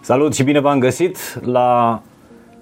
[0.00, 2.02] Salut și bine v-am găsit la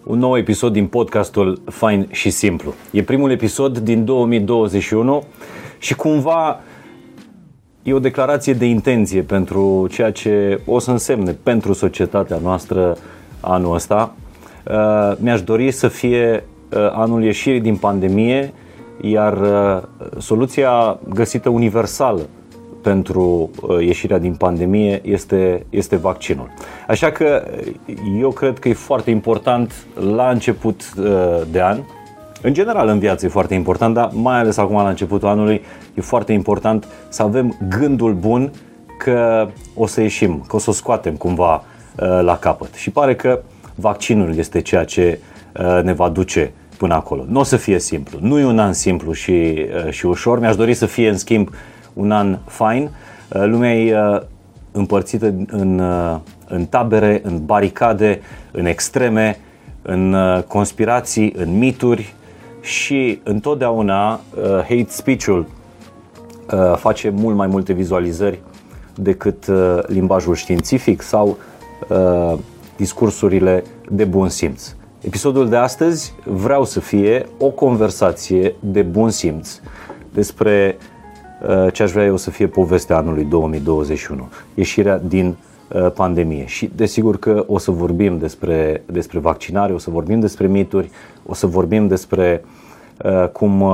[0.04, 2.74] un nou episod din podcastul Fain și Simplu.
[2.90, 5.22] E primul episod din 2021
[5.78, 6.60] și cumva
[7.82, 12.96] e o declarație de intenție pentru ceea ce o să însemne pentru societatea noastră
[13.40, 14.14] anul ăsta.
[14.70, 18.52] Uh, mi-aș dori să fie uh, anul ieșirii din pandemie,
[19.00, 19.82] iar uh,
[20.18, 22.20] soluția găsită universală
[22.88, 23.50] pentru
[23.80, 26.50] ieșirea din pandemie este, este vaccinul.
[26.88, 27.42] Așa că
[28.20, 29.72] eu cred că e foarte important
[30.16, 30.94] la început
[31.50, 31.78] de an,
[32.42, 35.62] în general în viață e foarte important, dar mai ales acum la începutul anului
[35.94, 38.50] e foarte important să avem gândul bun
[38.98, 41.64] că o să ieșim, că o să o scoatem cumva
[42.20, 42.74] la capăt.
[42.74, 43.40] Și pare că
[43.74, 45.18] vaccinul este ceea ce
[45.52, 47.24] uh, ne va duce până acolo.
[47.28, 48.18] Nu o să fie simplu.
[48.20, 50.38] Nu e un an simplu și, uh, și ușor.
[50.38, 51.50] Mi-aș dori să fie, în schimb,
[51.96, 52.90] un an fain.
[53.28, 54.22] Uh, lumea e
[54.72, 55.82] împărțită în,
[56.48, 59.38] în tabere, în baricade, în extreme,
[59.82, 62.14] în conspirații, în mituri
[62.60, 64.20] și întotdeauna
[64.68, 65.46] hate speech-ul
[66.76, 68.40] face mult mai multe vizualizări
[68.94, 69.50] decât
[69.86, 71.36] limbajul științific sau
[72.76, 74.74] discursurile de bun simț.
[75.00, 79.60] Episodul de astăzi vreau să fie o conversație de bun simț
[80.12, 80.95] despre uh,
[81.72, 85.36] ce aș vrea eu să fie povestea anului 2021, ieșirea din
[85.68, 86.46] uh, pandemie.
[86.46, 90.90] Și desigur că o să vorbim despre, despre vaccinare, o să vorbim despre mituri,
[91.26, 92.44] o să vorbim despre
[93.04, 93.64] uh, cum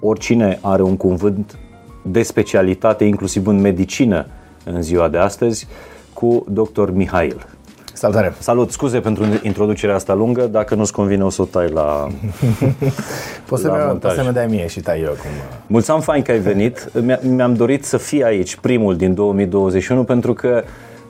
[0.00, 1.58] oricine are un cuvânt
[2.02, 4.26] de specialitate, inclusiv în medicină
[4.64, 5.66] în ziua de astăzi,
[6.12, 6.90] cu dr.
[6.90, 7.46] Mihail.
[8.04, 8.34] Salutare!
[8.38, 8.70] Salut!
[8.70, 12.08] Scuze pentru introducerea asta lungă, dacă nu-ți convine o să o tai la
[13.48, 15.30] Poți să mi dai mie și tai eu acum.
[15.66, 16.90] Mulțumim fain că ai venit.
[17.20, 20.64] Mi-am dorit să fii aici primul din 2021 pentru că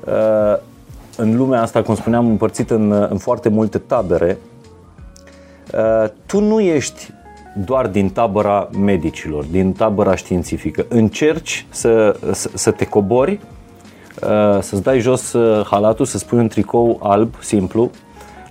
[0.04, 0.62] uh,
[1.16, 4.38] în lumea asta, cum spuneam, împărțit în, în foarte multe tabere,
[5.74, 7.10] uh, tu nu ești
[7.64, 10.86] doar din tabăra medicilor, din tabăra științifică.
[10.88, 13.53] Încerci să, să, să te cobori Uh,
[14.60, 17.90] să-ți dai jos uh, halatul, să spui un tricou alb, simplu,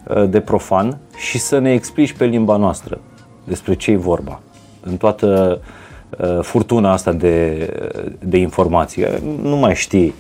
[0.08, 3.00] uh, de profan și să ne explici pe limba noastră
[3.44, 4.42] despre ce e vorba
[4.82, 5.60] în toată
[6.42, 7.70] furtuna asta de,
[8.20, 9.06] de informații.
[9.42, 10.14] Nu mai știi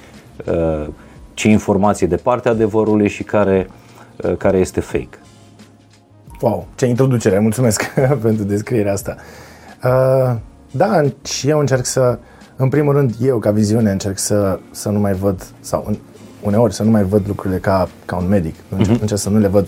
[1.33, 3.69] ce informație de partea adevărului și care,
[4.37, 5.19] care este fake.
[6.41, 7.93] Wow, ce introducere, mulțumesc
[8.23, 9.15] pentru descrierea asta.
[9.83, 10.35] Uh,
[10.71, 12.32] da, și eu încerc să uh,
[12.63, 15.97] în primul rând, eu, ca viziune, încerc să, să nu mai văd, sau în,
[16.41, 18.55] uneori să nu mai văd lucrurile ca, ca un medic.
[18.69, 19.01] Încerc, uh-huh.
[19.01, 19.67] încerc să nu le văd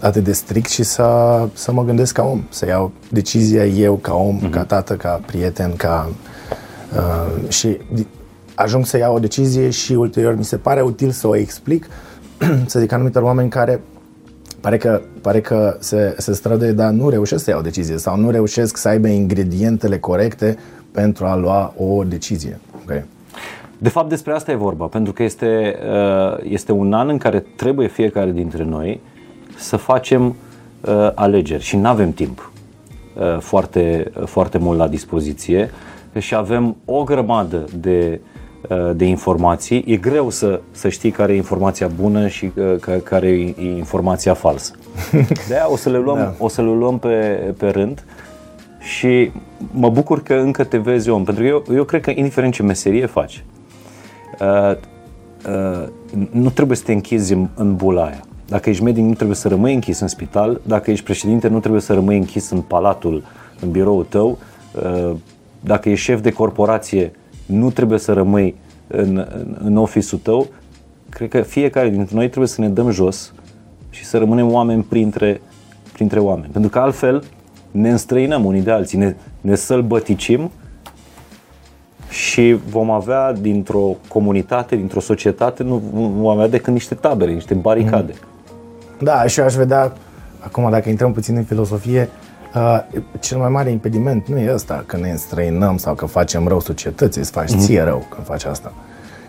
[0.00, 4.14] atât de strict și să, să mă gândesc ca om, să iau decizia eu ca
[4.14, 4.50] om, uh-huh.
[4.50, 6.10] ca tată, ca prieten, ca...
[6.96, 7.78] Uh, și
[8.54, 11.86] ajung să iau o decizie și ulterior mi se pare util să o explic,
[12.66, 13.80] să zic anumitor oameni care
[14.60, 18.16] pare că, pare că se, se străduie, dar nu reușesc să iau o decizie sau
[18.16, 20.56] nu reușesc să aibă ingredientele corecte
[20.94, 22.60] pentru a lua o decizie.
[22.82, 23.04] Okay?
[23.78, 27.44] De fapt, despre asta e vorba, pentru că este, uh, este un an în care
[27.56, 29.00] trebuie fiecare dintre noi
[29.56, 32.52] să facem uh, alegeri și nu avem timp
[33.14, 35.70] uh, foarte, foarte mult la dispoziție
[36.18, 38.20] și avem o grămadă de,
[38.94, 39.84] de informații.
[39.86, 42.52] E greu să, să știi care e informația bună și
[43.02, 44.72] care e informația falsă.
[45.48, 46.34] De aia o să le luăm, da.
[46.38, 47.08] o să le luăm pe,
[47.58, 48.04] pe rând
[48.78, 49.30] și
[49.70, 52.62] mă bucur că încă te vezi om, pentru că eu, eu cred că indiferent ce
[52.62, 53.44] meserie faci,
[54.40, 54.76] uh,
[55.48, 55.88] uh,
[56.30, 58.20] nu trebuie să te închizi în, în bula aia.
[58.46, 60.60] Dacă ești medic, nu trebuie să rămâi închis în spital.
[60.66, 63.24] Dacă ești președinte, nu trebuie să rămâi închis în palatul,
[63.60, 64.38] în biroul tău.
[64.74, 65.12] Uh,
[65.60, 67.12] dacă ești șef de corporație,
[67.46, 68.54] nu trebuie să rămâi
[68.86, 70.46] în, în, în office-ul tău.
[71.08, 73.32] Cred că fiecare dintre noi trebuie să ne dăm jos
[73.90, 75.40] și să rămânem oameni printre,
[75.92, 76.52] printre oameni.
[76.52, 77.24] Pentru că altfel
[77.70, 80.50] ne înstrăinăm unii de alții, ne, ne sălbăticim
[82.08, 85.82] și vom avea dintr-o comunitate, dintr-o societate, nu
[86.16, 88.12] vom avea decât niște tabere, niște baricade.
[89.00, 89.92] Da, și eu aș vedea,
[90.40, 92.08] acum dacă intrăm puțin în filosofie,
[92.54, 92.82] uh,
[93.20, 97.20] cel mai mare impediment nu e ăsta, că ne înstrăinăm sau că facem rău societății,
[97.20, 97.58] îți faci mm-hmm.
[97.58, 98.72] ție rău când faci asta.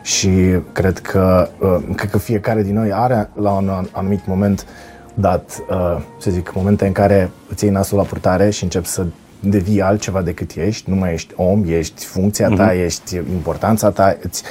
[0.01, 0.29] Și
[0.71, 4.65] cred că, uh, cred că fiecare din noi are la un anumit moment
[5.13, 9.05] dat, uh, să zic, momente în care îți iei nasul la purtare și începi să
[9.49, 12.83] devii altceva decât ești, nu mai ești om, ești funcția ta, uh-huh.
[12.83, 14.43] ești importanța ta, îți,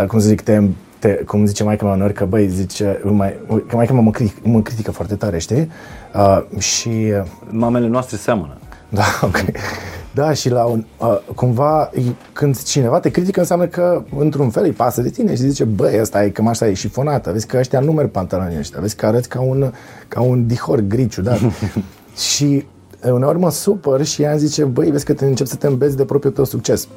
[0.00, 0.62] uh, cum să zic, te,
[0.98, 3.36] te, cum zice mai mea că băi, zice, mai,
[3.68, 5.70] că mai mă, mă, critic, mă critică foarte tare, știi?
[6.14, 7.12] Uh, și...
[7.50, 8.56] Mamele noastre seamănă.
[8.88, 9.36] Da, ok.
[10.14, 12.00] Da, și la un, uh, cumva, e-
[12.32, 16.00] când cineva te critică, înseamnă că, într-un fel, îi pasă de tine și zice, băi,
[16.00, 19.28] ăsta e cămașa e șifonată, vezi că ăștia nu merg pantaloni ăștia, vezi că arăți
[19.28, 19.72] ca un,
[20.08, 21.36] ca un dihor griciu, da?
[22.32, 25.56] și uh, uneori mă supăr și ea îmi zice, băi, vezi că te încep să
[25.56, 26.88] te îmbezi de propriul tău succes.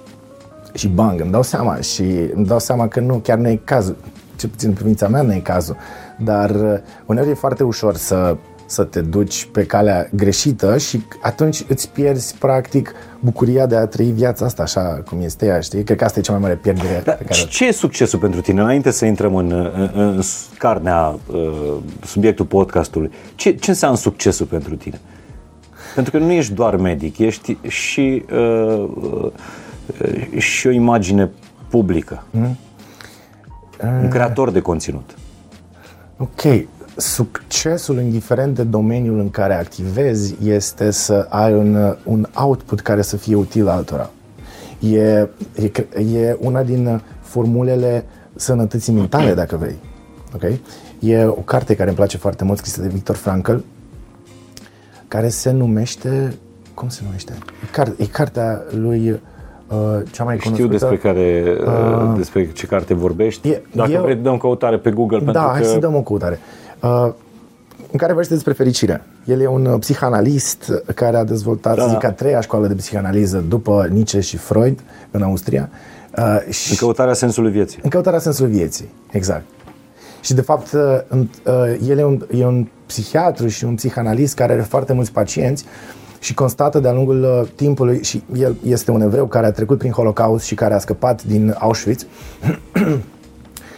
[0.74, 2.04] Și bang, îmi dau seama și
[2.34, 3.96] îmi dau seama că nu, chiar nu e cazul.
[4.36, 5.76] Ce puțin în privința mea nu e cazul.
[6.18, 11.66] Dar uh, uneori e foarte ușor să, să te duci pe calea greșită și atunci
[11.68, 15.84] îți pierzi practic bucuria de a trăi viața asta așa cum este ea, știi?
[15.84, 18.20] Cred că asta e cea mai mare pierdere Da, pe care și ce e succesul
[18.20, 18.62] pentru tine?
[18.62, 20.22] Înainte să intrăm în, în, în
[20.58, 21.76] carnea, uh,
[22.06, 25.00] subiectul podcastului, ce, ce înseamnă succesul pentru tine?
[25.96, 31.30] Pentru că nu ești doar medic, ești și, uh, uh, și o imagine
[31.70, 32.24] publică.
[32.32, 32.58] Mm.
[34.02, 35.18] Un creator de conținut.
[36.18, 36.42] Ok,
[36.96, 43.18] succesul, indiferent de domeniul în care activezi, este să ai un, un output care să
[43.18, 44.10] fie util altora.
[44.80, 45.72] E, e,
[46.16, 49.76] e una din formulele sănătății mentale, dacă vrei.
[50.36, 50.62] Okay?
[51.00, 53.56] E o carte care îmi place foarte mult, scrisă de Victor Frankl,
[55.10, 56.34] care se numește...
[56.74, 57.34] Cum se numește?
[57.64, 59.78] E, car, e cartea lui uh,
[60.12, 60.72] cea mai Știu cunoscută.
[60.72, 63.50] despre, care, uh, despre ce carte vorbești.
[63.50, 65.18] E- Dacă eu- vrei, dăm căutare pe Google.
[65.18, 65.68] pentru Da, hai că...
[65.68, 66.40] să dăm o căutare.
[66.82, 67.12] Uh,
[67.92, 69.02] în care vorbește despre fericire.
[69.26, 71.82] El e un uh, psihanalist care a dezvoltat, Da.
[71.84, 74.80] să zic, a treia școală de psihanaliză după Nietzsche și Freud
[75.12, 75.70] în Austria.
[76.18, 77.80] Uh, și În căutarea sensului vieții.
[77.84, 79.44] în căutarea sensului vieții, exact.
[80.22, 84.36] Și de fapt, uh, în- uh, el e un, e un psihiatru și un psihanalist
[84.36, 85.66] care are foarte mulți pacienți
[86.20, 89.92] și constată de-a lungul uh, timpului, și el este un evreu care a trecut prin
[89.92, 92.06] Holocaust și care a scăpat din Auschwitz,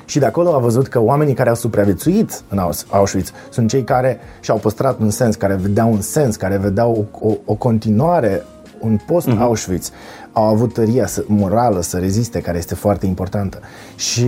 [0.06, 3.84] și de acolo a văzut că oamenii care au supraviețuit în Aus- Auschwitz sunt cei
[3.84, 8.44] care și-au păstrat un sens, care vedeau un sens, care vedeau o, o, o continuare,
[8.82, 9.92] un post-Auschwitz.
[10.32, 13.60] Au avut tăria să, morală să reziste, care este foarte importantă.
[13.96, 14.28] Și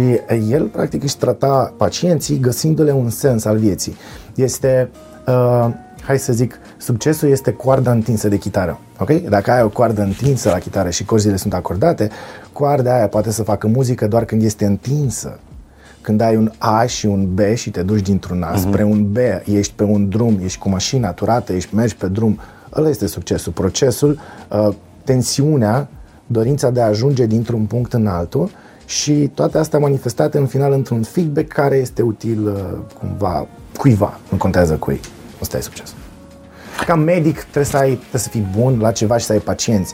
[0.49, 3.95] el, practic, își trata pacienții găsindu-le un sens al vieții.
[4.35, 4.89] Este,
[5.27, 5.67] uh,
[6.03, 8.79] hai să zic, succesul este coarda întinsă de chitară.
[8.99, 9.11] ok?
[9.11, 12.09] Dacă ai o coardă întinsă la chitară și corzile sunt acordate,
[12.51, 15.39] coarda aia poate să facă muzică doar când este întinsă
[16.03, 19.17] când ai un A și un B și te duci dintr-un A spre un B,
[19.45, 22.39] ești pe un drum, ești cu mașina turată, ești mergi pe drum,
[22.75, 23.51] ăla este succesul.
[23.51, 25.87] Procesul, uh, tensiunea,
[26.27, 28.49] dorința de a ajunge dintr-un punct în altul
[28.85, 32.53] și toate astea manifestate în final într-un feedback care este util uh,
[32.99, 33.47] cumva
[33.77, 34.99] cuiva, nu contează cui.
[35.41, 35.97] Asta e succesul.
[36.85, 39.93] Ca medic trebuie să, ai, trebuie să fii bun la ceva și să ai pacienți.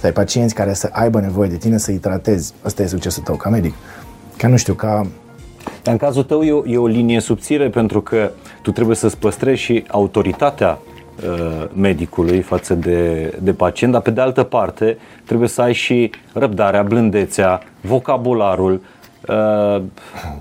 [0.00, 2.54] Să ai pacienți care să aibă nevoie de tine, să-i tratezi.
[2.62, 3.74] Asta e succesul tău ca medic.
[4.36, 5.06] Ca nu știu, ca
[5.82, 8.30] Dar în cazul tău e o, e o linie subțire pentru că
[8.62, 10.95] tu trebuie să-ți păstrezi și autoritatea uh,
[11.72, 16.82] medicului față de, de pacient, dar pe de altă parte trebuie să ai și răbdarea,
[16.82, 18.80] blândețea, vocabularul,
[19.28, 19.82] uh,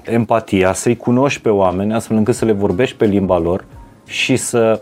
[0.03, 3.65] empatia, să-i cunoști pe oameni astfel încât să le vorbești pe limba lor
[4.05, 4.81] și să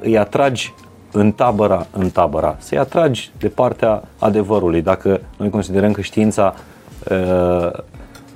[0.00, 0.74] îi atragi
[1.12, 4.82] în tabăra, în tabăra, să-i atragi de partea adevărului.
[4.82, 6.54] Dacă noi considerăm că știința
[7.10, 7.70] uh,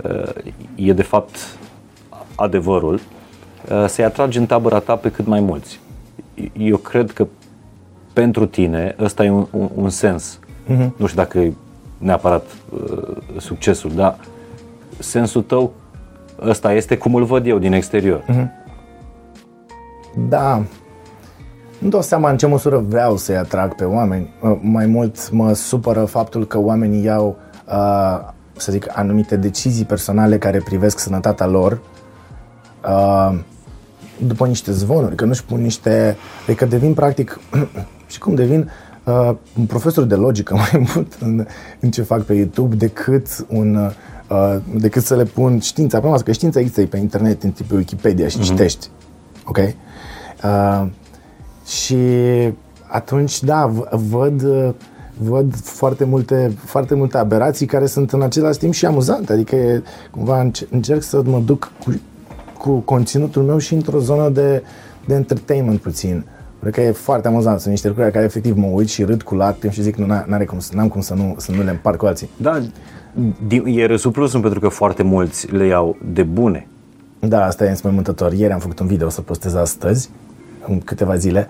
[0.03, 0.33] uh,
[0.75, 1.37] e de fapt
[2.35, 3.01] adevărul,
[3.71, 5.81] uh, să-i atragi în tabăra ta pe cât mai mulți.
[6.59, 7.27] Eu cred că
[8.13, 10.39] pentru tine ăsta e un, un, un sens.
[10.39, 10.91] Uh-huh.
[10.97, 11.53] Nu știu dacă e
[11.99, 14.19] neapărat uh, succesul, dar
[14.99, 15.73] sensul tău
[16.43, 18.21] ăsta este cum îl văd eu din exterior.
[18.21, 18.49] Uh-huh.
[20.29, 20.63] Da.
[21.79, 24.35] Nu dau seama în ce măsură vreau să-i atrag pe oameni.
[24.43, 27.37] Uh, Mai mult mă supără faptul că oamenii iau,
[27.69, 31.81] uh, să zic, anumite decizii personale care privesc sănătatea lor
[32.85, 33.39] uh,
[34.27, 36.17] după niște zvonuri, că nu-și pun niște...
[36.47, 37.41] Adică devin practic...
[38.07, 38.71] și cum devin
[39.05, 41.47] uh, un profesor de logică mai mult în,
[41.81, 43.91] în ce fac pe YouTube decât un...
[44.29, 47.51] Uh, decât să le pun știința pe masă, că știința există e pe internet, în
[47.51, 48.89] pe Wikipedia și citești.
[49.45, 49.59] Ok?
[50.45, 50.87] Uh,
[51.67, 51.97] și
[52.87, 54.69] atunci, da, v- văd, uh,
[55.19, 59.33] văd foarte multe, foarte multe aberații care sunt în același timp și amuzante.
[59.33, 62.01] Adică e, cumva înce- încerc să mă duc cu,
[62.59, 64.63] cu conținutul meu și într-o zonă de,
[65.07, 66.25] de entertainment puțin.
[66.61, 67.59] Cred că e foarte amuzant.
[67.61, 70.07] Sunt niște lucruri la care efectiv mă uit și râd cu lacrimi și zic nu,
[70.07, 72.29] n-are cum, să- n-am cum să nu, să nu le împart cu alții.
[72.37, 72.61] Da,
[73.47, 76.67] di- e râsul plusul pentru că foarte mulți le iau de bune.
[77.21, 78.33] Da, asta e înspăimântător.
[78.33, 80.11] Ieri am făcut un video, o să postez astăzi,
[80.69, 81.49] în câteva zile,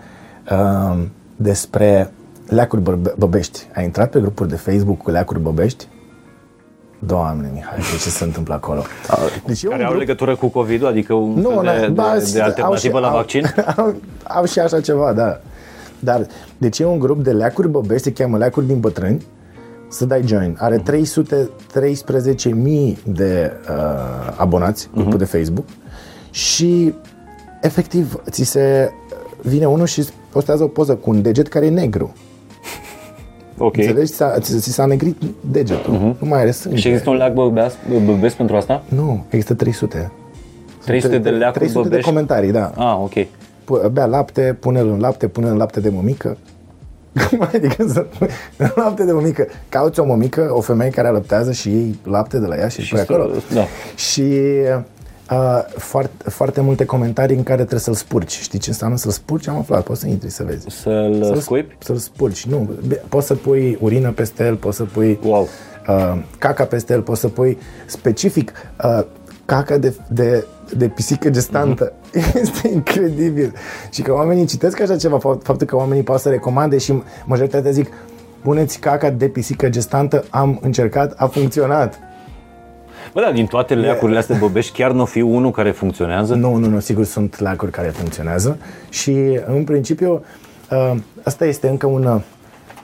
[0.51, 1.03] uh,
[1.37, 2.11] despre
[2.49, 3.67] leacuri bărbe- băbești.
[3.75, 5.87] Ai intrat pe grupuri de Facebook cu leacuri băbești?
[6.99, 8.83] Doamne, Mihai, ce se întâmplă acolo?
[9.47, 11.95] Deci e Care un au grup- legătură cu COVID-ul, adică un nu, fel de, na-
[11.95, 13.45] ba, de, de alternativă au, la și- vaccin?
[13.77, 15.41] Au, au, au și așa ceva, da.
[15.99, 16.27] Dar,
[16.59, 19.27] deci e un grup de leacuri băbești, se cheamă leacuri din bătrâni,
[19.89, 20.57] să dai join.
[20.61, 20.83] Are 313.000
[23.05, 25.19] de uh, abonați, grupul uh-huh.
[25.19, 25.65] de Facebook
[26.31, 26.95] și
[27.61, 28.91] efectiv ți se
[29.43, 32.13] vine unul și postează o poză cu un deget care e negru.
[33.59, 33.77] Ok.
[33.77, 34.13] Înțelegi?
[34.13, 35.17] Ți-a, ți, ți s-a negrit
[35.51, 35.95] degetul.
[35.97, 36.19] Uh-huh.
[36.21, 36.79] Nu mai are sânge.
[36.79, 38.83] Și există un leac băbeast, băbesc pentru asta?
[38.89, 40.13] Nu, există 300.
[40.85, 42.09] 300 de leacuri 300 de băbești?
[42.11, 42.73] comentarii, da.
[42.77, 43.13] Ah, ok.
[43.65, 46.37] Pu- Bea lapte, pune-l în lapte, pune în lapte de mămică.
[47.31, 49.47] Cum adică să pui în lapte de mămică?
[49.69, 52.95] Cauți o mămică, o femeie care alăptează și iei lapte de la ea și, și
[52.95, 53.31] pui să- acolo.
[53.55, 53.65] da.
[53.97, 54.33] Și
[55.31, 58.39] uh, foarte, foarte multe comentarii în care trebuie să-l spurci.
[58.41, 59.49] Știi ce înseamnă să-l spurci?
[59.49, 60.67] Am aflat, poți să intri să vezi.
[60.69, 61.77] Să-l Să-l scuipi?
[61.79, 62.71] Să-l spurci, nu.
[62.87, 65.49] Be- Poți să pui urină peste el, poți să pui Wow.
[65.89, 68.53] uh, caca peste el, poți să pui specific
[68.85, 69.05] uh,
[69.45, 70.45] caca de, de,
[70.77, 71.93] de pisică gestantă.
[72.43, 73.53] Este incredibil.
[73.91, 77.71] Și că oamenii citesc așa ceva, fapt- faptul că oamenii pot să recomande și majoritatea
[77.71, 77.89] zic
[78.43, 81.99] puneți caca de pisică gestantă, am încercat, a funcționat.
[83.13, 86.35] Bă, da, din toate leacurile astea băbești, chiar nu o fi unul care funcționează?
[86.35, 88.59] Nu, nu, nu, sigur sunt lacuri care funcționează
[88.89, 90.25] și în principiu
[90.71, 92.21] uh, asta este încă un uh,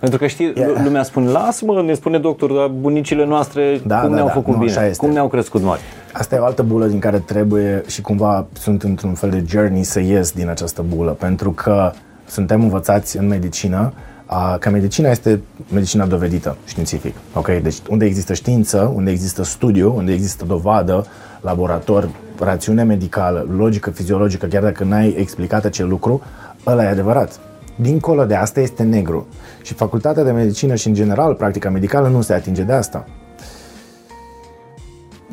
[0.00, 0.71] Pentru că știi, Yeah.
[0.85, 4.52] lumea spune, lasă-mă, ne spune doctorul, dar bunicile noastre Da, cum da, ne-au da, făcut
[4.55, 5.05] nu, bine, așa este.
[5.07, 5.81] cum ne-au crescut mari.
[6.12, 9.83] Asta e o altă bulă din care trebuie și cumva sunt într-un fel de journey
[9.83, 11.93] să ies din această bulă, pentru că
[12.26, 13.93] suntem învățați în medicină
[14.35, 15.41] a, că medicina este
[15.73, 17.15] medicina dovedită științific.
[17.35, 17.47] Ok?
[17.62, 21.07] Deci unde există știință, unde există studiu, unde există dovadă,
[21.41, 22.09] laborator,
[22.39, 26.23] rațiune medicală, logică fiziologică, chiar dacă n-ai explicat acel lucru,
[26.67, 27.41] ăla e adevărat.
[27.77, 29.27] Dincolo de asta este negru.
[29.62, 33.07] Și facultatea de medicină și în general practica medicală nu se atinge de asta.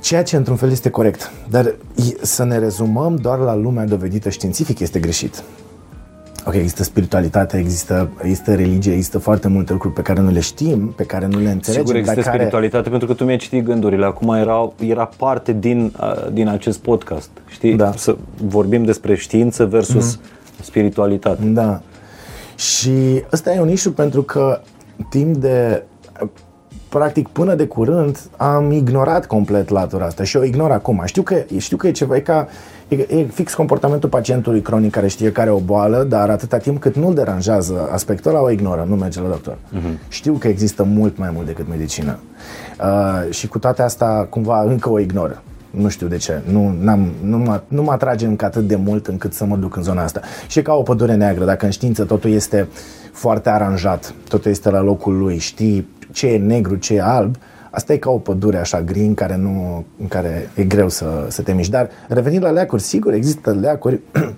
[0.01, 4.29] Ceea ce într-un fel este corect, dar i- să ne rezumăm doar la lumea dovedită
[4.29, 5.44] științific este greșit.
[6.46, 10.93] Ok, există spiritualitate, există, există religie, există foarte multe lucruri pe care nu le știm,
[10.96, 12.38] pe care nu le înțelegem, Sigur există dar care...
[12.38, 14.05] spiritualitate pentru că tu mi-ai citit gândurile.
[14.05, 17.29] Acum era, era parte din, uh, din acest podcast.
[17.48, 17.75] Știi?
[17.75, 17.88] Da.
[17.88, 17.98] Mhm.
[17.98, 20.62] Să vorbim despre știință versus mm-hmm.
[20.62, 21.43] spiritualitate.
[21.43, 21.81] Da.
[22.55, 24.62] Și ăsta e un issue pentru că
[25.10, 25.84] timp de
[26.89, 31.01] practic până de curând am ignorat complet latura asta și o ignor acum.
[31.05, 32.48] Știu că, știu că e ceva, e ca
[32.88, 36.79] e, e fix comportamentul pacientului cronic care știe că are o boală, dar atâta timp
[36.79, 39.55] cât nu-l deranjează aspectul ăla, o ignoră, nu merge la doctor.
[39.55, 40.10] Uh-huh.
[40.10, 42.19] Știu că există mult mai mult decât medicină.
[42.81, 45.41] Uh, și cu toate asta, cumva, încă o ignoră.
[45.72, 46.41] Nu știu de ce.
[46.51, 49.75] Nu, n-am, nu, mă, nu mă atrage încă atât de mult încât să mă duc
[49.75, 50.22] în zona asta.
[50.48, 51.46] Și e ca o pădure neagră.
[51.46, 52.67] Dacă în știință totul este
[53.12, 57.35] foarte aranjat, totul este la locul lui, știi ce e negru, ce e alb,
[57.71, 61.25] asta e ca o pădure așa gri în care, nu, în care e greu să,
[61.27, 61.71] să te miști.
[61.71, 63.99] Dar revenind la leacuri, sigur există leacuri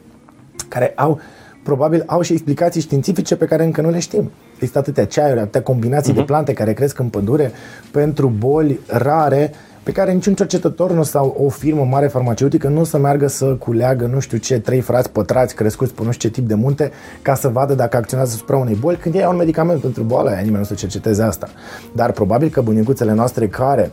[0.73, 1.19] care au
[1.63, 4.31] probabil au și explicații științifice pe care încă nu le știm.
[4.53, 6.15] Există atâtea ceaiuri, atâtea combinații uh-huh.
[6.15, 7.51] de plante care cresc în pădure
[7.91, 9.51] pentru boli rare
[9.83, 13.45] pe care niciun cercetător nu sau o firmă mare farmaceutică nu o să meargă să
[13.45, 16.91] culeagă nu știu ce, trei frați pătrați crescuți pe nu știu ce tip de munte
[17.21, 20.29] ca să vadă dacă acționează asupra unei boli când ei au un medicament pentru boala
[20.29, 21.47] aia, nimeni nu să cerceteze asta.
[21.95, 23.91] Dar probabil că bunicuțele noastre care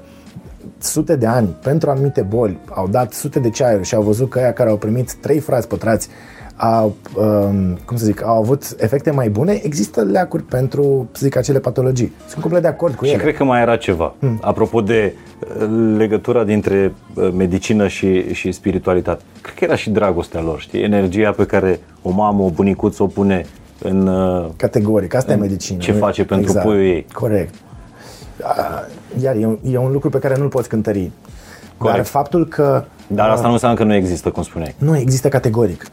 [0.79, 4.39] sute de ani pentru anumite boli au dat sute de ceaiuri și au văzut că
[4.39, 6.09] aia care au primit trei frați pătrați
[6.61, 11.37] au, um, cum să zic, au avut efecte mai bune, există leacuri pentru, să zic,
[11.37, 12.13] acele patologii.
[12.29, 13.23] Sunt complet de acord cu Și ele.
[13.23, 14.15] cred că mai era ceva.
[14.19, 14.39] Hmm.
[14.43, 15.15] Apropo de
[15.61, 19.23] uh, legătura dintre uh, medicină și, și spiritualitate.
[19.41, 20.83] Cred că era și dragostea lor, știi?
[20.83, 23.45] Energia pe care o mamă, o bunicuță o pune
[23.83, 24.07] în...
[24.07, 25.79] uh, Categoric, asta e medicină.
[25.79, 27.07] ce nu- face pentru puiul ei.
[27.13, 27.55] Corect.
[28.43, 28.55] A,
[29.23, 31.01] Iar e un, e un lucru pe care nu-l poți cântări.
[31.01, 32.07] Dar Corect.
[32.09, 34.75] faptul că Dar asta nu înseamnă că nu există, cum spuneai.
[34.79, 35.87] nu există categoric.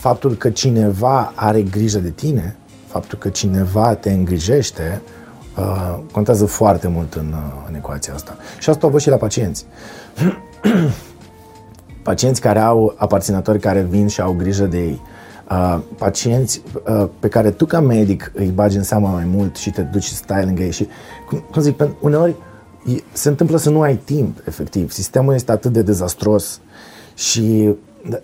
[0.00, 5.02] Faptul că cineva are grijă de tine, faptul că cineva te îngrijește,
[5.58, 8.36] uh, contează foarte mult în, uh, în ecuația asta.
[8.58, 9.66] Și asta o văd și la pacienți.
[12.02, 15.00] pacienți care au aparținători care vin și au grijă de ei.
[15.50, 19.70] Uh, pacienți uh, pe care tu ca medic îi bagi în seama mai mult și
[19.70, 20.88] te duci și stai lângă ei și,
[21.28, 22.34] cum, cum zic, pen- uneori
[22.86, 24.90] e- se întâmplă să nu ai timp, efectiv.
[24.90, 26.60] Sistemul este atât de dezastros
[27.14, 27.74] și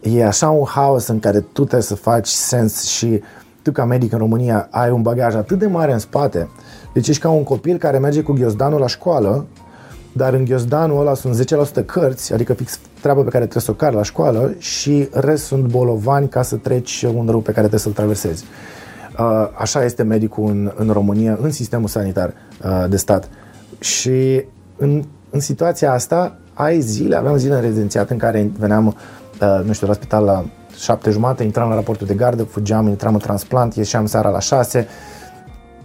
[0.00, 3.22] e așa un haos în care tu trebuie să faci sens și
[3.62, 6.48] tu ca medic în România ai un bagaj atât de mare în spate.
[6.92, 9.46] Deci ești ca un copil care merge cu ghiozdanul la școală
[10.16, 11.44] dar în ghiozdanul ăla sunt
[11.82, 15.44] 10% cărți, adică fix treaba pe care trebuie să o cari la școală și rest
[15.44, 18.44] sunt bolovani ca să treci un râu pe care trebuie să-l traversezi.
[19.18, 22.32] Uh, Așa este medicul în, în România, în sistemul sanitar
[22.64, 23.28] uh, de stat.
[23.78, 24.44] Și
[24.76, 28.94] în, în situația asta ai zile, aveam zile în rezidențiat în care veneam, uh,
[29.64, 30.44] nu știu, la spital la
[30.78, 34.86] șapte jumate, intram la raportul de gardă, fugeam, intram în transplant, ieșeam seara la 6,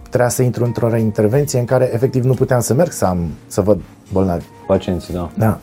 [0.08, 3.60] trebuia să intru într-o reintervenție în care efectiv nu puteam să merg să, am, să
[3.60, 3.80] văd
[4.12, 4.44] bolnavi.
[4.66, 5.30] Pacienții, da.
[5.38, 5.58] Da.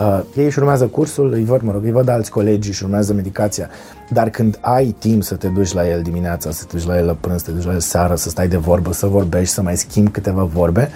[0.00, 3.12] Uh, ei își urmează cursul, îi văd, mă rog, îi văd alți colegi, își urmează
[3.12, 3.68] medicația,
[4.10, 7.06] dar când ai timp să te duci la el dimineața, să te duci la el
[7.06, 9.62] la prânz, să te duci la el seara, să stai de vorbă, să vorbești, să
[9.62, 10.90] mai schimbi câteva vorbe,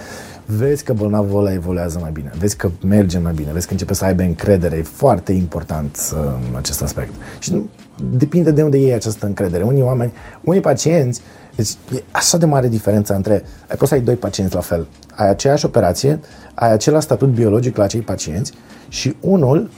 [0.45, 3.93] vezi că bolnavul ăla evoluează mai bine, vezi că merge mai bine, vezi că începe
[3.93, 4.75] să aibă încredere.
[4.75, 7.13] E foarte important uh, acest aspect.
[7.39, 7.69] Și nu,
[8.11, 9.63] depinde de unde iei această încredere.
[9.63, 11.21] Unii oameni, unii pacienți,
[11.55, 14.87] deci e așa de mare diferența între, ai poți să ai doi pacienți la fel,
[15.15, 16.19] ai aceeași operație,
[16.53, 18.53] ai același statut biologic la acei pacienți
[18.89, 19.69] și unul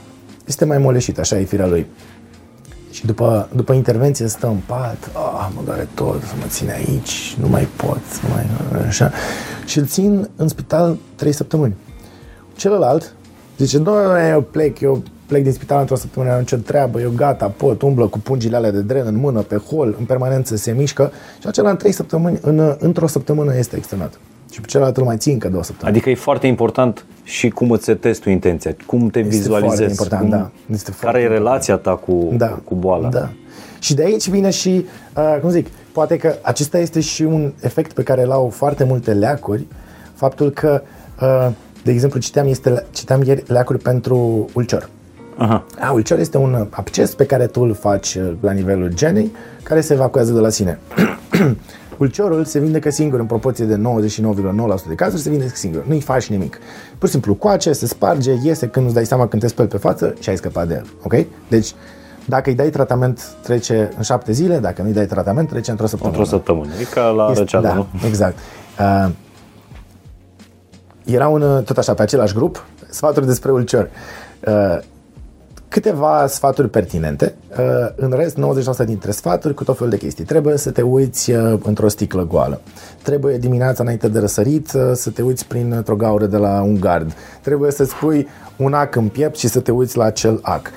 [0.46, 1.86] este mai moleșit, așa e firea lui.
[2.90, 7.36] Și după, după intervenție stă în pat, ah, mă doare tot, să mă ține aici,
[7.40, 8.46] nu mai pot, nu mai,
[8.86, 9.12] așa.
[9.68, 11.74] Și îl țin în spital trei săptămâni.
[12.56, 13.14] Celălalt
[13.58, 17.46] zice, doamne, eu plec, eu plec din spital într-o săptămână, am nicio treabă, eu gata,
[17.46, 21.12] pot, umblă cu pungile alea de dren în mână, pe hol, în permanență se mișcă
[21.40, 24.20] și acela în trei săptămâni, în, într-o săptămână este externat.
[24.52, 25.96] Și pe celălalt îl mai țin încă două săptămâni.
[25.96, 30.14] Adică e foarte important și cum îți setezi tu intenția, cum te Este vizualizezi, foarte
[30.14, 30.30] important, cum,
[30.66, 30.74] da.
[30.74, 32.60] Este care foarte e relația ta cu, da.
[32.64, 33.08] cu boala.
[33.08, 33.28] Da.
[33.78, 35.66] Și de aici vine și, uh, cum zic,
[35.98, 39.66] poate că acesta este și un efect pe care îl au foarte multe leacuri,
[40.14, 40.82] faptul că,
[41.20, 41.48] uh,
[41.84, 44.88] de exemplu, citeam, este, citeam ieri leacuri pentru ulcer.
[45.36, 45.64] Aha.
[45.80, 49.80] A, ulcer este un absces pe care tu îl faci uh, la nivelul genei, care
[49.80, 50.78] se evacuează de la sine.
[51.98, 53.80] Ulcerul se vindecă singur în proporție de 99,9%
[54.88, 55.84] de cazuri, se vindecă singur.
[55.86, 56.58] Nu-i faci nimic.
[56.98, 59.76] Pur și simplu coace, se sparge, iese când îți dai seama când te speli pe
[59.76, 60.86] față și ai scăpat de el.
[61.02, 61.26] Ok?
[61.48, 61.74] Deci,
[62.28, 65.86] dacă îi dai tratament, trece în șapte zile, dacă nu îi dai tratament, trece într-o
[65.86, 66.18] săptămână.
[66.18, 66.72] Într-o săptămână.
[66.80, 67.86] E ca la Este- răceală, da, nu?
[68.06, 68.38] exact.
[68.80, 69.10] Uh,
[71.04, 73.88] era un, uh, tot așa, pe același grup, sfaturi despre ulcer.
[74.46, 74.78] Uh,
[75.68, 77.34] câteva sfaturi pertinente.
[77.50, 77.56] Uh,
[77.96, 80.24] în rest, 90% dintre sfaturi cu tot felul de chestii.
[80.24, 82.60] Trebuie să te uiți uh, într-o sticlă goală.
[83.02, 87.12] Trebuie dimineața înainte de răsărit uh, să te uiți printr-o gaură de la un gard.
[87.42, 90.70] Trebuie să-ți pui un ac în piept și să te uiți la acel ac.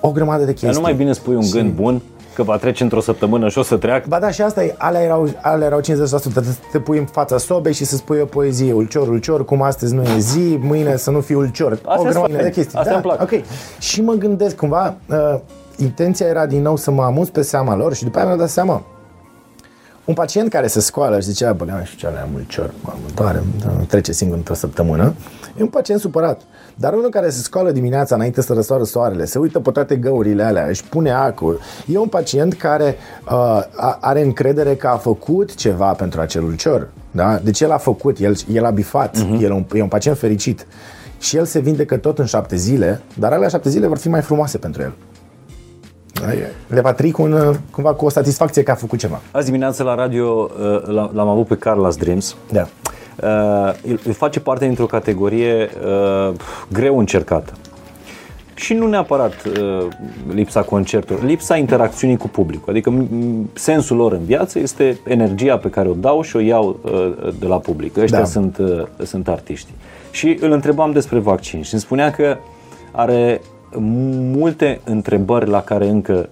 [0.00, 0.66] O grămadă de chestii.
[0.68, 2.02] Dar nu mai bine spui un Și- gând bun,
[2.34, 4.04] că va trece într-o săptămână și o să treacă?
[4.08, 6.30] Ba da, și asta e, alea erau, alea erau 50%, să
[6.72, 10.02] te pui în fața sobei și să spui o poezie, ulcior, ulcior, cum astăzi nu
[10.02, 11.72] e zi, mâine să nu fii ulcior.
[11.72, 12.48] Astea o sunt grămadă faine.
[12.48, 12.78] de chestii.
[12.78, 13.22] Astea da, îmi plac.
[13.22, 13.44] Ok.
[13.78, 15.16] Și mă gândesc cumva, uh,
[15.76, 18.48] intenția era din nou să mă amuz pe seama lor și după aia mi-am dat
[18.48, 18.82] seama.
[20.04, 22.92] Un pacient care se scoală și zicea, bă, nu știu ce are, am ulcior, mă,
[23.02, 23.42] mă doare,
[23.78, 25.14] nu trece singur într-o săptămână,
[25.58, 26.40] e un pacient supărat.
[26.80, 30.42] Dar unul care se scoală dimineața înainte să răsoară soarele, se uită pe toate găurile
[30.42, 33.30] alea, își pune acul, e un pacient care uh,
[33.76, 36.88] a- are încredere că a făcut ceva pentru acel ulcior.
[37.10, 37.38] Da?
[37.38, 39.40] Deci el a făcut, el, el a bifat, uh-huh.
[39.42, 40.66] el e un, e un pacient fericit.
[41.18, 44.20] Și el se vindecă tot în șapte zile, dar alea șapte zile vor fi mai
[44.20, 44.92] frumoase pentru el.
[46.12, 46.32] Da?
[46.32, 49.20] E- Le va trec un, uh, cumva cu o satisfacție că a făcut ceva.
[49.32, 52.36] Azi dimineață la radio uh, l- l-am avut pe Carlos Dreams.
[52.52, 52.68] Da.
[53.22, 56.34] Uh, el- el face parte dintr-o categorie uh,
[56.72, 57.52] greu încercată.
[58.54, 59.86] Și nu neapărat uh,
[60.34, 62.70] lipsa concertului, lipsa interacțiunii cu publicul.
[62.72, 66.38] Adică m- m- sensul lor în viață este energia pe care o dau și o
[66.40, 67.96] iau uh, de la public.
[67.96, 68.24] Ăștia Da.
[68.24, 69.70] sunt, uh, sunt artiști.
[70.10, 72.36] Și îl întrebam despre vaccin și îmi spunea că
[72.90, 73.40] are
[74.32, 76.28] multe întrebări la care încă n-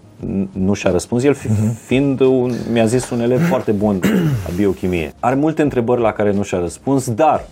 [0.52, 1.22] nu și-a răspuns.
[1.22, 1.48] El fi,
[1.85, 4.00] fiind un, mi-a zis un elev foarte bun
[4.46, 5.12] la biochimie.
[5.20, 7.46] Are multe întrebări la care nu și-a răspuns, dar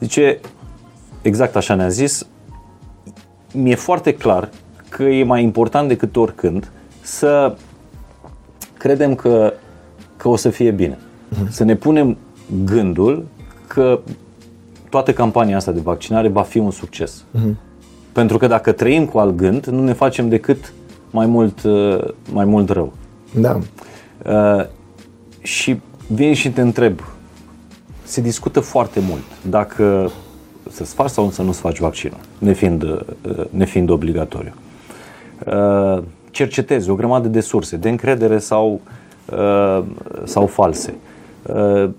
[0.00, 0.40] zice,
[1.22, 2.26] exact așa ne-a zis,
[3.52, 4.50] mi-e foarte clar
[4.88, 7.56] că e mai important decât oricând să
[8.78, 9.52] credem că,
[10.16, 10.98] că o să fie bine.
[11.48, 12.16] Să ne punem
[12.64, 13.26] gândul
[13.66, 14.00] că
[14.90, 17.24] toată campania asta de vaccinare va fi un succes.
[18.12, 20.72] Pentru că dacă trăim cu alt gând, nu ne facem decât
[21.16, 21.98] mai mult, uh,
[22.32, 22.92] mai mult rău.
[23.34, 23.58] Da.
[24.26, 24.64] Uh,
[25.42, 27.00] și vin și te întreb,
[28.02, 30.10] se discută foarte mult dacă
[30.70, 33.00] să-ți faci sau să nu-ți faci vaccinul, nefiind, uh,
[33.50, 34.54] nefiind obligatoriu.
[35.46, 38.80] Uh, cercetezi o grămadă de surse, de încredere sau,
[39.32, 39.82] uh,
[40.24, 40.94] sau false.
[41.42, 41.90] Uh,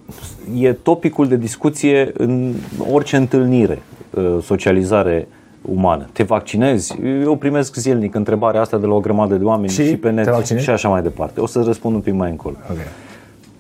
[0.58, 2.54] e topicul de discuție în
[2.92, 3.82] orice întâlnire,
[4.14, 5.28] uh, socializare
[5.74, 6.08] umană.
[6.12, 6.96] Te vaccinezi?
[7.24, 10.26] Eu primesc zilnic întrebarea asta de la o grămadă de oameni Și și, pe net
[10.26, 10.66] te vaccinezi?
[10.66, 11.40] și așa mai departe.
[11.40, 12.56] O să răspund un pic mai încolo.
[12.72, 12.78] Ok.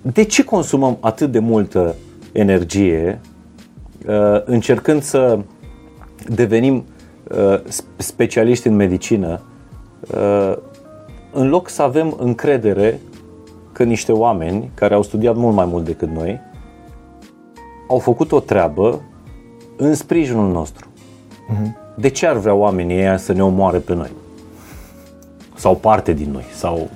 [0.01, 1.95] De ce consumăm atât de multă
[2.31, 3.19] energie
[4.07, 5.39] uh, încercând să
[6.27, 6.85] devenim
[7.37, 9.41] uh, sp- specialiști în medicină
[10.13, 10.53] uh,
[11.31, 12.99] în loc să avem încredere
[13.71, 16.39] că niște oameni care au studiat mult mai mult decât noi
[17.87, 19.01] au făcut o treabă
[19.77, 20.87] în sprijinul nostru.
[21.97, 24.09] De ce ar vrea oamenii ăia să ne omoare pe noi?
[25.57, 26.45] sau parte din noi.
[26.53, 26.89] Sau...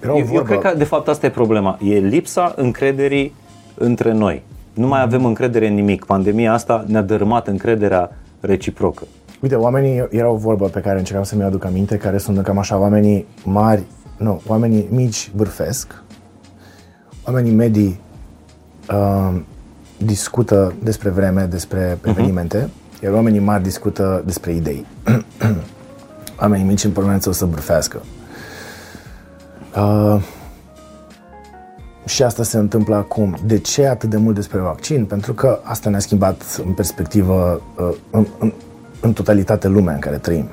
[0.00, 1.78] Era o Eu, eu vorbă, cred că de fapt asta e problema.
[1.82, 3.34] E lipsa încrederii
[3.74, 4.42] între noi.
[4.74, 6.04] Nu mai avem încredere în nimic.
[6.04, 9.02] Pandemia asta ne-a dărâmat încrederea reciprocă.
[9.40, 12.58] Uite, oamenii, era o vorbă pe care încercam să mi aduc aminte, care sună cam
[12.58, 13.82] așa, oamenii mari,
[14.16, 16.02] nu, oamenii mici vârfesc,
[17.26, 18.00] oamenii medii
[18.90, 19.40] uh,
[19.96, 22.68] discută despre vreme, despre evenimente,
[23.02, 24.86] iar oamenii mari discută despre idei.
[26.40, 28.02] oamenii mici în permanență o să vârfească.
[29.76, 30.22] Uh,
[32.06, 33.36] și asta se întâmplă acum.
[33.44, 35.04] De ce atât de mult despre vaccin?
[35.04, 38.52] Pentru că asta ne-a schimbat în perspectivă, uh, în, în,
[39.00, 40.48] în totalitate lumea în care trăim.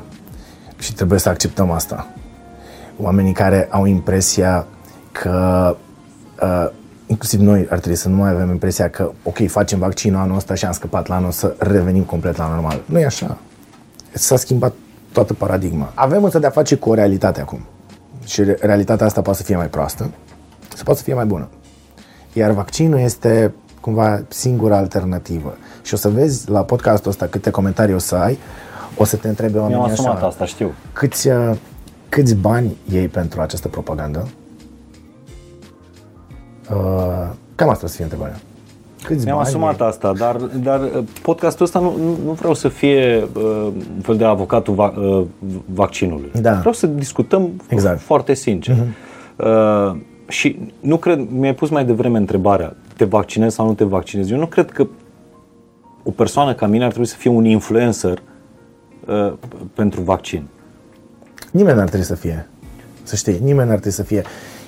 [0.77, 2.07] Și trebuie să acceptăm asta.
[2.97, 4.67] Oamenii care au impresia
[5.11, 5.75] că,
[6.41, 6.69] uh,
[7.07, 10.53] inclusiv noi ar trebui să nu mai avem impresia că, ok, facem vaccinul anul ăsta
[10.53, 12.81] și am scăpat la anul să revenim complet la normal.
[12.85, 13.37] Nu e așa.
[14.13, 14.73] S-a schimbat
[15.11, 15.91] toată paradigma.
[15.95, 17.59] Avem însă de-a face cu o realitate acum.
[18.25, 20.09] Și re- realitatea asta poate să fie mai proastă,
[20.75, 21.47] să poate să fie mai bună.
[22.33, 25.57] Iar vaccinul este cumva singura alternativă.
[25.81, 28.37] Și o să vezi la podcastul ăsta câte comentarii o să ai,
[28.97, 30.73] o să te întrebe Mi-am oamenii asumat așa, asta, știu.
[30.93, 31.51] câți, uh,
[32.09, 34.27] câți bani iei pentru această propagandă?
[36.71, 38.35] Uh, cam asta o să fie întrebarea.
[39.03, 39.87] Câți Mi-am bani asumat iei?
[39.87, 43.41] asta, dar, dar uh, podcastul ăsta nu, nu, nu vreau să fie uh,
[43.95, 45.25] un fel de avocatul va, uh,
[45.65, 46.31] vaccinului.
[46.41, 46.53] Da.
[46.53, 47.99] Vreau să discutăm Exact.
[47.99, 48.75] foarte sincer.
[49.35, 49.95] Uh,
[50.27, 54.31] și nu cred, mi-ai pus mai devreme întrebarea, te vaccinezi sau nu te vaccinezi?
[54.31, 54.87] Eu nu cred că
[56.03, 58.21] o persoană ca mine ar trebui să fie un influencer
[59.05, 59.33] uh,
[59.73, 60.47] pentru vaccin.
[61.51, 62.47] Nimeni n-ar trebui să fie.
[63.03, 64.23] Să știi, nimeni n-ar trebui să fie.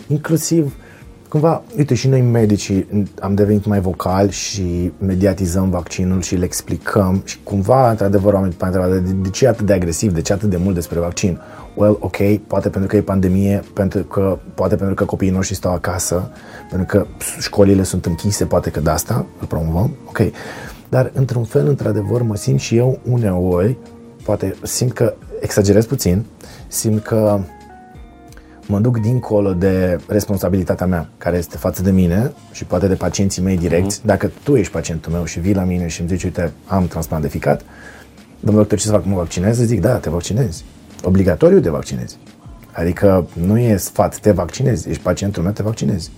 [0.08, 0.76] Inclusiv,
[1.30, 2.88] cumva, uite, și noi medicii
[3.20, 8.66] am devenit mai vocali și mediatizăm vaccinul și le explicăm și cumva, într-adevăr, oamenii după
[8.66, 11.00] aia întreabă, de, de ce e atât de agresiv, de ce atât de mult despre
[11.00, 11.40] vaccin?
[11.76, 15.74] Well, ok, poate pentru că e pandemie, pentru că, poate pentru că copiii noștri stau
[15.74, 16.32] acasă,
[16.70, 17.06] pentru că
[17.40, 20.20] școlile sunt închise, poate că de asta îl promovăm, ok.
[20.90, 23.78] Dar, într-un fel, într-adevăr, mă simt și eu uneori,
[24.24, 26.26] poate simt că exagerez puțin,
[26.68, 27.40] simt că
[28.68, 33.42] mă duc dincolo de responsabilitatea mea, care este față de mine și poate de pacienții
[33.42, 34.06] mei direcți.
[34.06, 37.24] Dacă tu ești pacientul meu și vii la mine și îmi zici, uite, am transplant
[37.24, 37.62] de ficat,
[38.40, 39.58] domnul doctor, ce să fac, mă vaccinez?
[39.58, 40.64] Zic, da, te vaccinezi.
[41.04, 42.18] Obligatoriu te vaccinezi.
[42.72, 46.12] Adică nu e sfat, te vaccinezi, ești pacientul meu, te vaccinezi.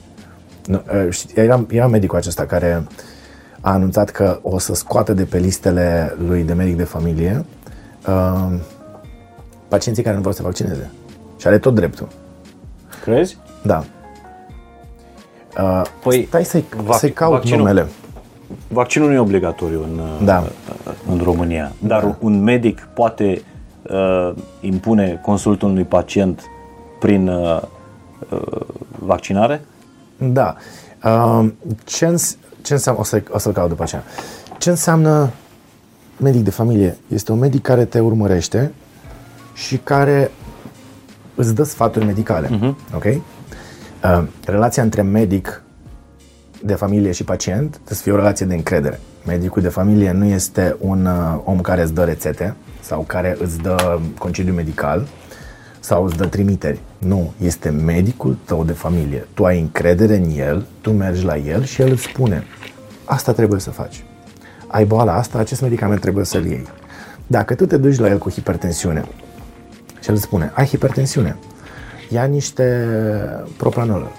[0.66, 2.84] Nu, uh, știi, era, era medicul acesta care
[3.62, 7.46] a anunțat că o să scoată de pe listele lui de medic de familie
[8.08, 8.60] uh,
[9.68, 10.92] pacienții care nu vor să se vaccineze.
[11.38, 12.08] Și are tot dreptul.
[13.10, 13.38] Crezi?
[13.62, 13.84] Da.
[15.62, 17.88] Uh, Păi, stai să-i, vac- să-i caut vaccinul- numele.
[18.68, 20.44] Vaccinul nu e obligatoriu în, Da.
[21.10, 22.16] în România, dar da.
[22.20, 23.42] un medic poate
[23.92, 26.42] uh, impune consultul unui pacient
[27.00, 27.62] prin uh,
[28.30, 28.42] uh,
[29.00, 29.62] vaccinare?
[30.18, 30.56] Da.
[31.04, 31.48] Uh,
[31.86, 34.04] ce, îns- ce înseamnă, o, să, o să-l caut după aceea.
[34.58, 35.30] Ce înseamnă
[36.18, 36.98] medic de familie?
[37.08, 38.72] Este un medic care te urmărește
[39.54, 40.32] și care
[41.40, 42.48] îți dă sfaturi medicale.
[42.48, 42.94] Uh-huh.
[42.96, 43.04] Ok?
[43.04, 45.64] Uh, relația între medic
[46.64, 49.00] de familie și pacient trebuie să fie o relație de încredere.
[49.26, 53.58] Medicul de familie nu este un uh, om care îți dă rețete sau care îți
[53.58, 55.08] dă concediu medical
[55.80, 56.80] sau îți dă trimiteri.
[56.98, 59.28] Nu, este medicul tău de familie.
[59.34, 62.44] Tu ai încredere în el, tu mergi la el și el îți spune
[63.06, 64.04] asta trebuie să faci.
[64.68, 66.68] Ai boala asta, acest medicament trebuie să-l iei.
[67.28, 69.06] Dacă tu te duci la el cu hipertensiune
[70.02, 71.36] și el îți spune, ai hipertensiune,
[72.10, 72.88] ia niște
[73.58, 74.12] propranolol.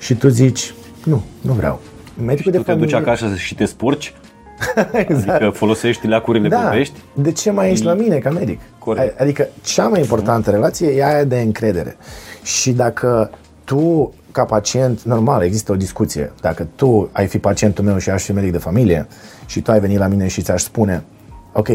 [0.00, 1.80] Și tu zici, nu, nu vreau.
[2.24, 4.14] Medicul Tu te duci acasă și te spurci?
[4.92, 5.28] exact.
[5.28, 6.58] Adică folosești leacurile Da.
[6.58, 7.00] pe vești?
[7.14, 8.60] De ce mai ești la mine ca medic?
[8.78, 9.20] Corect.
[9.20, 11.96] Adică cea mai importantă relație e aia de încredere.
[12.42, 13.30] Și dacă
[13.64, 16.32] tu, ca pacient, normal, există o discuție.
[16.40, 19.06] Dacă tu ai fi pacientul meu și aș fi medic de familie
[19.46, 21.02] și tu ai venit la mine și ți-aș spune
[21.52, 21.68] ok,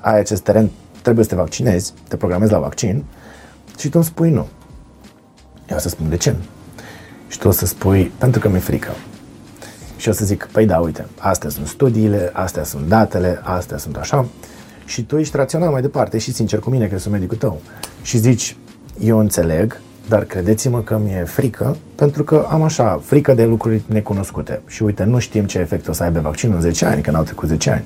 [0.00, 0.70] ai acest teren,
[1.08, 3.04] trebuie să te vaccinezi, te programezi la vaccin
[3.78, 4.46] și tu îmi spui nu.
[5.70, 6.34] Eu o să spun de ce?
[7.28, 8.90] Și tu o să spui pentru că mi-e frică.
[9.96, 13.96] Și o să zic, păi da, uite, astea sunt studiile, astea sunt datele, astea sunt
[13.96, 14.26] așa.
[14.84, 17.60] Și tu ești rațional mai departe și sincer cu mine, că sunt medicul tău.
[18.02, 18.56] Și zici,
[19.00, 24.60] eu înțeleg, dar credeți-mă că mi-e frică, pentru că am așa, frică de lucruri necunoscute.
[24.66, 27.22] Și uite, nu știm ce efect o să aibă vaccinul în 10 ani, că n-au
[27.22, 27.84] trecut 10 ani.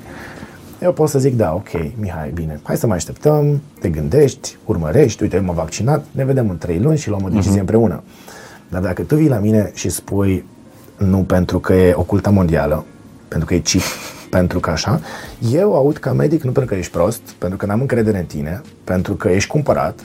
[0.83, 1.68] Eu pot să zic, da, ok,
[2.01, 6.49] Mihai, bine, hai să mai așteptăm, te gândești, urmărești, uite, eu m-am vaccinat, ne vedem
[6.49, 7.61] în 3 luni și luăm o decizie uh-huh.
[7.61, 8.03] împreună.
[8.68, 10.45] Dar dacă tu vii la mine și spui,
[10.97, 12.85] nu pentru că e oculta mondială,
[13.29, 13.81] pentru că e chip,
[14.31, 15.01] pentru că așa,
[15.53, 18.61] eu aud ca medic, nu pentru că ești prost, pentru că n-am încredere în tine,
[18.85, 20.01] pentru că ești cumpărat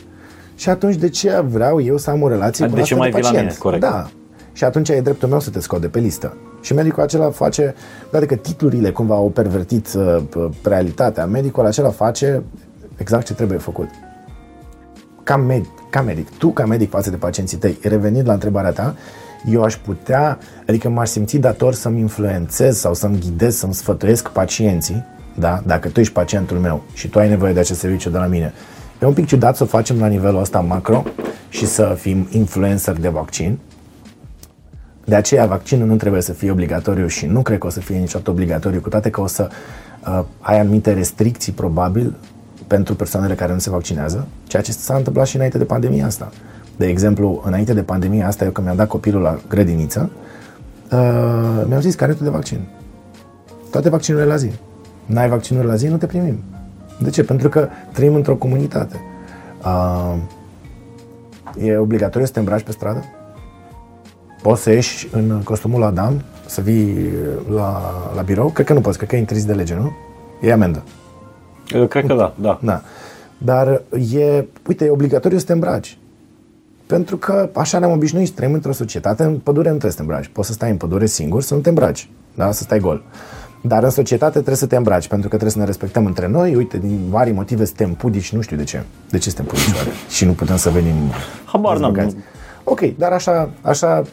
[0.56, 2.98] Și atunci de ce vreau eu să am o relație De cu un ce astfel
[2.98, 3.50] mai de vii la pacient?
[3.50, 3.82] mine, corect.
[3.82, 4.10] Da.
[4.54, 6.38] Și atunci e dreptul meu să te scot de pe listă.
[6.68, 7.76] Și medicul acela face,
[8.10, 12.44] toate că titlurile cumva au pervertit uh, p- realitatea, medicul acela face
[12.98, 13.90] exact ce trebuie făcut.
[15.24, 18.96] Ca, med- ca medic, tu ca medic față de pacienții tăi, revenind la întrebarea ta,
[19.52, 25.06] eu aș putea, adică m-aș simți dator să-mi influențez sau să-mi ghidez, să-mi sfătuiesc pacienții,
[25.36, 25.62] da?
[25.66, 28.54] dacă tu ești pacientul meu și tu ai nevoie de acest serviciu de la mine.
[29.02, 31.04] E un pic ciudat să o facem la nivelul ăsta macro
[31.50, 33.60] și să fim influencer de vaccin,
[35.10, 37.98] de aceea vaccinul nu trebuie să fie obligatoriu și nu cred că o să fie
[37.98, 39.50] niciodată obligatoriu, cu toate că o să
[40.08, 42.16] uh, ai anumite restricții probabil
[42.68, 46.32] pentru persoanele care nu se vaccinează, ceea ce s-a întâmplat și înainte de pandemia asta.
[46.78, 50.10] De exemplu, înainte de pandemia asta, eu când mi-am dat copilul la grădiniță,
[50.92, 52.68] uh, mi-au zis carnetul de vaccin.
[53.72, 54.52] Toate vaccinurile la zi.
[55.06, 56.44] N-ai vaccinuri la zi, nu te primim.
[57.02, 57.24] De ce?
[57.24, 59.00] Pentru că trăim într-o comunitate.
[59.64, 60.16] Uh,
[61.64, 63.04] e obligatoriu să te îmbraci pe stradă?
[64.48, 67.10] Poți să ieși în costumul la Adam, să vii
[67.56, 67.82] la,
[68.16, 68.50] la birou?
[68.50, 69.92] Cred că nu poți, cred că e interzis de lege, nu?
[70.42, 70.84] E amendă.
[71.76, 72.60] Uh, Cred că da, da.
[72.64, 72.82] Da.
[73.38, 73.82] Dar
[74.14, 75.98] e, uite, e obligatoriu să te îmbraci.
[76.86, 80.28] Pentru că așa ne-am obișnuit, trăim într-o societate, în pădure nu trebuie să te îmbraci.
[80.28, 82.52] Poți să stai în pădure singur, să nu te îmbraci, da?
[82.52, 83.04] să stai gol.
[83.62, 86.56] Dar în societate trebuie să te îmbraci, pentru că trebuie să ne respectăm între noi.
[86.56, 88.84] Uite, din vari motive suntem pudici, nu știu de ce.
[89.10, 89.90] De ce suntem pudici oare?
[90.10, 90.96] Și nu putem să venim
[91.46, 91.94] Habar n-am.
[91.94, 92.26] dezbăgați.
[92.64, 94.04] Ok, dar așa, așa,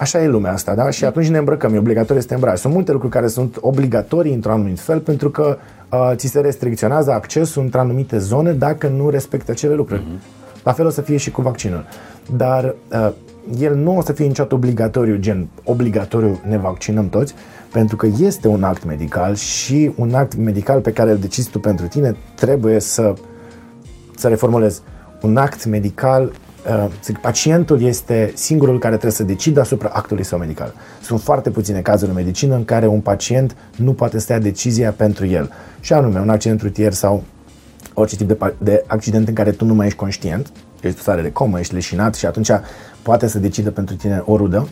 [0.00, 0.90] așa e lumea asta, da?
[0.90, 2.58] Și atunci ne îmbrăcăm, e obligatoriu să te îmbraci.
[2.58, 5.58] Sunt multe lucruri care sunt obligatorii într-un anumit fel pentru că
[5.90, 10.02] uh, ți se restricționează accesul într anumite zone dacă nu respecti acele lucruri.
[10.62, 11.84] La fel o să fie și cu vaccinul.
[12.36, 13.12] Dar uh,
[13.58, 17.34] el nu o să fie niciodată obligatoriu, gen obligatoriu ne vaccinăm toți,
[17.72, 21.58] pentru că este un act medical și un act medical pe care îl decizi tu
[21.58, 23.14] pentru tine trebuie să
[24.16, 24.82] să reformulez,
[25.20, 26.49] un act medical, uh,
[27.04, 30.74] zic, pacientul este singurul care trebuie să decidă asupra actului său medical.
[31.02, 34.92] Sunt foarte puține cazuri în medicină în care un pacient nu poate să ia decizia
[34.92, 35.50] pentru el.
[35.80, 37.22] Și anume, un accident rutier sau
[37.94, 41.02] orice tip de, pa- de accident în care tu nu mai ești conștient, ești în
[41.02, 42.50] stare de comă, ești leșinat și atunci
[43.02, 44.68] poate să decidă pentru tine o rudă.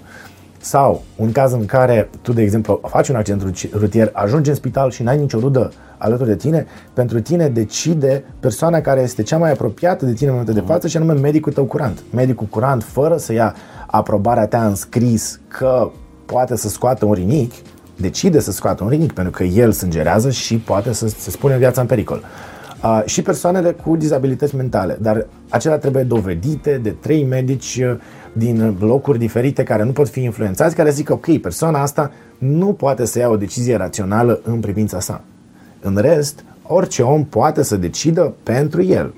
[0.61, 4.55] Sau un caz în care tu, de exemplu, faci un accident ruci- rutier, ajungi în
[4.55, 9.39] spital și n-ai nicio rudă alături de tine, pentru tine decide persoana care este cea
[9.39, 12.03] mai apropiată de tine în momentul de față și anume medicul tău curant.
[12.11, 13.55] Medicul curant, fără să ia
[13.87, 15.91] aprobarea ta în scris că
[16.27, 17.53] poate să scoată un rinic,
[17.97, 21.81] decide să scoată un rinic pentru că el sângerează și poate să se spune viața
[21.81, 22.23] în pericol.
[22.83, 27.97] Uh, și persoanele cu dizabilități mentale, dar acelea trebuie dovedite de trei medici uh,
[28.33, 33.05] din locuri diferite care nu pot fi influențați, care zic ok, persoana asta nu poate
[33.05, 35.21] să ia o decizie rațională în privința sa.
[35.81, 39.15] În rest, orice om poate să decidă pentru el.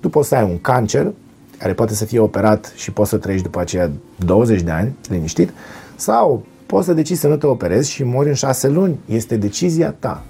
[0.00, 1.12] Tu poți să ai un cancer
[1.58, 3.90] care poate să fie operat și poți să trăiești după aceea
[4.24, 5.50] 20 de ani, liniștit,
[5.96, 8.98] sau poți să decizi să nu te operezi și mori în 6 luni.
[9.06, 10.22] Este decizia ta.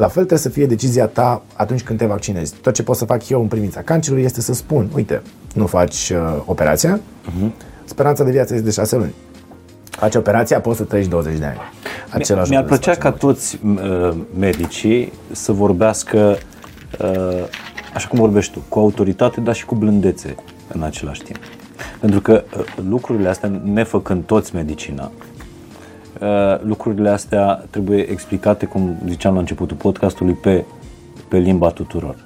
[0.00, 2.54] La fel trebuie să fie decizia ta atunci când te vaccinezi.
[2.54, 5.22] Tot ce pot să fac eu în privința cancerului este să spun, uite,
[5.54, 7.50] nu faci uh, operația, uh-huh.
[7.84, 9.14] speranța de viață este de 6 luni.
[9.90, 11.58] Faci operația, poți să trăiești 20 de ani.
[12.10, 16.38] Același Mi-ar lucru să plăcea facem ca toți uh, medicii să vorbească
[17.00, 17.44] uh,
[17.94, 20.34] așa cum vorbești tu, cu autoritate, dar și cu blândețe
[20.72, 21.38] în același timp.
[22.00, 25.29] Pentru că uh, lucrurile astea, nefăcând toți medicina, uh,
[26.62, 30.64] lucrurile astea trebuie explicate, cum ziceam la începutul podcastului, pe,
[31.28, 32.16] pe limba tuturor.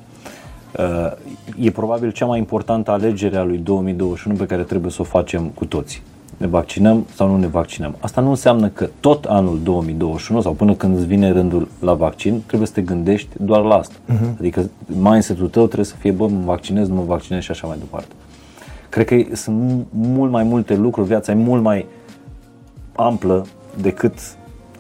[0.78, 5.04] Uh, e probabil cea mai importantă alegere a lui 2021 pe care trebuie să o
[5.04, 6.02] facem cu toții.
[6.36, 7.94] Ne vaccinăm sau nu ne vaccinăm.
[8.00, 12.42] Asta nu înseamnă că tot anul 2021 sau până când îți vine rândul la vaccin,
[12.46, 13.94] trebuie să te gândești doar la asta.
[13.94, 14.38] Uh-huh.
[14.38, 17.76] Adică mindset-ul tău trebuie să fie, bă, mă vaccinez, nu mă vaccinez și așa mai
[17.78, 18.14] departe.
[18.88, 21.86] Cred că sunt mult mai multe lucruri, viața e mult mai
[22.92, 23.46] amplă
[23.80, 24.18] decât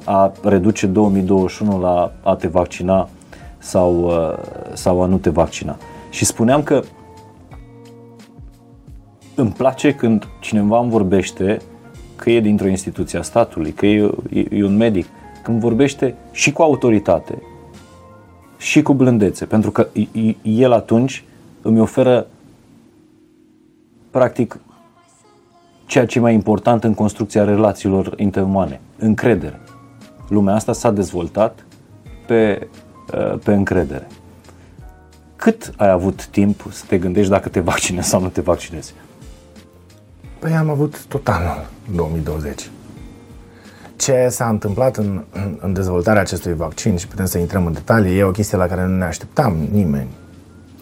[0.04, 3.08] a reduce 2021 la a te vaccina
[3.58, 4.38] sau, uh,
[4.72, 5.76] sau a nu te vaccina.
[6.10, 6.82] Și spuneam că
[9.34, 11.58] îmi place când cineva îmi vorbește
[12.16, 15.06] că e dintr-o instituție a statului, că e, e, e un medic,
[15.42, 17.42] când vorbește și cu autoritate
[18.58, 19.88] și cu blândețe, pentru că
[20.42, 21.24] el atunci
[21.62, 22.26] îmi oferă
[24.10, 24.58] practic
[25.94, 29.60] ceea ce e mai important în construcția relațiilor interumane, încredere.
[30.28, 31.64] Lumea asta s-a dezvoltat
[32.26, 32.68] pe,
[33.44, 34.06] pe încredere.
[35.36, 38.94] Cât ai avut timp să te gândești dacă te vaccinezi sau nu te vaccinezi?
[40.38, 42.70] Păi am avut tot anul 2020.
[43.96, 45.24] Ce s-a întâmplat în,
[45.58, 48.86] în dezvoltarea acestui vaccin și putem să intrăm în detalii, e o chestie la care
[48.86, 50.08] nu ne așteptam nimeni.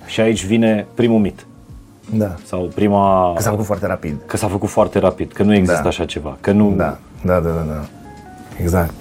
[0.06, 1.46] Și aici vine primul mit.
[2.10, 2.34] Da.
[2.46, 3.32] Sau prima...
[3.34, 4.16] Că s-a făcut foarte rapid.
[4.26, 5.88] că s-a făcut foarte rapid, că nu există Da.
[5.88, 6.36] așa ceva.
[6.40, 6.74] Că nu...
[6.76, 7.84] Da, da, da, da, da.
[8.60, 8.92] Exact.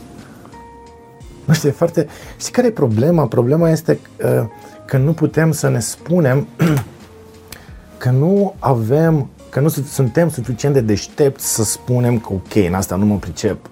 [1.45, 2.07] Nu știu, e foarte...
[2.39, 3.27] Știi care e problema?
[3.27, 4.45] Problema este uh,
[4.85, 6.47] că nu putem să ne spunem
[7.97, 12.73] că nu avem, că nu su- suntem suficient de deștepți să spunem că ok, în
[12.73, 13.69] asta nu mă pricep.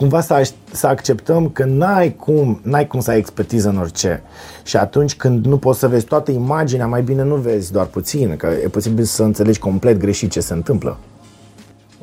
[0.00, 4.22] Cumva să, aș- să acceptăm că n-ai cum, n-ai cum să ai expertiză în orice.
[4.62, 8.36] Și atunci când nu poți să vezi toată imaginea, mai bine nu vezi doar puțin,
[8.36, 10.98] că e posibil să înțelegi complet greșit ce se întâmplă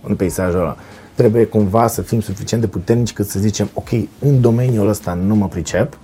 [0.07, 0.77] în peisajul ăla.
[1.15, 5.35] Trebuie cumva să fim suficient de puternici cât să zicem, ok, în domeniul ăsta nu
[5.35, 5.97] mă pricep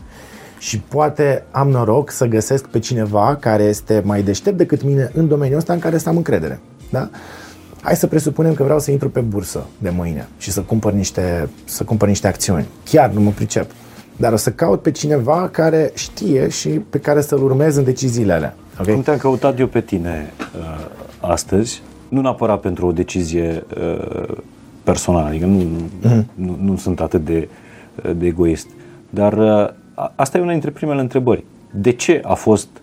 [0.58, 5.28] și poate am noroc să găsesc pe cineva care este mai deștept decât mine în
[5.28, 6.60] domeniul ăsta în care să am încredere.
[6.90, 7.10] Da?
[7.84, 11.50] Hai să presupunem că vreau să intru pe bursă de mâine și să cumpăr niște,
[11.66, 12.66] să cumpăr niște acțiuni.
[12.84, 13.72] Chiar nu mă pricep.
[14.16, 18.34] Dar o să caut pe cineva care știe și pe care să-l urmez în deciziile
[18.34, 18.56] alea.
[18.80, 18.94] Okay?
[18.94, 20.86] Cum te-am căutat eu pe tine uh,
[21.20, 24.36] astăzi, nu neapărat pentru o decizie uh,
[24.84, 25.58] personală, adică nu,
[26.02, 26.26] Mhm.
[26.36, 27.48] nu, nu sunt atât de,
[28.16, 28.68] de egoist,
[29.10, 31.44] dar uh, a- asta e una dintre primele întrebări.
[31.72, 32.82] De ce a fost uh,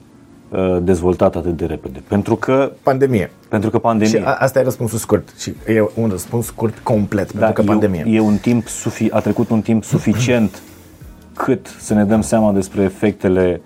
[0.82, 2.02] dezvoltat atât de repede?
[2.08, 3.30] Pentru că, Pandemie.
[3.48, 4.22] pentru că Și pandemie.
[4.26, 5.28] a, asta e răspunsul scurt.
[5.38, 8.04] Și e un răspuns scurt complet, pentru Da, că pandemie.
[8.06, 10.62] E, e un timp sufi, a trecut un timp suficient
[11.44, 13.60] cât să ne dăm seama despre efectele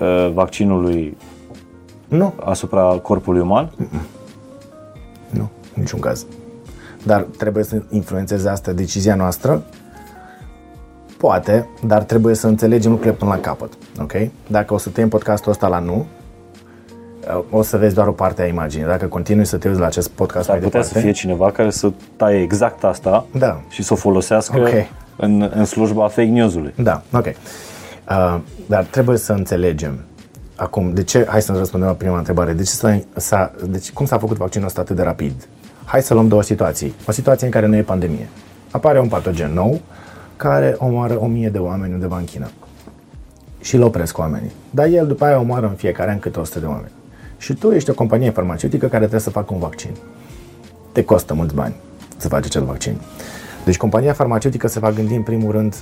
[0.00, 1.16] uh, vaccinului
[2.08, 3.70] Nu, asupra corpului uman?
[5.30, 6.26] nu, în niciun caz.
[7.02, 9.62] Dar trebuie să influențeze asta decizia noastră?
[11.16, 13.72] Poate, dar trebuie să înțelegem lucrurile până la capăt.
[14.00, 14.12] Ok?
[14.48, 16.06] Dacă o să tăiem podcastul ăsta la nu,
[17.50, 18.86] o să vezi doar o parte a imaginii.
[18.86, 21.50] Dacă continui să te uiți la acest podcast Ar mai putea departe, să fie cineva
[21.50, 23.60] care să taie exact asta Da.
[23.68, 24.68] și să o folosească Ok.
[25.16, 26.74] în, în slujba fake news-ului.
[26.76, 27.26] Da, ok.
[27.26, 29.98] Uh, dar trebuie să înțelegem
[30.56, 34.06] acum, de ce, hai să răspundem la prima întrebare, de ce s-a, s-a, deci, cum
[34.06, 35.48] s-a făcut vaccinul ăsta atât de rapid?
[35.84, 36.94] Hai să luăm două situații.
[37.08, 38.28] O situație în care nu e pandemie.
[38.70, 39.80] Apare un patogen nou
[40.36, 42.46] care omoară o mie de oameni undeva în China
[43.60, 44.50] și îl opresc oamenii.
[44.70, 46.90] Dar el după aia omoară în fiecare an câte 100 de oameni.
[47.38, 49.90] Și tu ești o companie farmaceutică care trebuie să facă un vaccin.
[50.92, 51.74] Te costă mulți bani
[52.16, 53.00] să faci acel vaccin.
[53.64, 55.76] Deci compania farmaceutică se va gândi în primul rând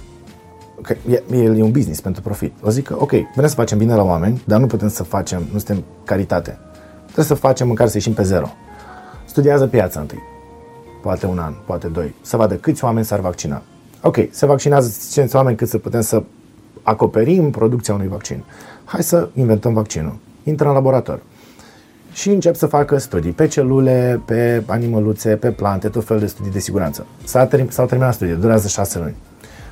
[0.82, 2.52] că e, el e un business pentru profit.
[2.62, 5.42] O zic că, ok, vrem să facem bine la oameni, dar nu putem să facem,
[5.52, 6.58] nu suntem caritate.
[7.04, 8.46] Trebuie să facem măcar să ieșim pe zero.
[9.26, 10.22] Studiază piața întâi.
[11.02, 12.14] Poate un an, poate doi.
[12.20, 13.62] Să vadă câți oameni s-ar vaccina.
[14.02, 16.22] Ok, se vaccinează suficienți oameni cât să putem să
[16.82, 18.44] acoperim producția unui vaccin.
[18.84, 20.16] Hai să inventăm vaccinul.
[20.42, 21.20] Intră în laborator.
[22.14, 26.52] Și încep să facă studii pe celule, pe animăluțe, pe plante, tot felul de studii
[26.52, 27.06] de siguranță.
[27.24, 29.14] S-a term- s-au terminat studiile, durează șase luni.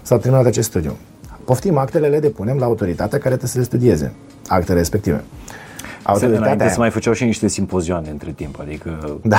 [0.03, 0.97] S-a terminat acest studiu.
[1.45, 4.13] Poftim actele, le depunem la autoritatea care trebuie să le studieze.
[4.49, 5.15] Actele respective.
[5.17, 9.39] Înainte Autoritatea se mai făceau și niște simpozioane între timp, adică Da,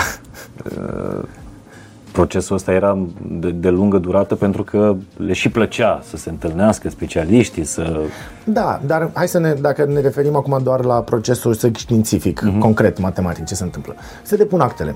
[2.14, 2.98] procesul ăsta era
[3.28, 8.00] de, de lungă durată pentru că le și plăcea să se întâlnească specialiștii, să...
[8.44, 12.60] da, dar hai să ne, dacă ne referim acum doar la procesul să- științific, uh-huh.
[12.60, 13.96] concret, matematic, ce se întâmplă.
[14.24, 14.96] Se depun actele.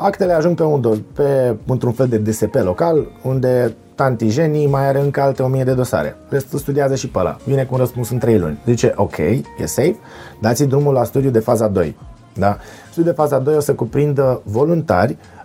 [0.00, 4.86] Actele ajung pe, un, do- pe într-un fel de DSP local, unde tanti Jenny mai
[4.86, 6.16] are încă alte 1000 de dosare.
[6.28, 7.36] Restul studiază și pe ăla.
[7.44, 8.58] Vine cu un răspuns în 3 luni.
[8.66, 9.96] Zice, ok, e safe,
[10.40, 11.96] dați drumul la studiu de faza 2.
[12.34, 12.56] Da?
[12.90, 15.37] Studiul de faza 2 o să cuprindă voluntari, uh,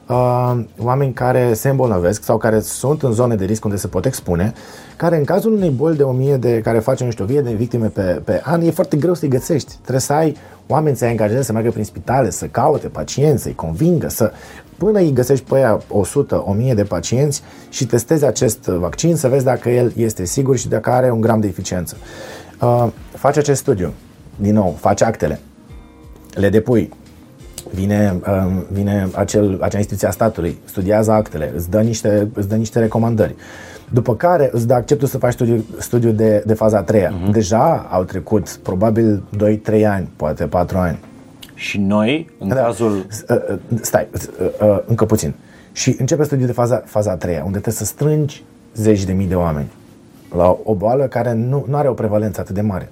[0.78, 4.54] oameni care se îmbolnăvesc sau care sunt în zone de risc unde se pot expune,
[4.96, 7.88] care în cazul unei boli de 1000 de, care face, nu știu, 1000 de victime
[7.88, 9.74] pe, pe an, e foarte greu să-i găsești.
[9.82, 10.36] Trebuie să ai
[10.68, 14.32] oameni să-i angajezi să meargă prin spitale, să caute pacienți, să-i convingă, să
[14.78, 19.44] până îi găsești pe aia 100, 1000 de pacienți și testezi acest vaccin să vezi
[19.44, 21.98] dacă el este sigur și dacă are un gram de eficiență.
[22.62, 23.94] Uh, faci acest studiu,
[24.36, 25.39] din nou, faci actele,
[26.34, 26.89] le depui,
[27.74, 32.56] vine, um, vine acel, acea instituție a statului, studiază actele, îți dă niște, îți dă
[32.56, 33.36] niște recomandări.
[33.90, 37.12] După care îți dă acceptul să faci studiu, studiu de, de faza a treia.
[37.14, 37.32] Uh-huh.
[37.32, 39.24] Deja au trecut probabil
[39.82, 41.00] 2-3 ani, poate 4 ani.
[41.54, 42.56] Și noi, în Da.
[42.56, 43.06] cazul...
[43.10, 45.34] S- uh, uh, Stai, uh, uh, încă puțin.
[45.72, 48.43] Și începe studiul de faza, faza a treia, unde trebuie să strângi
[48.76, 49.72] zeci de mii de oameni
[50.36, 52.91] la o boală care nu, nu are o prevalență atât de mare.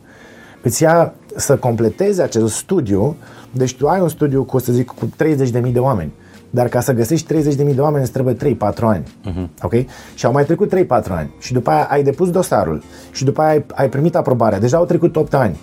[0.61, 3.15] Îți ia să completezi acel studiu,
[3.51, 6.11] deci tu ai un studiu cu, să zic, cu 30 de mii de oameni,
[6.49, 9.03] dar ca să găsești 30 de mii de oameni îți trebuie 3-4 ani.
[9.03, 9.61] Uh-huh.
[9.61, 9.73] Ok?
[10.15, 11.33] Și au mai trecut 3-4 ani.
[11.39, 12.83] Și după aia ai depus dosarul.
[13.11, 14.59] Și după aia ai, ai primit aprobarea.
[14.59, 15.59] Deja au trecut 8 ani.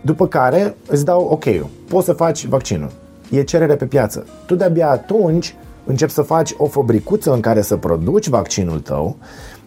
[0.00, 1.44] După care îți dau ok
[1.88, 2.90] poți să faci vaccinul.
[3.30, 4.26] E cerere pe piață.
[4.46, 5.54] Tu de-abia atunci
[5.84, 9.16] începi să faci o fabricuță în care să produci vaccinul tău,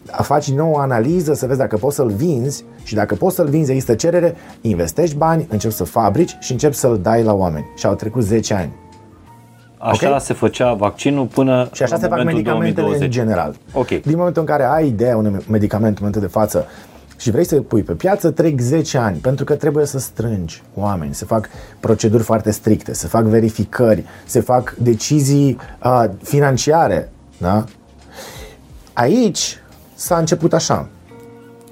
[0.06, 3.94] faci nouă analiză să vezi dacă poți să-l vinzi și dacă poți să-l vinzi, există
[3.94, 7.66] cerere, investești bani, începi să fabrici și începi să-l dai la oameni.
[7.76, 8.72] Și au trecut 10 ani.
[9.78, 10.20] Așa okay?
[10.20, 13.02] se făcea vaccinul până Și așa se fac medicamentele 2020.
[13.02, 13.54] în general.
[13.72, 13.88] Ok.
[13.88, 16.66] Din momentul în care ai ideea unui medicament în momentul de față
[17.16, 21.14] și vrei să pui pe piață, trec 10 ani, pentru că trebuie să strângi oameni,
[21.14, 21.48] se fac
[21.80, 27.12] proceduri foarte stricte, se fac verificări, se fac decizii uh, financiare.
[27.38, 27.64] Da?
[28.92, 29.58] Aici
[30.02, 30.88] s-a început așa.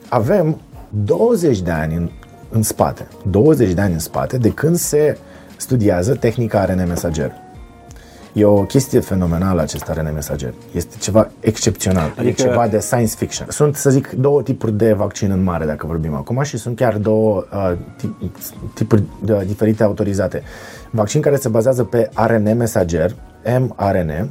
[0.08, 2.10] Avem 20 de ani în,
[2.50, 5.18] în spate, 20 de ani în spate de când se
[5.56, 7.32] studiază tehnica RNA mesager.
[8.32, 10.54] E o chestie fenomenală acest RNA mesager.
[10.74, 12.14] Este ceva excepțional.
[12.18, 12.42] Adică...
[12.42, 13.46] E ceva de science fiction.
[13.50, 16.96] Sunt, să zic, două tipuri de vaccin în mare, dacă vorbim acum, și sunt chiar
[16.96, 17.76] două uh,
[18.74, 20.42] tipuri de, diferite autorizate.
[20.90, 23.14] Vaccin care se bazează pe RNA mesager,
[23.44, 24.28] mRNA,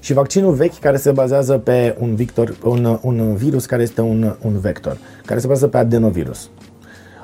[0.00, 4.34] și vaccinul vechi care se bazează pe un, victor, un, un virus care este un,
[4.42, 6.50] un vector, care se bazează pe adenovirus.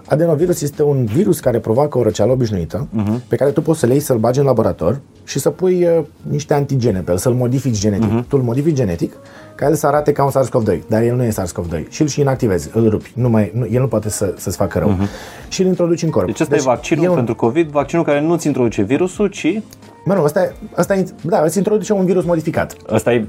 [0.06, 3.28] Adenovirus este un virus care provoacă o răceală obișnuită, uh-huh.
[3.28, 6.04] pe care tu poți să le iei, să-l bagi în laborator și să pui uh,
[6.22, 8.08] niște antigene pe el, să-l modifici genetic.
[8.08, 8.28] Uh-huh.
[8.28, 9.12] Tu îl modifici genetic
[9.54, 11.88] ca el să arate ca un SARS-CoV-2, dar el nu e SARS-CoV-2.
[11.88, 13.12] Și îl și inactivezi, îl rupi.
[13.14, 14.94] Nu mai, nu, el nu poate să, să-ți facă rău.
[14.94, 15.48] Uh-huh.
[15.48, 16.26] Și îl introduci în corp.
[16.26, 17.14] Deci ăsta deci, e vaccinul un...
[17.14, 19.62] pentru COVID, vaccinul care nu-ți introduce virusul, ci
[20.06, 22.76] Mă nu, asta, asta e, da, îți introduce un virus modificat.
[22.90, 23.26] Asta e...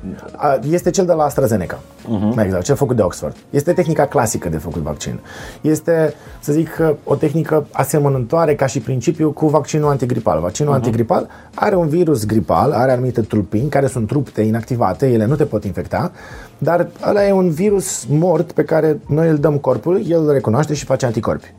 [0.69, 2.35] Este cel de la AstraZeneca, uh-huh.
[2.35, 3.35] mai exact, cel făcut de Oxford.
[3.49, 5.19] Este tehnica clasică de făcut vaccin.
[5.61, 6.69] Este, să zic,
[7.03, 10.39] o tehnică asemănătoare ca și principiu cu vaccinul antigripal.
[10.39, 10.75] Vaccinul uh-huh.
[10.75, 15.45] antigripal are un virus gripal, are anumite trupini care sunt trupte inactivate, ele nu te
[15.45, 16.11] pot infecta,
[16.57, 20.73] dar ăla e un virus mort pe care noi îl dăm corpului, el îl recunoaște
[20.73, 21.53] și face anticorpi.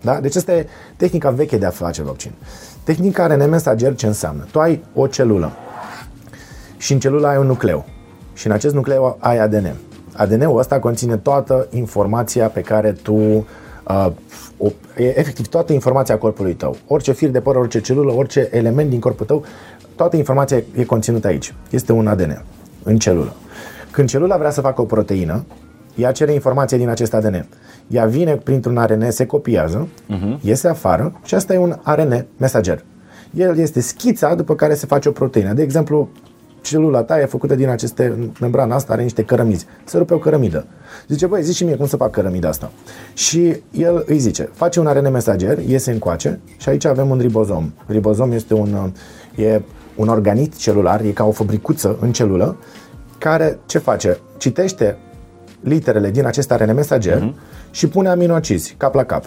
[0.00, 0.20] Da?
[0.20, 0.66] Deci asta e
[0.96, 2.32] tehnica veche de a face vaccin.
[2.84, 4.46] Tehnica RNA mesager ce înseamnă?
[4.50, 5.52] Tu ai o celulă
[6.76, 7.84] și în celulă ai un nucleu
[8.32, 9.74] și în acest nucleu ai ADN.
[10.12, 14.10] ADN-ul ăsta conține toată informația pe care tu uh,
[14.58, 16.76] o, efectiv toată informația corpului tău.
[16.86, 19.44] Orice fir de păr, orice celulă, orice element din corpul tău,
[20.00, 21.54] toată informația e conținută aici.
[21.70, 22.44] Este un ADN
[22.82, 23.32] în celulă.
[23.90, 25.44] Când celula vrea să facă o proteină,
[25.94, 27.46] ea cere informație din acest ADN.
[27.88, 30.40] Ea vine printr-un ARN, se copiază, uh-huh.
[30.40, 32.84] iese afară și asta e un ARN mesager.
[33.34, 35.52] El este schița după care se face o proteină.
[35.52, 36.08] De exemplu,
[36.60, 39.66] celula ta e făcută din aceste, membrana asta are niște cărămizi.
[39.84, 40.66] Se rupe o cărămidă.
[41.08, 42.70] Zice, băi, zici și mie cum să fac cărămida asta.
[43.14, 47.72] Și el îi zice, face un ARN mesager, iese încoace și aici avem un ribozom.
[47.86, 48.92] Ribozom este un,
[49.34, 49.60] e
[50.00, 52.56] un organit celular, e ca o fabricuță în celulă,
[53.18, 54.18] care ce face?
[54.36, 54.98] Citește
[55.60, 57.70] literele din acest ARN mesager uh-huh.
[57.70, 59.24] și pune aminoacizi, cap la cap.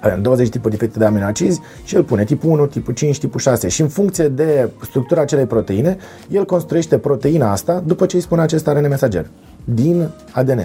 [0.00, 3.68] Avem 20 tipuri diferite de aminoacizi și el pune tipul 1, tipul 5, tipul 6
[3.68, 5.96] și în funcție de structura acelei proteine,
[6.28, 9.26] el construiește proteina asta după ce îi spune acest ARN mesager
[9.64, 10.60] din ADN.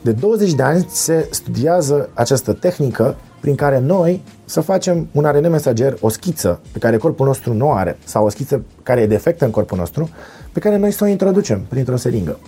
[0.00, 5.50] De 20 de ani se studiază această tehnică prin care noi să facem un ARN
[5.50, 9.44] mesager, o schiță pe care corpul nostru nu are sau o schiță care e defectă
[9.44, 10.08] în corpul nostru,
[10.52, 12.38] pe care noi să o introducem printr-o seringă.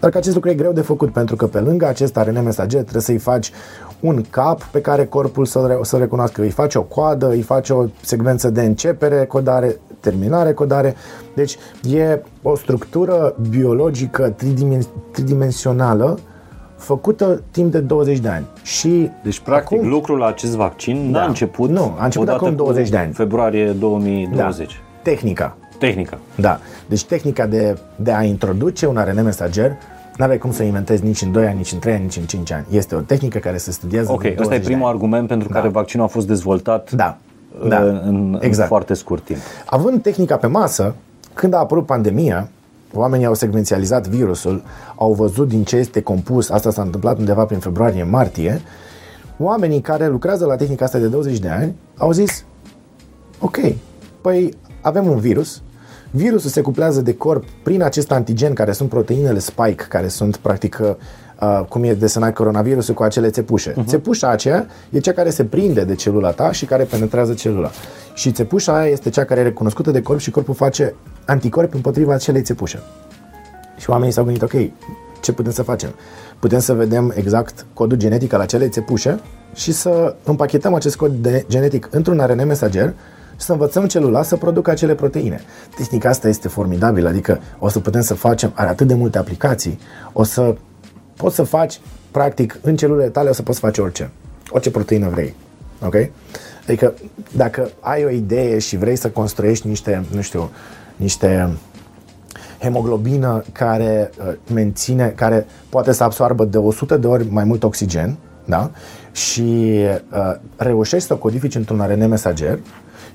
[0.00, 2.80] Dar că acest lucru e greu de făcut pentru că pe lângă acest ARN mesager
[2.80, 3.52] trebuie să-i faci
[4.00, 6.40] un cap pe care corpul să-l, să recunoască.
[6.42, 10.94] Îi faci o coadă, îi faci o secvență de începere, codare, terminare, codare.
[11.34, 11.56] Deci
[11.90, 14.36] e o structură biologică
[15.12, 16.18] tridimensională
[16.76, 18.44] făcută timp de 20 de ani.
[18.62, 22.54] Și deci, practic, acum, lucrul la acest vaccin da, n-a început Nu, a început acum
[22.54, 23.12] 20 de ani.
[23.12, 24.66] februarie 2020.
[24.66, 25.56] Da, tehnica.
[25.78, 26.18] Tehnica.
[26.34, 26.58] Da.
[26.88, 29.76] Deci tehnica de, de a introduce un ARN mesager
[30.16, 32.24] nu aveai cum să inventezi nici în 2 ani, nici în 3 ani, nici în
[32.24, 32.64] 5 ani.
[32.70, 35.54] Este o tehnică care se studiază Ok, ăsta e primul argument pentru da.
[35.54, 37.16] care vaccinul a fost dezvoltat da.
[37.62, 37.78] Uh, da.
[37.78, 38.60] În, exact.
[38.60, 39.38] în foarte scurt timp.
[39.66, 40.94] Având tehnica pe masă,
[41.34, 42.48] când a apărut pandemia,
[42.96, 44.62] oamenii au secvențializat virusul,
[44.96, 48.60] au văzut din ce este compus, asta s-a întâmplat undeva prin februarie-martie,
[49.38, 52.44] oamenii care lucrează la tehnica asta de 20 de ani au zis,
[53.40, 53.58] ok,
[54.20, 55.62] păi avem un virus,
[56.10, 60.80] Virusul se cuplează de corp prin acest antigen care sunt proteinele spike, care sunt practic
[61.40, 63.72] uh, cum e desenat coronavirusul cu acele țepușe.
[63.72, 63.86] Uh-huh.
[63.86, 67.70] Țepușa aceea e cea care se prinde de celula ta și care penetrează celula.
[68.14, 70.94] Și țepușa aia este cea care e recunoscută de corp și corpul face
[71.26, 72.82] anticorpi împotriva acelei țepușe.
[73.76, 74.52] Și oamenii s-au gândit, ok,
[75.20, 75.94] ce putem să facem?
[76.38, 79.20] Putem să vedem exact codul genetic al acelei țepușe
[79.54, 82.94] și să împachetăm acest cod de genetic într-un ARN mesager
[83.36, 85.40] și să învățăm celula să producă acele proteine.
[85.76, 89.78] Tehnica asta este formidabilă, adică o să putem să facem, are atât de multe aplicații,
[90.12, 90.54] o să
[91.16, 94.10] poți să faci, practic, în celulele tale o să poți face orice,
[94.50, 95.34] orice proteină vrei.
[95.84, 95.94] Ok?
[96.66, 96.94] Adică,
[97.36, 100.50] dacă ai o idee și vrei să construiești niște, nu știu,
[100.96, 101.56] niște
[102.58, 108.16] hemoglobină care uh, menține, care poate să absoarbă de 100 de ori mai mult oxigen,
[108.44, 108.70] da?
[109.12, 109.74] și
[110.12, 112.58] uh, reușești să o codifici într-un RNA mesager,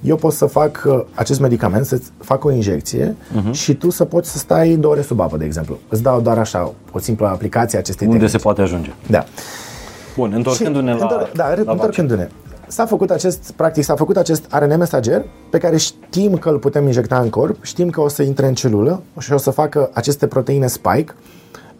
[0.02, 3.52] eu pot să fac uh, acest medicament, să fac o injecție uh-huh.
[3.52, 5.78] și tu să poți să stai două ore sub apă, de exemplu.
[5.89, 8.38] Îți dau doar așa o simplă aplicație a acestei Unde tehnici.
[8.39, 8.91] se poate ajunge.
[9.08, 9.26] Da.
[10.16, 11.72] Bun, întorcându-ne Și- la, întor- da, la vaccin.
[11.72, 12.30] întorcându-ne.
[12.68, 16.86] S-a făcut acest, practic, s-a făcut acest RNA mesager pe care știm că îl putem
[16.86, 20.28] injecta în corp, știm că o să intre în celulă și o să facă aceste
[20.28, 21.14] proteine spike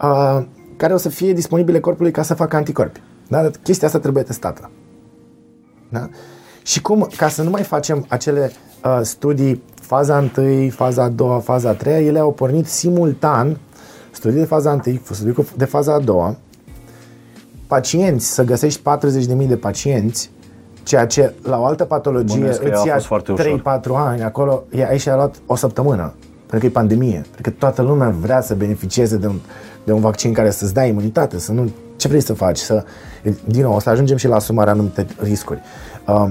[0.02, 0.42] uh,
[0.76, 3.00] care o să fie disponibile corpului ca să facă anticorpi.
[3.28, 3.50] Da?
[3.62, 4.70] Chestia asta trebuie testată.
[5.88, 6.08] Da?
[6.62, 8.52] Și cum, ca să nu mai facem acele
[8.84, 13.58] uh, studii, faza 1, faza a doua, faza a treia, ele au pornit simultan,
[14.10, 16.36] studii de faza 1, studii cu- de faza a doua,
[17.66, 20.30] pacienți, să găsești 40.000 de pacienți,
[20.82, 23.60] ceea ce la o altă patologie Bănuiesc că îți a ia fost foarte ușor.
[23.80, 27.50] 3-4 ani, acolo e, aici a luat o săptămână, pentru că e pandemie, pentru că
[27.50, 29.38] toată lumea vrea să beneficieze de un,
[29.84, 32.84] de un vaccin care să-ți dea imunitate, să nu, ce vrei să faci, să,
[33.44, 35.60] din nou, o să ajungem și la asumarea anumite riscuri.
[36.06, 36.28] Uh,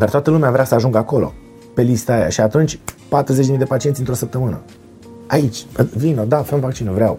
[0.00, 1.32] dar toată lumea vrea să ajungă acolo,
[1.74, 4.60] pe lista aia și atunci 40.000 de pacienți într-o săptămână.
[5.26, 7.18] Aici, vino, da, fă vaccinul, vreau.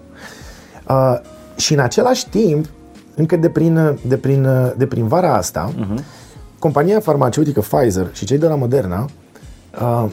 [0.89, 1.19] Uh,
[1.55, 2.65] și în același timp,
[3.15, 6.03] încă de prin, de prin, de prin vara asta, uh-huh.
[6.59, 9.05] compania farmaceutică Pfizer și cei de la Moderna
[9.81, 10.05] uh,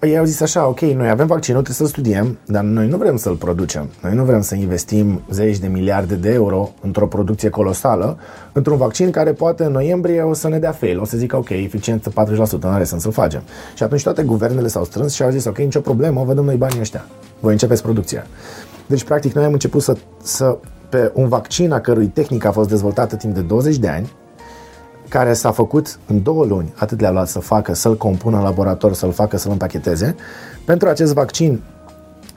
[0.00, 3.16] ei au zis așa, ok, noi avem vaccinul, trebuie să-l studiem, dar noi nu vrem
[3.16, 3.88] să-l producem.
[4.02, 8.18] Noi nu vrem să investim zeci de miliarde de euro într-o producție colosală,
[8.52, 11.48] într-un vaccin care poate în noiembrie o să ne dea fail, o să zică, ok,
[11.48, 12.14] eficiență 40%,
[12.60, 13.42] nu are sens să-l facem.
[13.74, 16.56] Și atunci toate guvernele s-au strâns și au zis, ok, nicio problemă, vă dăm noi
[16.56, 17.04] banii ăștia.
[17.40, 18.26] Voi începeți producția.
[18.86, 22.68] Deci, practic, noi am început să, să pe un vaccin a cărui tehnică a fost
[22.68, 24.12] dezvoltată timp de 20 de ani,
[25.08, 28.92] care s-a făcut în două luni, atât le-a luat să facă, să-l compună în laborator,
[28.94, 30.14] să-l facă, să-l împacheteze.
[30.64, 31.60] Pentru acest vaccin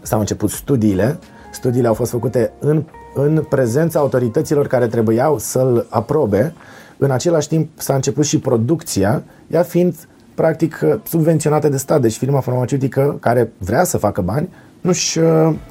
[0.01, 1.19] s-au început studiile.
[1.51, 6.53] Studiile au fost făcute în, în prezența autorităților care trebuiau să-l aprobe.
[6.97, 9.95] În același timp s-a început și producția, ea fiind
[10.35, 12.01] practic subvenționată de stat.
[12.01, 14.49] Deci firma farmaceutică care vrea să facă bani
[14.81, 15.19] nu-și,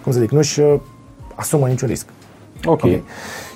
[0.02, 0.60] cum să zic, nu-și
[1.34, 2.06] asumă niciun risc.
[2.64, 2.82] Ok.
[2.84, 2.90] Ok.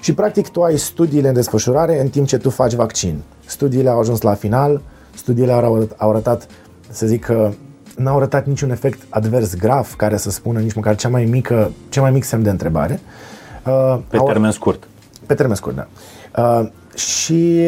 [0.01, 3.21] Și practic tu ai studiile în desfășurare în timp ce tu faci vaccin.
[3.45, 4.81] Studiile au ajuns la final,
[5.15, 6.47] studiile au, arăt- au arătat,
[6.91, 7.51] să zic că
[7.97, 12.01] n-au arătat niciun efect advers grav care să spună nici măcar cea mai mică, cea
[12.01, 13.01] mai mic semn de întrebare.
[13.67, 14.89] Uh, Pe au- termen scurt.
[15.27, 15.87] pe termen scurt, da.
[16.43, 17.61] Uh, și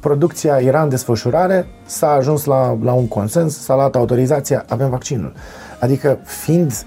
[0.00, 5.32] producția era în desfășurare, s-a ajuns la, la un consens, s-a luat autorizația, avem vaccinul.
[5.80, 6.86] Adică fiind,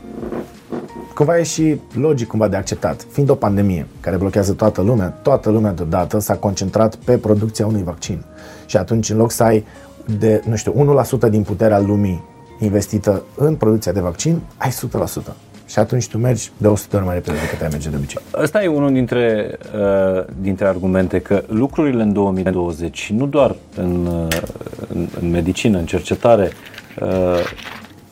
[1.13, 5.49] cumva e și logic cumva de acceptat, fiind o pandemie care blochează toată lumea, toată
[5.49, 8.23] lumea deodată s-a concentrat pe producția unui vaccin.
[8.65, 9.65] Și atunci în loc să ai
[10.19, 12.23] de, nu știu, 1% din puterea lumii
[12.59, 15.33] investită în producția de vaccin, ai 100%.
[15.65, 18.21] Și atunci tu mergi de 100 de ori mai repede decât ai merge de obicei.
[18.35, 24.05] Ăsta e unul dintre, uh, dintre argumente că lucrurile în 2020 și nu doar în,
[24.05, 24.27] uh,
[24.93, 26.51] în, în medicină, în cercetare,
[27.01, 27.09] uh,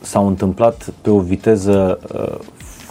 [0.01, 2.37] s-au întâmplat pe o viteză uh,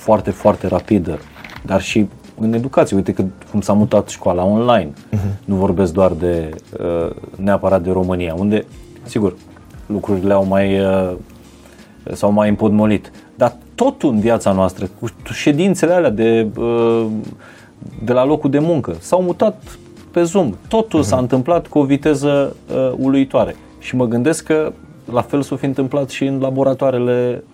[0.00, 1.18] foarte, foarte rapidă,
[1.64, 2.08] dar și
[2.40, 2.96] în educație.
[2.96, 4.90] Uite că, cum s-a mutat școala online.
[4.90, 5.44] Uh-huh.
[5.44, 8.64] Nu vorbesc doar de uh, neapărat de România, unde,
[9.02, 9.34] sigur,
[9.86, 11.12] lucrurile au mai uh,
[12.12, 13.12] s-au mai împodmolit.
[13.34, 17.06] Dar totul în viața noastră, cu ședințele alea de, uh,
[18.04, 19.62] de la locul de muncă, s-au mutat
[20.10, 20.54] pe Zoom.
[20.68, 21.06] Totul uh-huh.
[21.06, 23.56] s-a întâmplat cu o viteză uh, uluitoare.
[23.78, 24.72] Și mă gândesc că
[25.12, 27.44] la fel s-o fi întâmplat și în laboratoarele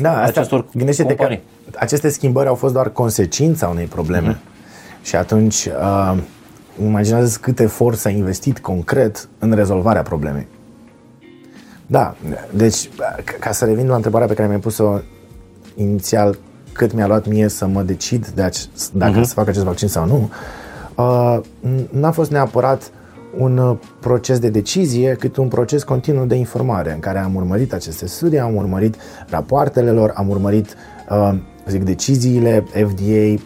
[0.00, 1.42] Da, asta, acestor gândește-te că companii.
[1.78, 5.02] Aceste schimbări au fost doar consecința unei probleme uh-huh.
[5.02, 6.18] și atunci uh,
[6.82, 10.46] imaginează cât efort s-a investit concret în rezolvarea problemei.
[11.86, 12.14] Da,
[12.50, 12.88] deci
[13.24, 14.98] ca- ca să revin la întrebarea pe care mi-ai pus-o
[15.74, 16.38] inițial,
[16.72, 19.24] cât mi-a luat mie să mă decid de ace- dacă uh-huh.
[19.24, 20.30] să fac acest vaccin sau nu,
[20.94, 22.90] uh, n- n-a fost neapărat
[23.38, 27.72] un uh, proces de decizie, cât un proces continuu de informare, în care am urmărit
[27.72, 28.94] aceste studii, am urmărit
[29.28, 30.74] rapoartele lor, am urmărit,
[31.10, 31.38] uh,
[31.68, 33.42] zic, deciziile FDA,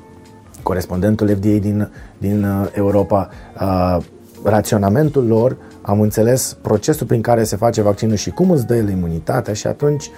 [0.63, 1.89] corespondentul FDA din,
[2.19, 3.29] din uh, Europa,
[3.61, 4.05] uh,
[4.43, 8.89] raționamentul lor, am înțeles procesul prin care se face vaccinul și cum îți dă el
[8.89, 10.11] imunitatea și atunci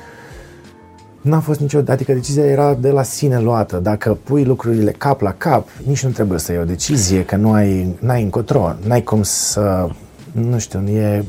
[1.20, 3.76] N-a fost niciodată, adică decizia era de la sine luată.
[3.76, 7.53] Dacă pui lucrurile cap la cap, nici nu trebuie să iei o decizie, că nu
[7.53, 9.88] ai, n-ai încotro, n-ai cum să,
[10.32, 11.24] nu știu, e,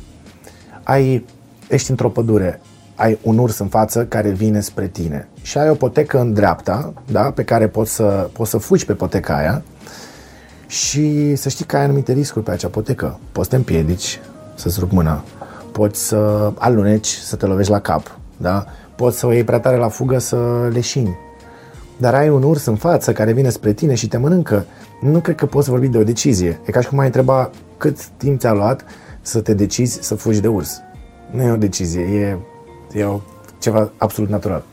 [0.84, 1.26] ai,
[1.69, 2.61] ești într-o pădure,
[3.01, 6.93] ai un urs în față care vine spre tine și ai o potecă în dreapta,
[7.11, 9.61] da, pe care poți să, poți să fugi pe poteca aia
[10.67, 13.19] și să știi că ai anumite riscuri pe acea potecă.
[13.31, 14.19] Poți să te împiedici,
[14.55, 15.23] să-ți rup mâna,
[15.71, 18.65] poți să aluneci, să te lovești la cap, da?
[18.95, 21.17] poți să o iei prea tare la fugă să leșini.
[21.97, 24.65] Dar ai un urs în față care vine spre tine și te mănâncă.
[25.01, 26.59] Nu cred că poți vorbi de o decizie.
[26.65, 28.85] E ca și cum ai întreba cât timp ți-a luat
[29.21, 30.81] să te decizi să fugi de urs.
[31.31, 32.37] Nu e o decizie, e,
[32.93, 33.19] e o,
[33.59, 34.63] ceva absolut natural.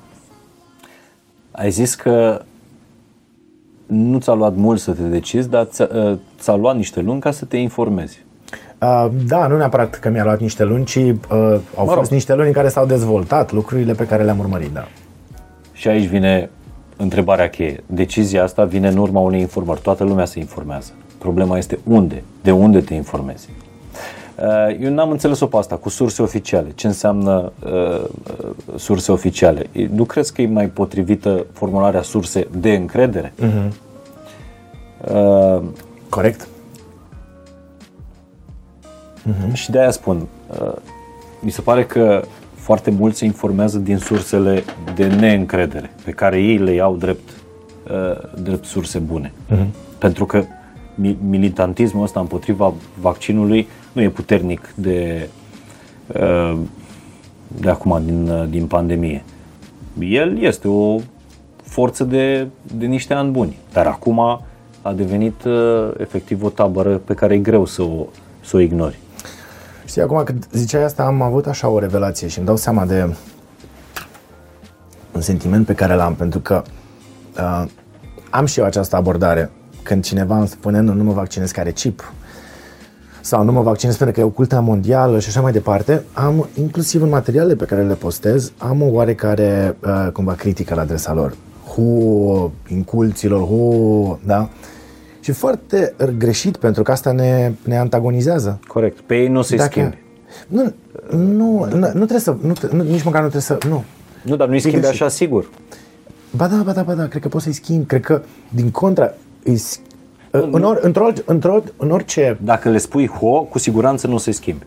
[1.51, 2.43] Ai zis că
[3.87, 7.31] nu ți-a luat mult să te decizi, dar ți-a, ă, ți-a luat niște luni ca
[7.31, 8.27] să te informezi.
[8.81, 11.15] Uh, da, nu neapărat că mi-a luat niște luni, ci uh,
[11.77, 14.89] au mă fost niște luni în care s-au dezvoltat lucrurile pe care le-am urmărit, da.
[15.73, 16.51] Și aici vine
[16.97, 17.83] întrebarea cheie.
[17.87, 19.81] Decizia asta vine în urma unei informări.
[19.81, 20.93] Toată lumea se informează.
[21.19, 23.49] Problema este unde, de unde te informezi.
[24.43, 26.73] Uh, eu n-am înțeles-o pe asta cu surse oficiale.
[26.75, 28.05] Ce înseamnă uh,
[28.77, 29.67] surse oficiale?
[29.91, 33.33] Nu crezi că e mai potrivită formularea surse de încredere?
[33.43, 33.69] Uh-huh.
[35.13, 35.63] Uh,
[36.09, 36.49] Corect.
[39.29, 39.53] Uh-huh.
[39.53, 40.27] Și de aia spun,
[40.61, 40.73] uh,
[41.41, 42.23] mi se pare că
[42.55, 44.65] foarte mulți se informează din sursele
[44.95, 47.31] de neîncredere, pe care ei le iau drept,
[47.91, 49.33] uh, drept surse bune.
[49.51, 49.67] Uh-huh.
[49.99, 50.45] Pentru că
[51.29, 53.69] militantismul ăsta împotriva vaccinului
[53.99, 55.29] nu e puternic de,
[56.07, 56.59] uh,
[57.47, 59.25] de acum, din, din pandemie.
[59.99, 60.99] El este o
[61.63, 62.47] forță de,
[62.77, 64.21] de niște ani buni, dar acum
[64.83, 65.35] a devenit
[65.97, 68.07] efectiv o tabără pe care e greu să o,
[68.45, 68.99] să o ignori.
[69.85, 73.15] Știi, acum când ziceai asta, am avut așa o revelație și îmi dau seama de
[75.13, 76.63] un sentiment pe care l-am, pentru că
[77.39, 77.65] uh,
[78.31, 79.51] am și eu această abordare.
[79.83, 82.13] Când cineva îmi spune, nu, nu mă vaccinez care chip,
[83.29, 86.49] sau nu mă vaccinez pentru că e o cultă mondială și așa mai departe, am,
[86.55, 91.13] inclusiv în materialele pe care le postez, am o oarecare, uh, cumva, critică la adresa
[91.13, 91.37] lor.
[91.67, 94.49] Hu, inculților, hu, da?
[95.21, 98.61] Și foarte greșit, pentru că asta ne, ne antagonizează.
[98.67, 99.01] Corect.
[99.01, 99.99] Pe ei nu se Dacă, schimbi.
[100.47, 100.73] Nu,
[101.11, 103.85] nu, nu, nu trebuie să, nu, nu, nici măcar nu trebuie să, nu.
[104.23, 105.51] Nu, dar nu-i schimbi așa sigur.
[106.37, 107.87] Ba da, ba da, ba da, cred că poți să-i schimbi.
[107.87, 109.15] Cred că, din contra,
[109.45, 109.63] îi,
[110.31, 112.39] în, or, într-o, într-o, în orice...
[112.43, 114.65] Dacă le spui ho, cu siguranță nu se schimbi.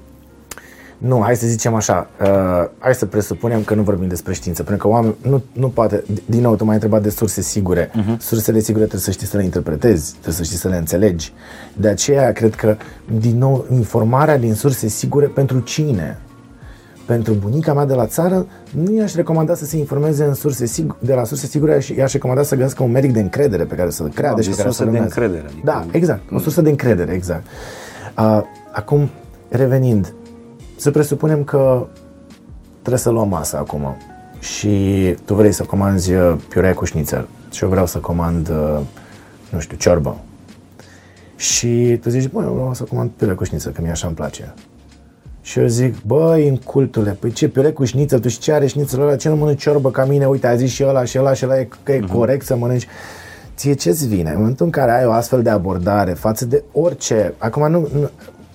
[0.98, 4.88] Nu, hai să zicem așa, uh, hai să presupunem că nu vorbim despre știință, pentru
[4.88, 7.88] că oameni, nu, nu poate, din nou, tu m-ai întrebat de surse sigure.
[7.90, 8.18] Uh-huh.
[8.18, 11.34] Sursele sigure trebuie să știi să le interpretezi, trebuie să știi să le înțelegi.
[11.74, 12.78] De aceea, cred că,
[13.20, 16.20] din nou, informarea din surse sigure pentru cine?
[17.12, 21.00] Pentru bunica mea de la țară, nu i-aș recomanda să se informeze în surse sig-
[21.00, 23.90] de la surse sigure și i-aș recomanda să găsească un medic de încredere pe care
[23.90, 25.44] să-l creadă da, și pe care să-l de încredere.
[25.46, 25.62] Adică...
[25.64, 27.46] Da, exact, o sursă de încredere, exact.
[28.18, 28.42] Uh,
[28.72, 29.10] acum,
[29.50, 30.14] revenind,
[30.76, 31.88] să presupunem că
[32.80, 33.96] trebuie să luăm masa acum
[34.40, 38.80] și tu vrei să comanzi uh, piurea cu șnițel și eu vreau să comand, uh,
[39.50, 40.18] nu știu, ciorbă.
[41.36, 44.16] Și tu zici, băi, eu vreau să comand piurea cu șnițel, că mie așa îmi
[44.16, 44.54] place.
[45.42, 48.66] Și eu zic, băi, în cultule, păi ce piure cu șnițel, tu și ce are
[48.68, 51.34] șnițelul ăla, ce nu mănânci ciorbă ca mine, uite, a zis și ăla și ăla
[51.34, 52.12] și ăla, e, că e uh-huh.
[52.12, 52.88] corect să mănânci.
[53.56, 54.30] Ție ce-ți vine?
[54.30, 58.10] În momentul în care ai o astfel de abordare față de orice, acum nu, nu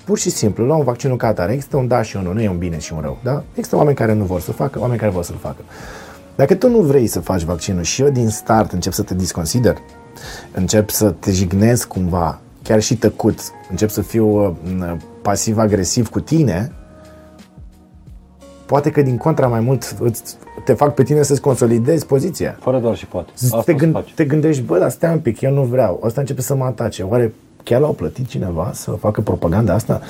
[0.04, 1.52] pur și simplu, luăm vaccinul ca atare.
[1.52, 3.18] Există un da și un nu, nu e un bine și un rău.
[3.22, 3.42] Da?
[3.54, 5.60] Există oameni care nu vor să facă, oameni care vor să-l facă.
[6.36, 9.76] Dacă tu nu vrei să faci vaccinul și eu din start încep să te disconsider,
[10.52, 13.38] încep să te jignez cumva, chiar și tăcut,
[13.70, 14.52] încep să fiu uh,
[15.26, 16.72] pasiv-agresiv cu tine,
[18.66, 19.96] poate că din contra mai mult
[20.64, 22.56] te fac pe tine să-ți consolidezi poziția.
[22.60, 23.30] Fără doar și poate.
[23.34, 26.00] Asta te, gând, te gândești, bă, dar stai un pic, eu nu vreau.
[26.04, 27.02] Asta începe să mă atace.
[27.02, 30.00] Oare chiar l-au plătit cineva să facă propaganda asta?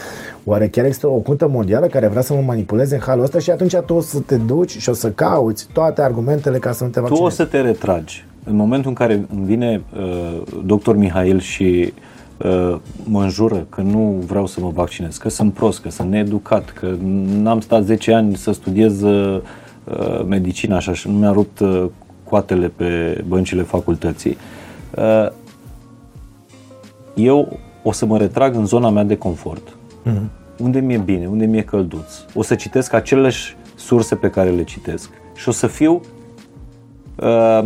[0.45, 3.51] Oare chiar există o cuntă mondială care vrea să mă manipuleze în halul ăsta și
[3.51, 6.91] atunci tu o să te duci și o să cauți toate argumentele ca să nu
[6.91, 7.23] te vaccinezi?
[7.23, 8.27] Tu o să te retragi.
[8.45, 12.15] În momentul în care îmi vine uh, doctor Mihail și uh,
[13.05, 16.95] mă înjură că nu vreau să mă vaccinez, că sunt prost, că sunt needucat, că
[17.27, 19.41] n-am stat 10 ani să studiez uh,
[20.27, 21.85] medicina așa și nu mi-a rupt uh,
[22.25, 24.37] coatele pe băncile facultății.
[24.97, 25.29] Uh,
[27.15, 30.23] eu o să mă retrag în zona mea de confort, uh-huh.
[30.59, 32.13] unde mi-e bine, unde mi-e călduț.
[32.35, 36.01] O să citesc aceleași surse pe care le citesc și o să fiu
[37.17, 37.65] uh,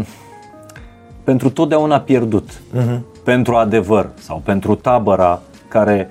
[1.24, 3.00] pentru totdeauna pierdut, uh-huh.
[3.24, 6.10] pentru adevăr sau pentru tabăra care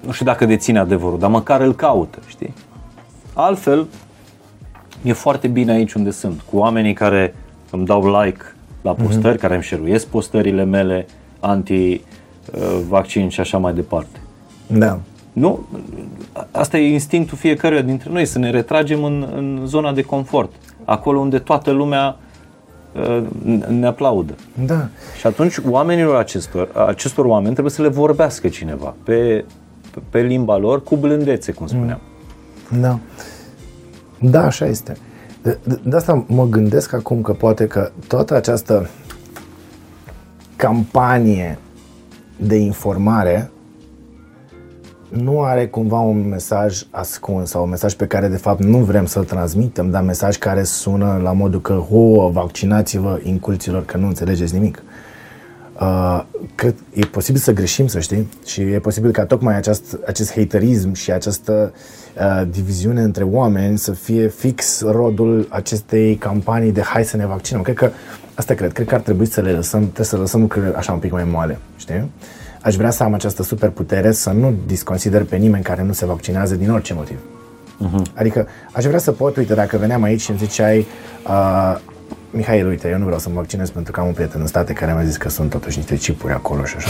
[0.00, 2.54] nu știu dacă deține adevărul, dar măcar îl caută, știi?
[3.34, 3.86] Altfel,
[5.02, 7.34] e foarte bine aici unde sunt, cu oamenii care
[7.70, 8.44] îmi dau like
[8.82, 9.40] la postări, uh-huh.
[9.40, 11.06] care îmi șeruiesc postările mele
[11.40, 12.00] anti
[12.52, 14.20] Uh, vaccin și așa mai departe.
[14.66, 15.00] Da.
[15.32, 15.66] Nu?
[16.50, 20.52] Asta e instinctul fiecăruia dintre noi, să ne retragem în, în zona de confort,
[20.84, 22.23] acolo unde toată lumea uh,
[23.68, 24.34] ne aplaudă.
[24.66, 24.88] Da.
[25.18, 29.44] Și atunci oamenilor acestor, acestor oameni trebuie să le vorbească cineva pe,
[29.90, 32.00] pe, pe limba lor cu blândețe, cum spuneam.
[32.80, 32.98] Da.
[34.20, 34.96] Da, așa este.
[35.42, 38.88] De, de, de asta mă gândesc acum că poate că toată această
[40.56, 41.58] campanie
[42.36, 43.50] de informare
[45.14, 49.06] nu are cumva un mesaj ascuns sau un mesaj pe care de fapt nu vrem
[49.06, 54.54] să-l transmitem, dar mesaj care sună la modul că, ho, vaccinați-vă inculților că nu înțelegeți
[54.54, 54.82] nimic.
[55.80, 60.32] Uh, cred, e posibil să greșim, să știi, și e posibil ca tocmai acest, acest
[60.32, 61.72] haterism și această
[62.18, 67.62] uh, diviziune între oameni să fie fix rodul acestei campanii de hai să ne vaccinăm.
[67.62, 67.90] Cred că,
[68.34, 70.98] asta cred, cred că ar trebui să le lăsăm, trebuie să lăsăm lucrurile așa un
[70.98, 72.10] pic mai moale, știi?
[72.64, 76.54] Aș vrea să am această superputere să nu disconsider pe nimeni care nu se vaccinează
[76.54, 77.18] din orice motiv.
[77.18, 78.12] Uh-huh.
[78.14, 80.86] Adică aș vrea să pot, uite, dacă veneam aici și îmi ziceai
[81.26, 81.76] uh,
[82.30, 84.72] Mihail, uite, eu nu vreau să mă vaccinez pentru că am un prieten în state
[84.72, 86.88] care mi-a zis că sunt totuși niște chipuri acolo și așa.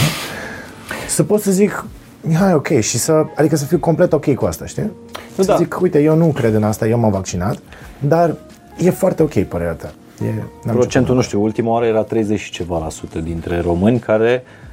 [1.08, 1.86] Să pot să zic,
[2.20, 4.90] Mihai, ok, și să, adică să fiu complet ok cu asta, știi?
[5.34, 5.56] Să da.
[5.56, 7.58] zic, uite, eu nu cred în asta, eu m-am vaccinat,
[7.98, 8.36] dar
[8.78, 9.92] e foarte ok părerea ta.
[10.24, 14.42] E, Procentul, nu știu, ultima oară era 30 și ceva la sută dintre români care
[14.44, 14.63] uh,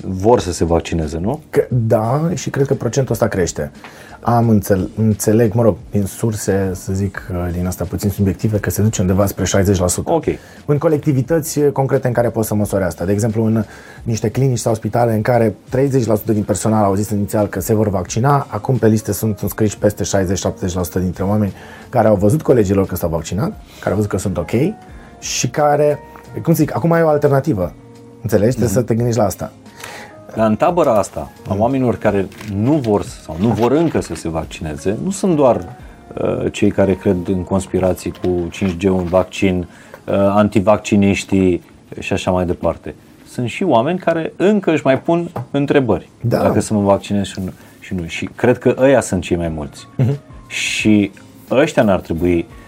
[0.00, 1.40] vor să se vaccineze, nu?
[1.50, 3.70] Că, da, și cred că procentul ăsta crește.
[4.20, 8.70] Am înțeleg, înțeleg, mă rog, din surse, să zic, uh, din asta puțin subiective, că
[8.70, 10.12] se duce undeva spre 60%.
[10.12, 10.24] Ok.
[10.66, 13.04] În colectivități concrete în care poți să măsori asta.
[13.04, 13.64] De exemplu, în
[14.02, 17.88] niște clinici sau spitale în care 30% din personal au zis inițial că se vor
[17.88, 20.04] vaccina, acum pe liste sunt înscriși peste
[20.98, 21.52] 60-70% dintre oameni
[21.88, 24.50] care au văzut colegilor că s-au vaccinat, care au văzut că sunt ok
[25.18, 25.98] și care,
[26.42, 27.72] cum zic, acum ai o alternativă.
[28.22, 28.50] Înțelegi?
[28.50, 28.58] Mm-hmm.
[28.58, 29.52] Trebuie să te gândești la asta.
[30.36, 34.28] Dar în tabăra asta, a oamenilor care nu vor sau nu vor încă să se
[34.28, 35.76] vaccineze, nu sunt doar
[36.14, 41.62] uh, cei care cred în conspirații cu 5G, un vaccin, uh, antivacciniștii
[41.98, 42.94] și așa mai departe.
[43.28, 46.38] Sunt și oameni care încă își mai pun întrebări da.
[46.38, 47.52] dacă să mă vaccinez și nu.
[47.80, 48.06] Și, nu.
[48.06, 49.88] și cred că ăia sunt cei mai mulți.
[49.98, 50.16] Uh-huh.
[50.46, 51.10] Și
[51.50, 52.61] ăștia n-ar trebui uh,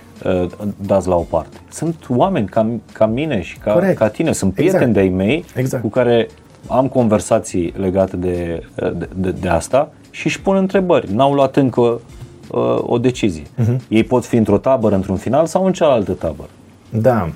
[0.87, 1.57] dați la o parte.
[1.71, 4.95] Sunt oameni ca, ca mine și ca, ca tine, sunt prieteni exact.
[4.95, 5.83] de-ai mei exact.
[5.83, 6.29] cu care
[6.67, 11.13] am conversații legate de, de, de, de asta și își pun întrebări.
[11.13, 13.43] N-au luat încă uh, o decizie.
[13.43, 13.77] Uh-huh.
[13.89, 16.49] Ei pot fi într-o tabără, într-un final sau în cealaltă tabără.
[16.91, 17.31] Da.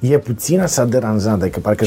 [0.00, 1.84] E puțin așa deranjant, adică parcă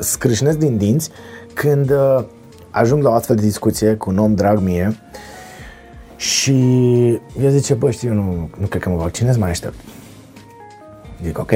[0.00, 1.10] scrâșnesc din dinți
[1.54, 2.24] când uh,
[2.70, 4.96] ajung la o astfel de discuție cu un om drag mie
[6.18, 6.52] și
[7.42, 9.74] el zice, bă, știu, nu, nu cred că mă vaccinez, mai aștept.
[11.22, 11.50] Zic, ok.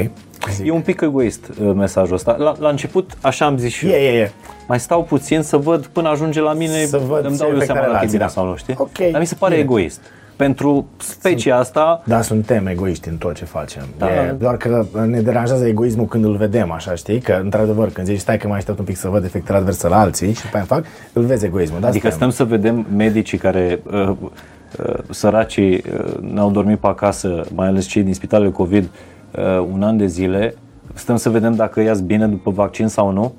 [0.50, 0.66] Zic.
[0.66, 2.36] E un pic egoist uh, mesajul ăsta.
[2.38, 3.92] La, la început, așa am zis și eu.
[3.92, 4.30] E, e, e.
[4.68, 7.80] Mai stau puțin să văd până ajunge la mine, să văd îmi dau eu seama
[7.80, 8.28] dacă e bine da.
[8.28, 8.74] sau nu, știi?
[8.78, 9.10] Okay.
[9.10, 9.58] Dar mi se pare e.
[9.58, 10.00] egoist.
[10.42, 12.02] Pentru specia Sunt, asta...
[12.04, 13.82] Da, suntem egoiști în tot ce facem.
[13.98, 14.32] Da, e, da.
[14.32, 17.20] Doar că ne deranjează egoismul când îl vedem, așa, știi?
[17.20, 20.00] Că, într-adevăr, când zici, stai că mai aștept un pic să văd efectele adverse la
[20.00, 21.80] alții și pe aia fac, îl vezi egoismul.
[21.80, 23.80] Da, adică stăm să vedem medicii care...
[23.92, 28.88] Uh, uh, săracii uh, n-au dormit pe acasă, mai ales cei din spitalele COVID,
[29.30, 30.54] uh, un an de zile
[30.94, 33.32] stăm să vedem dacă ias bine după vaccin sau nu?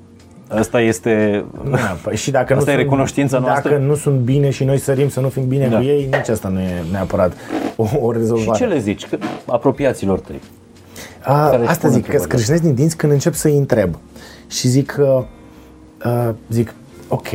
[0.48, 3.70] Asta este, da, păi și dacă asta nu e recunoștința sunt, noastră.
[3.70, 5.76] Dacă nu sunt bine și noi sărim să nu fim bine da.
[5.76, 7.32] cu ei, nici asta nu e neapărat
[7.76, 8.58] o, o rezolvare.
[8.58, 10.40] Și ce le zici că, apropiaților tăi?
[11.22, 13.98] A, asta zic, că scrâșnesc din dinți când încep să-i întreb.
[14.48, 15.24] Și zic că,
[16.04, 16.74] uh, zic,
[17.08, 17.28] ok,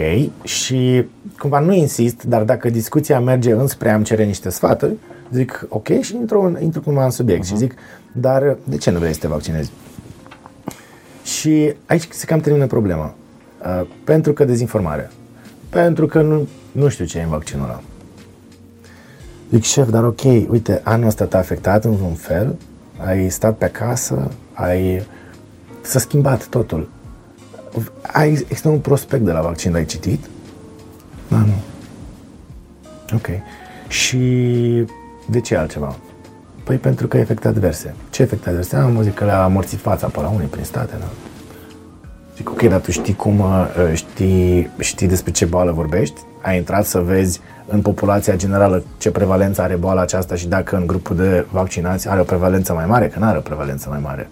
[0.43, 1.05] și
[1.37, 4.93] cumva nu insist, dar dacă discuția merge înspre am cere niște sfaturi,
[5.31, 7.47] zic ok și intru, intru cumva în subiect uh-huh.
[7.47, 7.73] și zic,
[8.11, 9.71] dar de ce nu vrei să te vaccinezi?
[11.29, 13.13] Și aici se cam termină problema.
[13.65, 15.11] Uh, pentru că dezinformare.
[15.69, 17.81] Pentru că nu, nu știu ce e în vaccinul ăla.
[19.51, 22.55] Zic, șef, dar ok, uite, anul ăsta te-a afectat în vreun fel,
[23.05, 25.05] ai stat pe acasă, ai...
[25.81, 26.89] S-a schimbat totul.
[28.01, 30.25] Ai, există un prospect de la vaccin, l-ai citit?
[31.27, 31.53] Da, nu.
[33.15, 33.27] Ok.
[33.87, 34.17] Și
[35.29, 35.95] de ce altceva?
[36.69, 37.93] Păi pentru că efecte adverse.
[38.09, 38.75] Ce efecte adverse?
[38.75, 41.05] Am zic că le-a amorțit fața pe la unii prin state, da?
[42.35, 46.21] Zic, ok, dar tu știi cum, uh, știi, știi despre ce boală vorbești?
[46.41, 50.87] Ai intrat să vezi în populația generală ce prevalență are boala aceasta și dacă în
[50.87, 54.29] grupul de vaccinați are o prevalență mai mare, că nu are o prevalență mai mare.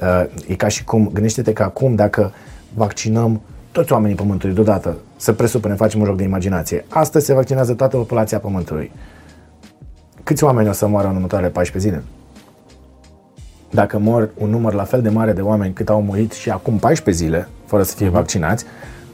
[0.00, 2.32] Uh, e ca și cum, gândește-te că acum dacă
[2.74, 3.40] vaccinăm
[3.72, 7.96] toți oamenii Pământului deodată, să presupunem, facem un joc de imaginație, astăzi se vaccinează toată
[7.96, 8.90] populația Pământului
[10.28, 12.04] câți oameni o să moară în următoarele 14 zile?
[13.70, 16.78] Dacă mor un număr la fel de mare de oameni cât au murit și acum
[16.78, 18.14] 14 zile, fără să fie mhm.
[18.14, 18.64] vaccinați,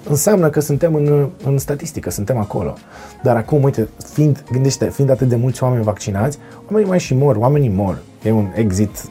[0.09, 2.75] înseamnă că suntem în, în statistică, suntem acolo.
[3.23, 7.37] Dar acum, uite, fiind, gândește, fiind atât de mulți oameni vaccinați, oamenii mai și mor,
[7.37, 7.99] oamenii mor.
[8.23, 9.05] E un exit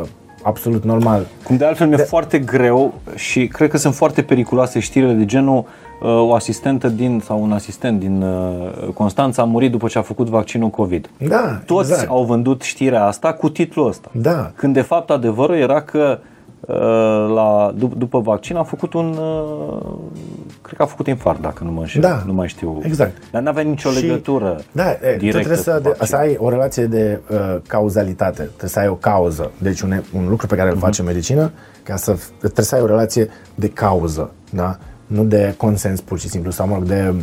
[0.00, 0.08] uh,
[0.42, 1.26] absolut normal.
[1.44, 2.02] Cum de altfel mi-e de...
[2.02, 7.22] foarte greu și cred că sunt foarte periculoase știrile de genul uh, o asistentă din
[7.24, 11.10] sau un asistent din uh, Constanța a murit după ce a făcut vaccinul COVID.
[11.18, 12.10] Da, Toți exact.
[12.10, 14.08] au vândut știrea asta cu titlul ăsta.
[14.12, 14.52] Da.
[14.54, 16.28] Când de fapt adevărul era că uh,
[17.34, 19.92] la, dup- după vaccin a făcut un uh,
[20.62, 22.80] cred că a făcut infarct dacă nu mă înșel, Da, nu mai știu.
[22.82, 23.12] exact.
[23.30, 26.06] Dar n-avea nicio Și- legătură Da, e, tu directă trebuie să, cu de, vaccinul.
[26.06, 29.50] să ai o relație de uh, cauzalitate, trebuie să ai o cauză.
[29.58, 30.84] Deci un, un lucru pe care îl Mhm.
[30.84, 31.50] face în medicină,
[31.82, 34.78] ca să, f- trebuie să ai o relație de cauză, da?
[35.06, 37.14] nu de consens pur și simplu, sau mă rog, de,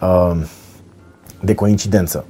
[0.00, 0.36] uh,
[1.40, 2.24] de coincidență.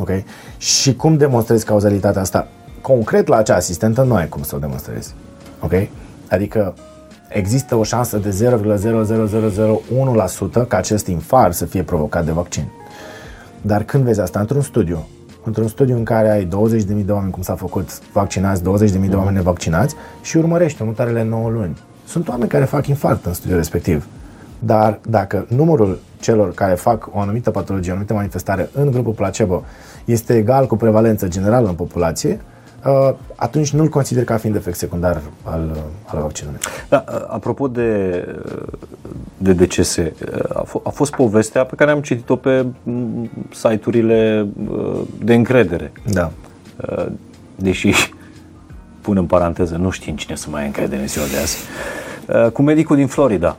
[0.00, 0.10] Ok?
[0.56, 2.48] Și cum demonstrezi cauzalitatea asta?
[2.80, 5.14] Concret la acea asistentă nu ai cum să o demonstrezi.
[5.64, 5.72] Ok?
[6.28, 6.74] Adică
[7.28, 8.58] există o șansă de
[10.62, 12.68] 0,00001% ca acest infarct să fie provocat de vaccin.
[13.60, 15.06] Dar când vezi asta într-un studiu,
[15.44, 16.48] într-un studiu în care ai 20.000
[17.04, 21.76] de oameni, cum s-a făcut, vaccinați, 20.000 de oameni nevaccinați și urmărești următoarele 9 luni.
[22.06, 24.06] Sunt oameni care fac infarct în studiul respectiv.
[24.58, 29.64] Dar dacă numărul celor care fac o anumită patologie, o anumită manifestare în grupul placebo
[30.04, 32.53] este egal cu prevalența generală în populație, uh,
[33.34, 36.58] atunci nu-l consider ca fiind efect secundar al, uh, al vaccinului.
[36.88, 38.24] Da, apropo de,
[39.38, 40.12] de decese,
[40.54, 45.92] a, f- a fost povestea pe care am citit-o pe m, site-urile uh, de încredere.
[46.12, 46.30] Da.
[46.96, 47.06] Uh,
[47.56, 47.92] Deși,
[49.02, 51.58] pun în paranteză, nu știm cine să mai încredere în ziua de azi.
[52.44, 53.56] Uh, Cu medicul din Florida.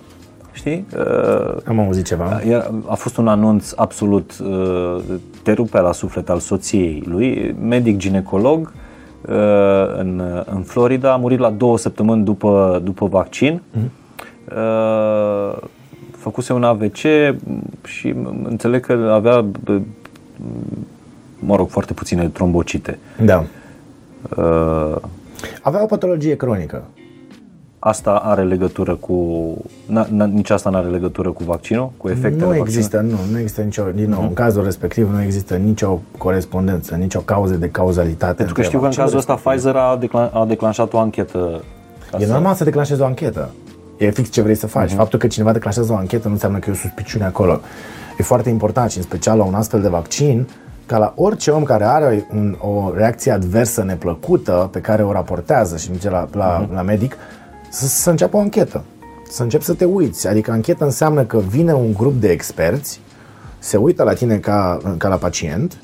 [0.52, 0.86] Știi?
[0.98, 2.42] Uh, Am auzit ceva.
[2.48, 5.04] Era- A fost un anunț absolut uh,
[5.44, 8.84] te rupea la suflet al soției lui, medic ginecolog uh,
[9.98, 13.62] în, în Florida, a murit la două săptămâni după, după vaccin.
[14.56, 15.58] Uh,
[16.18, 16.96] făcuse un AVC
[17.84, 19.82] și m- înțeleg că avea, b-
[21.40, 23.00] mă rog, foarte puține trombocite.
[23.26, 23.44] Da.
[24.38, 24.96] Uh,
[25.62, 26.84] Avea o patologie cronică.
[27.88, 29.54] Asta are legătură cu,
[29.92, 32.68] n- n- nici asta nu are legătură cu vaccinul, cu efectele Nu vaccinului?
[32.76, 37.20] există, nu, nu există nicio, din nou, în cazul respectiv nu există nicio corespondență, nicio
[37.20, 38.34] cauză de cauzalitate.
[38.34, 41.62] Pentru că știu că în cazul ăsta Pfizer a, declan- a declanșat o anchetă.
[42.12, 43.50] ca E să- normal să declanșezi o anchetă.
[43.98, 44.92] E fix ce vrei să faci.
[44.92, 47.60] Faptul că cineva declanșează o anchetă nu înseamnă că e o suspiciune acolo.
[48.18, 50.48] E foarte important și în special la un astfel de vaccin,
[50.86, 55.78] ca la orice om care are un, o reacție adversă neplăcută pe care o raportează
[55.78, 57.16] și merge la, la, la medic,
[57.76, 58.84] să, să înceapă o anchetă.
[59.30, 60.28] Să începi să te uiți.
[60.28, 63.00] Adică anchetă înseamnă că vine un grup de experți,
[63.60, 65.78] se uită la tine ca, ca la pacient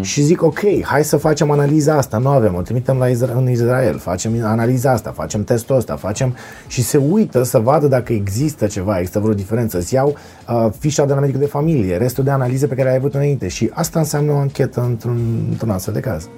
[0.00, 3.50] și zic, ok, hai să facem analiza asta, nu avem, o trimitem la Isra- în
[3.50, 6.36] Israel, facem analiza asta, facem testul ăsta, facem
[6.66, 9.78] și se uită să vadă dacă există ceva, există vreo diferență.
[9.78, 10.16] Îți iau
[10.48, 13.48] uh, fișa de la medicul de familie, restul de analize pe care ai avut înainte
[13.48, 16.28] și asta înseamnă o anchetă într-un, într-un astfel de caz.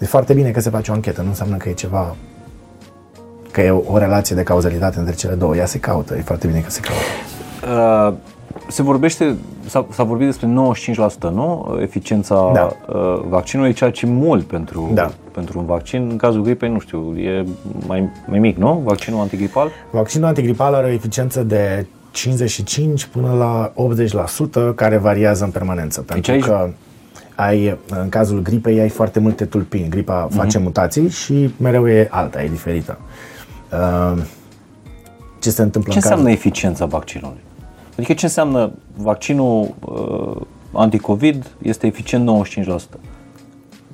[0.00, 2.16] E foarte bine că se face o anchetă, nu înseamnă că e ceva
[3.52, 5.56] că e o, o relație de cauzalitate între cele două.
[5.56, 7.02] Ea se caută, e foarte bine că se caută.
[7.62, 8.14] Uh,
[8.68, 9.36] se vorbește,
[9.66, 11.78] s-a, s-a vorbit despre 95%, nu?
[11.80, 12.76] Eficiența Da.
[12.98, 15.10] uh, vaccinului, ceea ce e mult pentru, Da.
[15.32, 16.06] pentru un vaccin.
[16.10, 17.44] În cazul gripei, nu știu, e
[17.86, 18.82] mai, mai mic, nu?
[18.84, 19.68] Vaccinul antigripal?
[19.90, 23.72] Vaccinul antigripal are o eficiență de 55 până la
[24.70, 26.00] 80% care variază în permanență.
[26.00, 26.68] Pentru aici- că
[27.34, 29.88] ai, în cazul gripei ai foarte multe tulpini.
[29.88, 32.98] Gripa face mutații și mereu e alta, e diferită.
[33.00, 33.31] Uh,
[35.38, 36.38] Ce se întâmplă Ce în înseamnă cazul...
[36.38, 37.40] eficiența vaccinului?
[37.96, 40.40] Adică ce înseamnă vaccinul uh,
[40.72, 42.30] anticovid este eficient
[42.76, 43.00] 95%?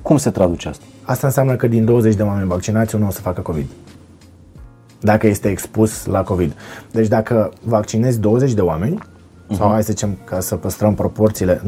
[0.03, 0.85] Cum se traduce asta?
[1.03, 3.67] Asta înseamnă că din 20 de oameni vaccinați, unul o să facă COVID.
[5.01, 6.53] Dacă este expus la COVID.
[6.91, 8.99] Deci dacă vaccinezi 20 de oameni,
[9.57, 11.63] sau hai să zicem, ca să păstrăm proporțiile,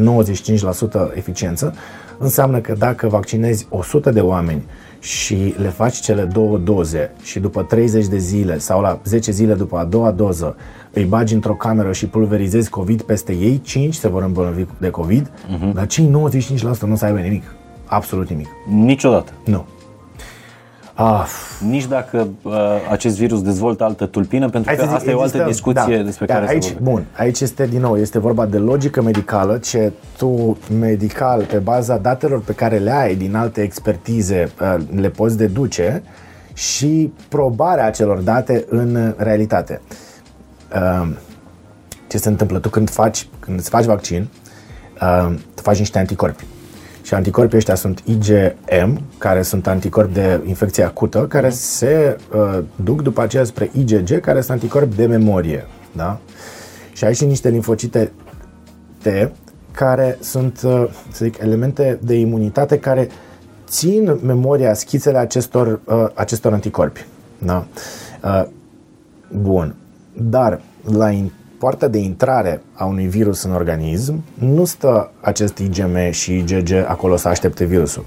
[1.13, 1.75] 95% eficiență,
[2.19, 4.63] înseamnă că dacă vaccinezi 100 de oameni
[5.01, 9.55] și le faci cele două doze și după 30 de zile sau la 10 zile
[9.55, 10.57] după a doua doză
[10.93, 15.31] îi bagi într-o cameră și pulverizezi COVID peste ei, 5 se vor îmbolnăvi de COVID,
[15.75, 16.11] dar cei 95%
[16.81, 17.43] nu o să aibă nimic.
[17.85, 18.49] Absolut nimic.
[18.69, 19.33] Niciodată.
[19.45, 19.65] Nu.
[21.03, 21.27] Ah,
[21.69, 22.53] Nici dacă uh,
[22.91, 25.97] acest virus dezvoltă altă tulpină, pentru că să zic, asta e o altă există- discuție
[25.97, 26.91] da, despre da, care aici, se vorbește.
[26.91, 31.97] Bun, aici este din nou, este vorba de logică medicală, ce tu medical, pe baza
[31.97, 36.03] datelor pe care le ai din alte expertize, uh, le poți deduce
[36.55, 39.81] și probarea acelor date în realitate.
[40.75, 41.09] Uh,
[42.09, 42.59] Ce se întâmplă?
[42.59, 44.29] Tu când faci, când îți faci vaccin,
[45.03, 46.45] uh, tu faci niște anticorpi.
[47.11, 53.03] Și anticorpii ăștia sunt IgM, care sunt anticorpi de infecție acută, care se uh, duc
[53.03, 55.67] după aceea spre IgG, care sunt anticorpi de memorie.
[55.93, 56.19] Da?
[56.93, 58.13] Și ai și niște limfocite
[59.03, 59.07] T,
[59.71, 63.09] care sunt, uh, să zic, elemente de imunitate care
[63.67, 67.07] țin memoria, schițele acestor, uh, acestor anticorpi.
[67.39, 67.67] Da?
[68.25, 68.45] Uh,
[69.41, 69.75] bun.
[70.13, 76.11] Dar la in- poarta de intrare a unui virus în organism nu stă acest IgM
[76.11, 78.05] și IgG acolo să aștepte virusul.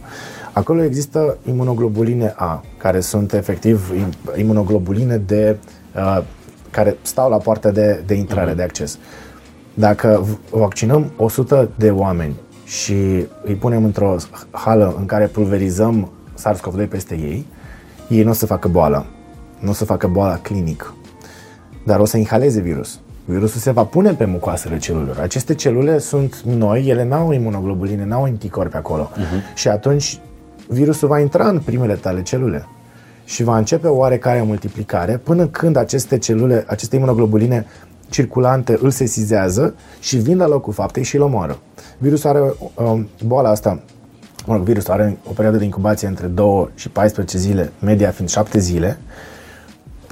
[0.53, 5.57] Acolo există imunoglobuline A, care sunt efectiv im- imunoglobuline de,
[5.95, 6.23] uh,
[6.71, 8.97] care stau la poarta de, de intrare, de acces.
[9.73, 12.35] Dacă v- vaccinăm 100 de oameni
[12.65, 14.15] și îi punem într-o
[14.51, 17.45] hală în care pulverizăm SARS-CoV-2 peste ei,
[18.09, 19.05] ei nu o să facă boală.
[19.59, 20.93] Nu o să facă boala clinic.
[21.85, 22.99] Dar o să inhaleze virus.
[23.26, 25.19] Virusul se va pune pe mucoasele celulelor.
[25.19, 29.11] Aceste celule sunt noi, ele n-au imunoglobuline, n-au anticorpi acolo.
[29.13, 29.55] Uh-huh.
[29.55, 30.19] Și atunci
[30.67, 32.67] virusul va intra în primele tale celule
[33.26, 37.65] și va începe o oarecare multiplicare până când aceste celule, aceste imunoglobuline
[38.09, 41.59] circulante îl sesizează și vin la locul faptei și îl omoară.
[41.97, 43.80] Virusul are um, boala asta,
[44.45, 48.30] mă rog, virusul are o perioadă de incubație între 2 și 14 zile, media fiind
[48.30, 48.97] 7 zile.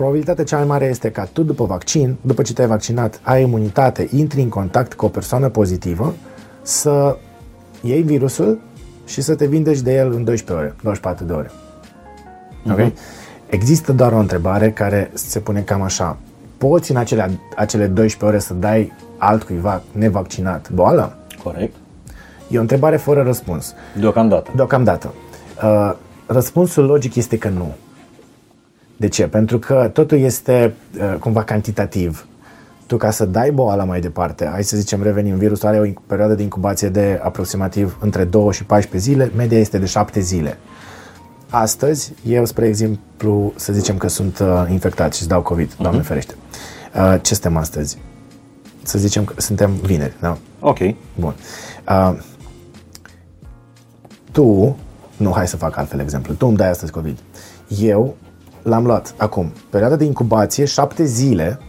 [0.02, 4.08] Probabilitatea cea mai mare este ca tu după vaccin, după ce te-ai vaccinat, ai imunitate,
[4.12, 6.14] intri în contact cu o persoană pozitivă,
[6.62, 7.18] să
[7.82, 8.60] iei virusul
[9.06, 11.52] și să te vindeci de el în 12 ore, 24 de ore.
[12.72, 12.92] Ok?
[13.50, 16.18] Există doar o întrebare care se pune cam așa.
[16.58, 21.18] Poți în acele, acele 12 ore să dai altcuiva nevaccinat boală?
[21.44, 21.76] Corect.
[22.50, 23.74] E o întrebare fără răspuns.
[24.00, 24.52] Deocamdată.
[24.56, 25.14] Deocamdată.
[25.64, 25.94] Uh,
[26.26, 27.76] răspunsul logic este că nu.
[29.02, 29.28] De ce?
[29.28, 32.28] Pentru că totul este uh, cumva cantitativ.
[32.86, 36.08] Tu ca să dai boala mai departe, hai să zicem revenim, virusul are o inc-
[36.08, 40.58] perioadă de incubație de aproximativ între 2 și 14 zile, media este de 7 zile.
[41.50, 46.02] Astăzi, eu, spre exemplu, să zicem că sunt uh, infectat și îți dau COVID, Doamne
[46.02, 46.34] ferește.
[46.96, 47.98] Uh, ce suntem astăzi?
[48.84, 50.38] Să zicem că suntem vineri, da?
[50.60, 50.78] Ok.
[51.20, 51.34] Bun.
[51.90, 52.18] Uh,
[54.32, 54.78] tu,
[55.18, 57.18] nu, hai să fac altfel exemplu, tu îmi dai astăzi COVID.
[57.68, 58.16] Eu
[58.64, 61.60] l-am luat acum, perioada de incubație, șapte zile,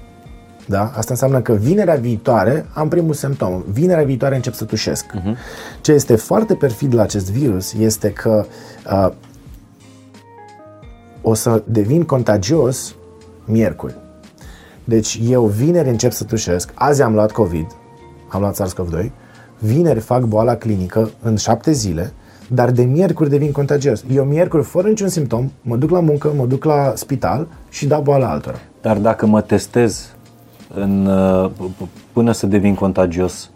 [0.67, 0.93] da?
[0.95, 3.63] Asta înseamnă că vinerea viitoare am primul simptom.
[3.73, 5.05] Vinerea viitoare încep să tușesc.
[5.05, 5.37] Uh-huh.
[5.81, 8.45] Ce este foarte perfid la acest virus este că
[8.93, 9.13] uh,
[11.23, 12.95] o să devin contagios
[13.45, 13.95] miercuri.
[14.85, 17.67] Deci eu vineri încep să tușesc, azi am luat COVID,
[18.29, 19.11] am luat SARS-CoV-2,
[19.59, 22.13] vineri fac boala clinică în șapte zile,
[22.55, 24.05] dar de miercuri devin contagios.
[24.13, 28.03] Eu miercuri, fără niciun simptom, mă duc la muncă, mă duc la spital și dau
[28.03, 28.57] boala altora.
[28.81, 30.09] Dar dacă mă testez
[30.75, 33.51] în, uh, p- până să devin contagios,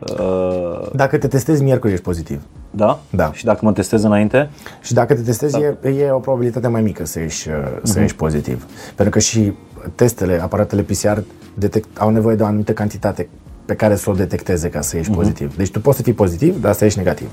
[0.00, 2.40] uh, Dacă te testezi miercuri, ești pozitiv.
[2.70, 3.00] da?
[3.10, 3.32] Da.
[3.32, 4.50] Și dacă mă testez înainte?
[4.80, 8.14] Și dacă te testezi, e, e o probabilitate mai mică să ieși, uh, să ieși
[8.16, 8.66] pozitiv.
[8.94, 9.52] Pentru că și
[9.94, 11.18] testele, aparatele PCR
[11.54, 13.28] detect, au nevoie de o anumită cantitate
[13.64, 15.56] pe care să o detecteze ca să ieși pozitiv.
[15.56, 17.28] Deci tu poți să fii pozitiv, dar să ieși negativ.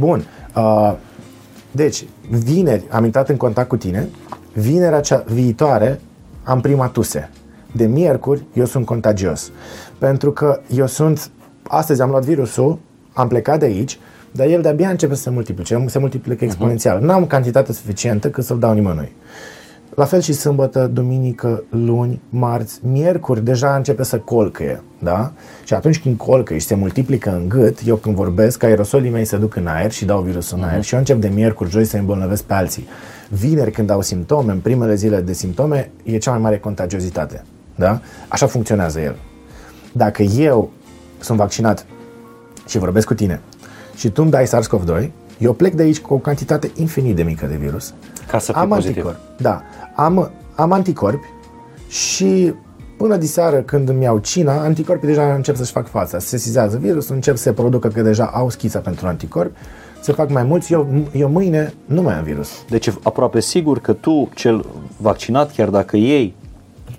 [0.00, 0.24] Bun.
[0.56, 0.94] Uh,
[1.70, 4.08] deci, vineri am intrat în contact cu tine,
[4.52, 6.00] vinerea cea viitoare
[6.44, 7.30] am prima tuse.
[7.72, 9.50] De miercuri eu sunt contagios.
[9.98, 11.30] Pentru că eu sunt,
[11.62, 12.78] astăzi am luat virusul,
[13.12, 13.98] am plecat de aici,
[14.32, 17.00] dar el de-abia începe să se multiplice, se multiplică exponențial.
[17.00, 19.12] N-am cantitate suficientă cât să-l dau nimănui.
[20.00, 25.32] La fel și sâmbătă, duminică, luni, marți, miercuri, deja începe să colcăie, da?
[25.64, 29.36] Și atunci când colcăie și se multiplică în gât, eu când vorbesc, aerosolii mei se
[29.36, 31.96] duc în aer și dau virusul în aer și eu încep de miercuri, joi să
[31.96, 32.88] îmbolnăvesc pe alții.
[33.28, 37.44] Vineri, când au simptome, în primele zile de simptome, e cea mai mare contagiozitate,
[37.74, 38.00] da?
[38.28, 39.16] Așa funcționează el.
[39.92, 40.70] Dacă eu
[41.18, 41.86] sunt vaccinat
[42.66, 43.40] și vorbesc cu tine
[43.96, 45.10] și tu îmi dai SARS-CoV-2,
[45.40, 47.94] eu plec de aici cu o cantitate infinit de mică de virus,
[48.28, 48.96] Ca să fii am pozitiv.
[49.06, 49.42] anticorpi.
[49.42, 49.62] Da,
[49.94, 51.26] am, am anticorpi
[51.88, 52.54] și
[52.96, 56.18] până diseară când îmi iau cina, anticorpii deja încep să-și fac fața.
[56.18, 59.58] Se sesizează virusul, încep să se producă că deja au schița pentru anticorpi,
[60.00, 62.50] se fac mai mulți, eu, eu mâine nu mai am virus.
[62.68, 64.64] Deci e aproape sigur că tu, cel
[64.96, 66.34] vaccinat, chiar dacă iei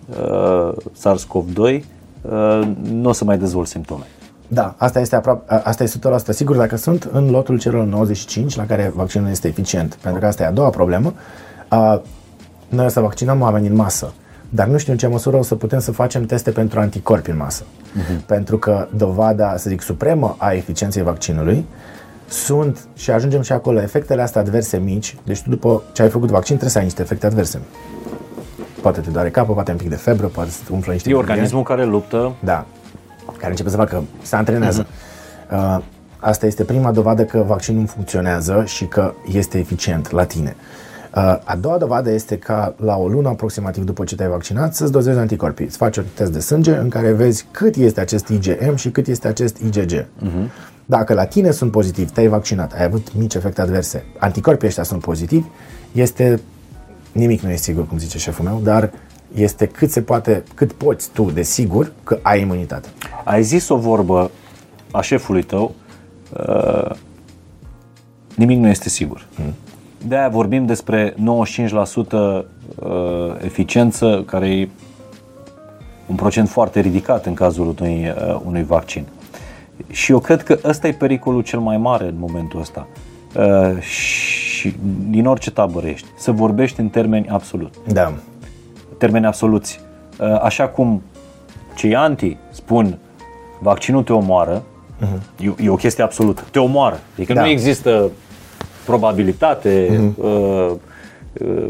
[0.10, 1.58] uh, SARS-CoV-2,
[2.22, 4.04] uh, nu o să mai dezvolți simptome.
[4.54, 8.56] Da, asta este, aproape, a- asta este 100% sigur dacă sunt în lotul celor 95
[8.56, 9.94] la care vaccinul este eficient.
[10.02, 11.14] Pentru că asta e a doua problemă.
[11.68, 12.02] A,
[12.70, 14.14] Noi o să vaccinăm oameni în masă,
[14.50, 17.38] dar nu știu în ce măsură o să putem să facem teste pentru anticorpi în
[17.38, 17.64] masă.
[18.26, 21.66] Pentru că dovada, să zic, supremă a eficienței vaccinului
[22.28, 26.30] sunt, și ajungem și acolo, efectele astea adverse mici, deci tu după ce ai făcut
[26.30, 27.60] vaccin trebuie să ai niște efecte adverse.
[28.82, 31.12] Poate te doare capul, poate un pic de febră, poate să te umflă niște E
[31.12, 31.32] gângheni.
[31.32, 32.66] organismul care luptă Da,
[33.42, 34.88] care începe să facă, se antrenează.
[35.52, 35.78] Uh,
[36.20, 40.56] asta este prima dovadă că vaccinul funcționează și că este eficient la tine.
[41.16, 44.92] Uh, a doua dovadă este ca la o lună aproximativ după ce te-ai vaccinat să-ți
[44.92, 45.66] dozezi anticorpii.
[45.66, 49.08] Îți faci un test de sânge în care vezi cât este acest IgM și cât
[49.08, 50.06] este acest IgG.
[50.86, 55.02] Dacă la tine sunt pozitivi, te-ai vaccinat, ai avut mici efecte adverse, anticorpii ăștia sunt
[55.02, 55.46] pozitivi,
[55.92, 56.42] este
[57.12, 58.92] nimic nu e sigur, cum zice șeful meu, dar
[59.34, 62.88] este cât se poate, cât poți tu de sigur că ai imunitate.
[63.24, 64.32] Ai zis o vorbă
[64.92, 65.76] a șefului tău,
[66.48, 66.92] uh,
[68.36, 69.28] nimic nu este sigur.
[69.36, 69.54] Mm.
[70.08, 71.16] De-aia vorbim despre 95%
[72.12, 72.44] uh,
[73.44, 74.70] eficiență, care e
[76.06, 79.06] un procent foarte ridicat în cazul unui, uh, unui vaccin.
[79.90, 82.88] Și eu cred că ăsta e pericolul cel mai mare în momentul ăsta.
[83.36, 84.74] Uh, și
[85.10, 87.74] din orice tabără ești, să vorbești în termeni absolut.
[87.88, 88.14] Da.
[89.02, 89.80] Termeni absoluți.
[90.20, 91.02] Uh, așa cum
[91.76, 92.98] cei anti spun
[93.60, 94.64] vaccinul te omoară,
[95.02, 95.46] uh-huh.
[95.46, 96.44] e, e o chestie absolută.
[96.52, 97.00] Te omoară.
[97.16, 97.42] Adică da.
[97.42, 98.12] nu există
[98.86, 100.24] probabilitate, uh-huh.
[100.24, 100.72] uh,
[101.34, 101.70] uh,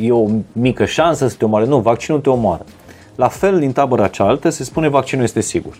[0.00, 1.66] e o mică șansă să te omoare.
[1.66, 2.64] Nu, vaccinul te omoară.
[3.14, 5.78] La fel, din tabăra cealaltă, se spune vaccinul este sigur.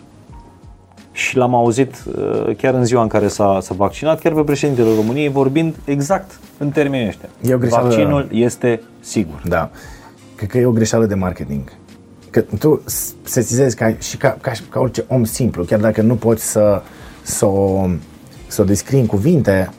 [1.11, 4.95] Și l-am auzit uh, chiar în ziua în care s-a, s-a vaccinat, chiar pe președintele
[4.95, 7.29] României, vorbind exact în termenii ăștia.
[7.41, 7.87] E o greșeală...
[7.87, 9.41] Vaccinul este sigur.
[9.45, 9.69] Da.
[10.37, 11.71] Cred că e o greșeală de marketing.
[12.29, 12.81] Că tu
[13.23, 16.81] sesizezi ca, și ca, ca, ca orice om simplu, chiar dacă nu poți să,
[17.21, 17.89] să, o,
[18.47, 19.69] să o descrii în cuvinte,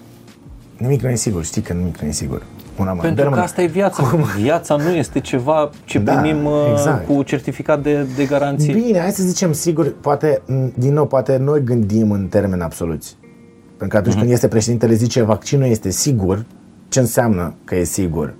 [0.76, 2.42] nimic nu e sigur, știi că nimic nu e sigur.
[2.78, 3.06] Una mai.
[3.06, 4.16] Pentru că asta e viața.
[4.36, 7.06] Viața nu este ceva ce da, primim uh, exact.
[7.06, 8.72] cu certificat de, de garanție.
[8.72, 10.42] Bine, hai să zicem sigur, poate,
[10.74, 13.16] din nou, poate noi gândim în termeni absoluți.
[13.66, 14.18] Pentru că atunci uh-huh.
[14.18, 16.44] când este președintele zice vaccinul este sigur,
[16.88, 18.34] ce înseamnă că e sigur?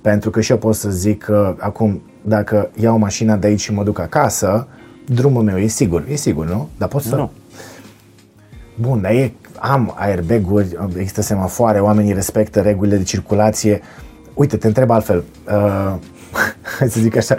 [0.00, 3.72] Pentru că și eu pot să zic că acum, dacă iau mașina de aici și
[3.72, 4.68] mă duc acasă,
[5.06, 6.04] drumul meu e sigur.
[6.08, 6.68] E sigur, nu?
[6.78, 7.16] Dar pot să...
[7.16, 7.30] Nu.
[8.80, 13.80] Bun, dar e am airbag-uri, există semafoare, oamenii respectă regulile de circulație.
[14.34, 15.24] Uite, te întreb altfel.
[15.48, 15.94] Uh,
[16.78, 17.36] hai să zic așa.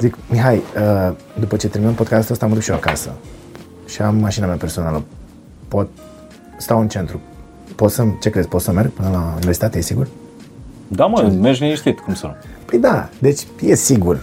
[0.00, 3.10] Zic, Mihai, uh, după ce terminăm podcastul ăsta, mă duc și eu acasă.
[3.86, 5.02] Și am mașina mea personală.
[5.68, 5.88] Pot,
[6.58, 7.20] stau în centru.
[7.74, 10.08] Pot să, ce crezi, pot să merg până la universitate, e sigur?
[10.88, 12.32] Da, mă, ce mergi liniștit, cum să nu?
[12.64, 14.20] Păi da, deci e sigur.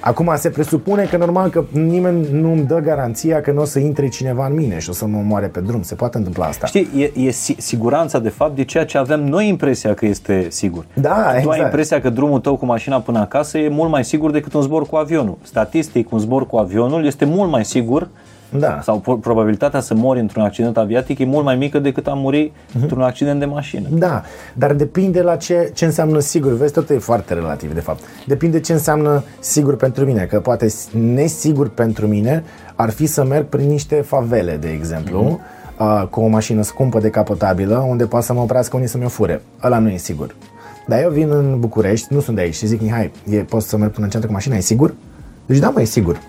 [0.00, 3.78] Acum se presupune că normal că nimeni nu îmi dă garanția că nu o să
[3.78, 5.82] intre cineva în mine și o să mă moare pe drum.
[5.82, 6.66] Se poate întâmpla asta.
[6.66, 10.84] Știi, e, e siguranța de fapt de ceea ce avem noi impresia că este sigur.
[10.94, 11.58] Da, tu exact.
[11.58, 14.60] ai impresia că drumul tău cu mașina până acasă e mult mai sigur decât un
[14.60, 15.38] zbor cu avionul.
[15.42, 18.08] Statistic, un zbor cu avionul este mult mai sigur
[18.58, 18.80] da.
[18.82, 22.80] Sau probabilitatea să mori într-un accident aviatic e mult mai mică decât a muri uh-huh.
[22.80, 23.88] într-un accident de mașină.
[23.90, 24.22] Da,
[24.54, 26.52] dar depinde la ce, ce înseamnă sigur.
[26.52, 28.02] Vezi, tot e foarte relativ, de fapt.
[28.26, 30.24] Depinde ce înseamnă sigur pentru mine.
[30.24, 32.44] Că poate nesigur pentru mine
[32.74, 36.02] ar fi să merg prin niște favele, de exemplu, uh-huh.
[36.02, 39.42] uh, cu o mașină scumpă, decapotabilă, unde poate să mă oprească unii să mi-o fure.
[39.62, 40.34] Ăla nu e sigur.
[40.86, 43.76] Dar eu vin în București, nu sunt de aici și zic, Mihai, e, poți să
[43.76, 44.94] merg până în centru cu mașina, e sigur?
[45.46, 46.20] Deci da, mai e sigur.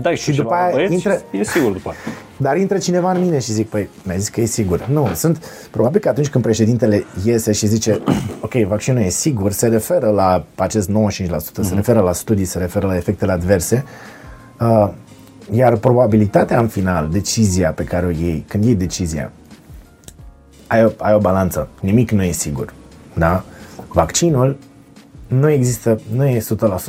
[0.00, 1.98] Da, și, și după aia băieți, intră, e sigur după aia.
[2.46, 4.86] Dar intră cineva în mine și zic, păi, mi-a zis că e sigur.
[4.86, 8.00] Nu, sunt, probabil că atunci când președintele iese și zice,
[8.40, 11.38] ok, vaccinul e sigur, se referă la acest 95%, uh-huh.
[11.38, 11.74] se mhm.
[11.74, 13.84] referă la studii, se referă la efectele adverse,
[14.60, 14.88] uh,
[15.52, 19.32] iar probabilitatea în final, decizia pe care o iei, când iei decizia,
[20.66, 22.72] ai o, ai o balanță, nimic nu e sigur,
[23.14, 23.44] da?
[23.88, 24.56] Vaccinul
[25.26, 26.42] nu există, nu e 100%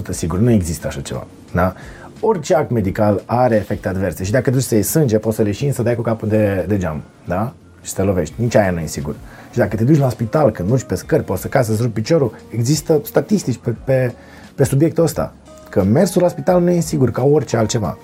[0.10, 1.74] sigur, nu există așa ceva, da?
[2.22, 5.74] Orice act medical are efecte adverse și dacă duci să iei sânge, poți să leșini,
[5.74, 7.54] să dai cu capul de, de geam, da?
[7.82, 8.34] Și să te lovești.
[8.38, 9.16] Nici aia nu e sigur.
[9.52, 11.94] Și dacă te duci la spital, când mergi pe scări, poți să cazi să-ți rupi
[11.94, 14.14] piciorul, există statistici pe, pe,
[14.56, 15.34] pe subiectul ăsta.
[15.70, 17.98] Că mersul la spital nu e sigur ca orice altceva.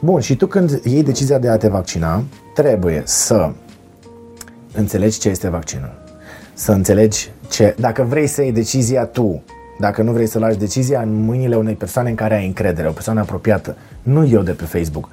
[0.00, 2.24] Bun, și tu când iei decizia de a te vaccina,
[2.54, 3.50] trebuie să
[4.74, 6.04] înțelegi ce este vaccinul.
[6.54, 9.42] Să înțelegi ce, dacă vrei să iei decizia tu
[9.78, 12.92] dacă nu vrei să lași decizia în mâinile unei persoane în care ai încredere, o
[12.92, 15.08] persoană apropiată, nu eu de pe Facebook.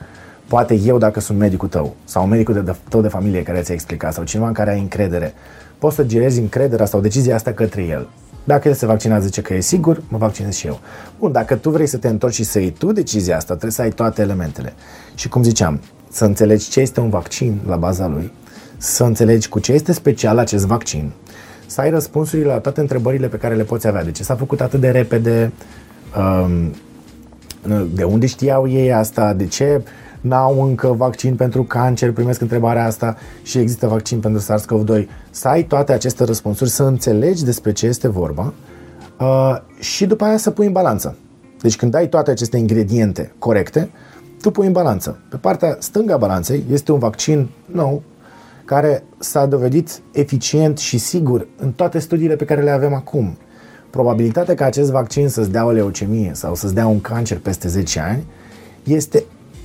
[0.47, 3.73] Poate eu dacă sunt medicul tău sau medicul de, de, tău de familie care ți-a
[3.73, 5.33] explicat sau cineva în care ai încredere,
[5.77, 8.07] poți să girezi încrederea sau decizia asta către el.
[8.43, 10.79] Dacă el se vaccinează, zice că e sigur, mă vaccinez și eu.
[11.19, 13.81] Bun, dacă tu vrei să te întorci și să iei tu decizia asta, trebuie să
[13.81, 14.73] ai toate elementele.
[15.15, 18.31] Și cum ziceam, să înțelegi ce este un vaccin la baza lui,
[18.77, 21.11] să înțelegi cu ce este special acest vaccin,
[21.65, 24.03] să ai răspunsurile la toate întrebările pe care le poți avea.
[24.03, 25.51] De ce s-a făcut atât de repede?
[26.17, 26.73] Um,
[27.93, 29.33] de unde știau ei asta?
[29.33, 29.81] De ce
[30.21, 32.11] n-au încă vaccin pentru cancer?
[32.11, 35.05] Primesc întrebarea asta și există vaccin pentru SARS-CoV-2.
[35.29, 38.53] Să ai toate aceste răspunsuri, să înțelegi despre ce este vorba
[39.19, 41.17] uh, și după aia să pui în balanță.
[41.61, 43.89] Deci când ai toate aceste ingrediente corecte,
[44.41, 45.19] tu pui în balanță.
[45.29, 48.01] Pe partea stângă a balanței este un vaccin nou
[48.65, 53.37] care s-a dovedit eficient și sigur în toate studiile pe care le avem acum.
[53.89, 57.99] Probabilitatea ca acest vaccin să-ți dea o leucemie sau să-ți dea un cancer peste 10
[57.99, 58.23] ani
[58.83, 59.23] este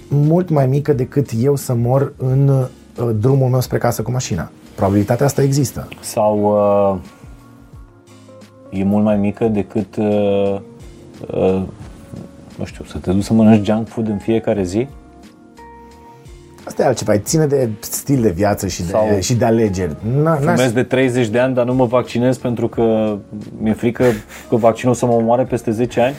[0.09, 4.51] mult mai mică decât eu să mor în uh, drumul meu spre casă cu mașina.
[4.75, 5.89] Probabilitatea asta există.
[6.01, 6.99] Sau uh,
[8.81, 10.61] e mult mai mică decât, uh,
[11.35, 11.63] uh,
[12.59, 14.87] nu știu, să te duci să mănânci junk food în fiecare zi?
[16.69, 19.97] Asta e altceva, ține de stil de viață și de, Sau și de alegeri.
[20.23, 23.17] Na, Fumez de 30 de ani, dar nu mă vaccinez pentru că
[23.59, 24.05] mi-e frică
[24.49, 26.15] că vaccinul o să mă omoare peste 10 ani?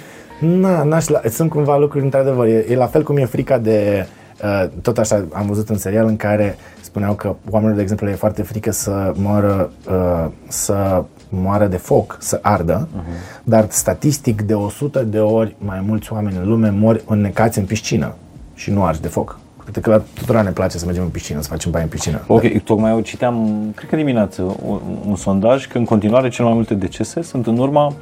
[0.60, 4.08] Na, n-aș, la- sunt cumva lucruri, într-adevăr, e, e la fel cum e frica de,
[4.44, 8.14] uh, tot așa am văzut în serial în care spuneau că oamenilor, de exemplu, le
[8.14, 13.44] e foarte frică să moară, uh, să moară de foc, să ardă, uh-huh.
[13.44, 18.14] dar statistic de 100 de ori mai mulți oameni în lume mor înnecați în piscină
[18.54, 19.40] și nu arși de foc.
[19.72, 22.22] Cred că la tuturor ne place să mergem în piscină, să facem baie în piscină.
[22.28, 26.54] Ok, tocmai eu citeam, cred că dimineață, un, un sondaj că în continuare cel mai
[26.54, 27.94] multe decese sunt în urma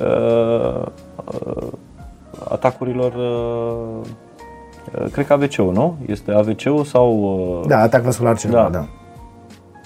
[0.00, 0.82] uh,
[1.24, 1.66] uh,
[2.48, 4.06] atacurilor, uh,
[5.00, 5.96] uh, cred că AVC-ul, nu?
[6.06, 7.18] Este AVC-ul sau
[7.60, 8.78] uh, Da, atac vascular cerebral, Da.
[8.78, 8.86] da.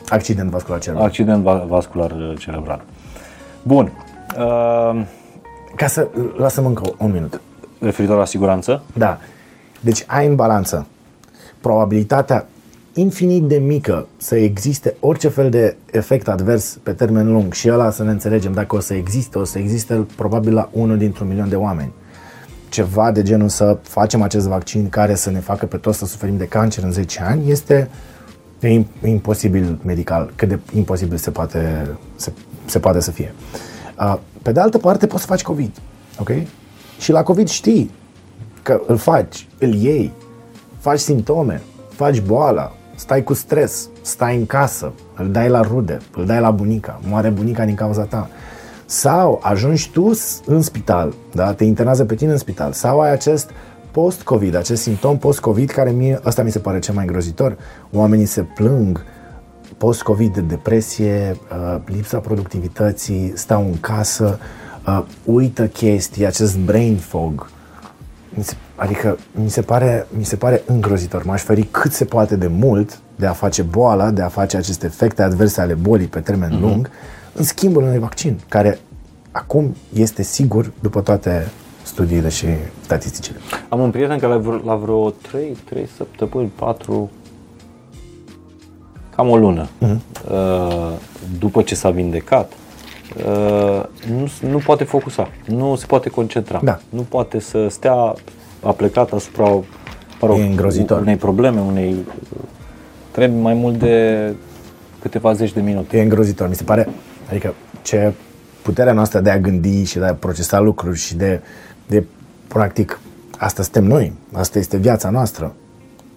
[0.09, 1.07] Accident vascular cerebral.
[1.07, 2.83] accident va- vascular uh, cerebral.
[3.63, 3.93] Bun.
[4.39, 5.03] Uh,
[5.77, 7.41] Ca să, lasă-mă încă un minut.
[7.79, 9.19] referitor la siguranță, Da.
[9.81, 10.87] Deci ai în balanță
[11.61, 12.47] probabilitatea
[12.95, 17.91] infinit de mică să existe orice fel de efect advers pe termen lung și ăla
[17.91, 21.49] să ne înțelegem dacă o să existe, o să existe probabil la unul dintr-un milion
[21.49, 21.93] de oameni.
[22.69, 26.37] Ceva de genul să facem acest vaccin care să ne facă pe toți să suferim
[26.37, 27.91] de cancer în 10 ani este
[28.61, 32.33] e im- imposibil medical, cât de imposibil se poate, se,
[32.65, 33.35] se poate să fie.
[34.01, 35.71] Uh, Pe de altă parte poți să faci COVID,
[36.19, 36.31] ok?
[36.99, 37.91] Și la COVID știi
[38.63, 40.13] că îl faci, îl iei,
[40.81, 46.27] faci simptome, faci boala, stai cu stres, stai în casă, îl dai la rude, îl
[46.27, 48.29] dai la bunica, moare bunica din cauza ta.
[48.87, 51.53] Sau ajungi tu s- în spital, da?
[51.53, 53.51] te internează pe tine în spital, sau ai acest
[53.91, 57.57] post-COVID, acest simptom post-COVID care mie, ăsta mi se pare cel mai îngrozitor.
[57.93, 59.05] Oamenii se plâng
[59.79, 64.39] post-COVID de depresie, uh, lipsa productivității, stau în casă,
[64.87, 67.51] uh, uită chestii, acest brain fog.
[68.35, 71.25] Mi se, adică mi se, pare, mi se pare îngrozitor.
[71.25, 74.87] M-aș feri cât se poate de mult de a face boala, de a face aceste
[74.87, 76.61] efecte adverse ale bolii pe termen mm-hmm.
[76.61, 76.91] lung,
[77.33, 78.79] în schimbul unui vaccin, care
[79.31, 81.51] acum este sigur după toate
[81.83, 82.47] studiile și
[82.81, 83.37] statisticile.
[83.69, 87.11] am un prieten care la vreo, la vreo 3, 3 săptămâni, 4,
[89.15, 90.93] cam o lună, uh,
[91.39, 92.53] după ce s-a vindecat,
[93.17, 96.81] uh, nu, nu poate focusa, nu se poate concentra, Da.
[96.89, 98.15] nu poate să stea
[98.63, 101.01] aplecat asupra mă rog, E îngrozitor.
[101.01, 101.97] unei probleme, unei
[103.11, 104.33] trebuie mai mult de
[105.03, 105.99] câteva zeci de minute.
[105.99, 106.89] E îngrozitor, mi se pare.
[107.31, 108.13] Adică ce
[108.63, 111.41] puterea noastră de a gândi și de a procesa lucruri și de,
[111.87, 112.05] de
[112.49, 113.01] practic,
[113.39, 115.55] asta suntem noi, asta este viața noastră.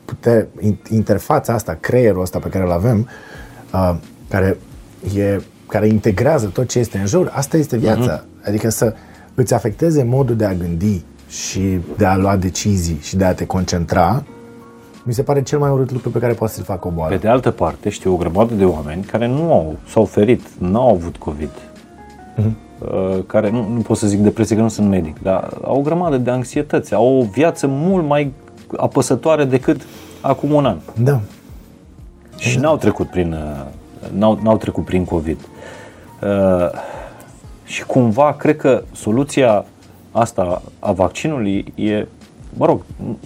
[0.05, 3.07] Pute, in- interfața asta, creierul ăsta pe care îl avem,
[3.73, 3.95] uh,
[4.29, 4.57] care,
[5.15, 8.19] e, care integrează tot ce este în jur, asta este viața.
[8.21, 8.47] Uh-huh.
[8.47, 8.93] Adică să
[9.35, 11.03] îți afecteze modul de a gândi
[11.33, 14.23] și de a lua decizii și de a te concentra,
[15.03, 17.15] mi se pare cel mai urât lucru pe care poate să-l facă o boală.
[17.15, 20.81] Pe de altă parte, știu o grămadă de oameni care nu au, s-au ferit, nu
[20.81, 21.49] au avut COVID.
[22.37, 25.81] Uh, care, nu, nu pot să zic depresie, că nu sunt medic, dar au o
[25.81, 28.33] grămadă de anxietăți, au o viață mult mai
[28.77, 29.81] apăsătoare decât
[30.21, 30.77] acum un an.
[30.95, 31.19] Da.
[32.37, 33.65] Și n-au trecut prin, uh,
[34.17, 35.39] n-au, n-au trecut prin COVID.
[36.21, 36.79] Uh,
[37.65, 39.65] și cumva, cred că soluția
[40.13, 42.07] asta a vaccinului e,
[42.53, 42.81] mă rog,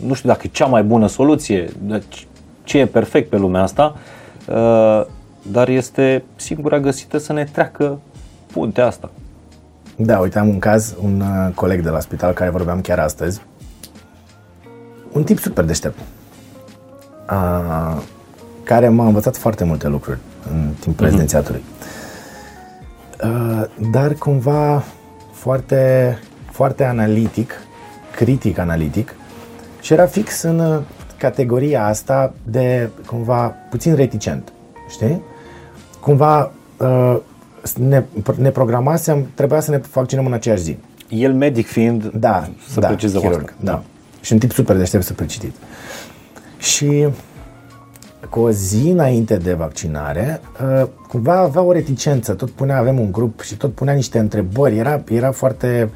[0.05, 2.01] nu știu dacă e cea mai bună soluție, dar
[2.63, 3.95] ce e perfect pe lumea asta,
[4.47, 5.05] uh,
[5.51, 7.99] dar este singura găsită să ne treacă
[8.51, 9.09] puntea asta.
[9.95, 13.41] Da, uite, am un caz, un uh, coleg de la spital care vorbeam chiar astăzi.
[15.11, 15.97] Un tip super deștept.
[17.31, 18.01] Uh,
[18.63, 20.19] care m-a învățat foarte multe lucruri
[20.51, 21.63] în timpul rezidențiatului.
[23.23, 24.83] Uh, dar cumva
[25.31, 26.19] foarte,
[26.57, 27.53] foarte analitic,
[28.15, 29.15] critic analitic
[29.81, 30.79] și era fix în uh,
[31.17, 34.51] categoria asta de cumva puțin reticent,
[34.89, 35.21] știi?
[35.99, 37.17] Cumva uh,
[37.75, 38.03] ne,
[38.35, 40.77] ne programasem, trebuia să ne vaccinăm în aceeași zi.
[41.09, 43.55] El medic fiind, Da, să da, precizăm chirurg, asta.
[43.59, 43.83] Da.
[44.21, 45.55] Și un tip super deștept, super citit.
[46.57, 47.07] Și
[48.29, 50.41] cu o zi înainte de vaccinare,
[50.81, 54.77] uh, cumva avea o reticență, tot punea, avem un grup și tot punea niște întrebări,
[54.77, 55.89] era, era foarte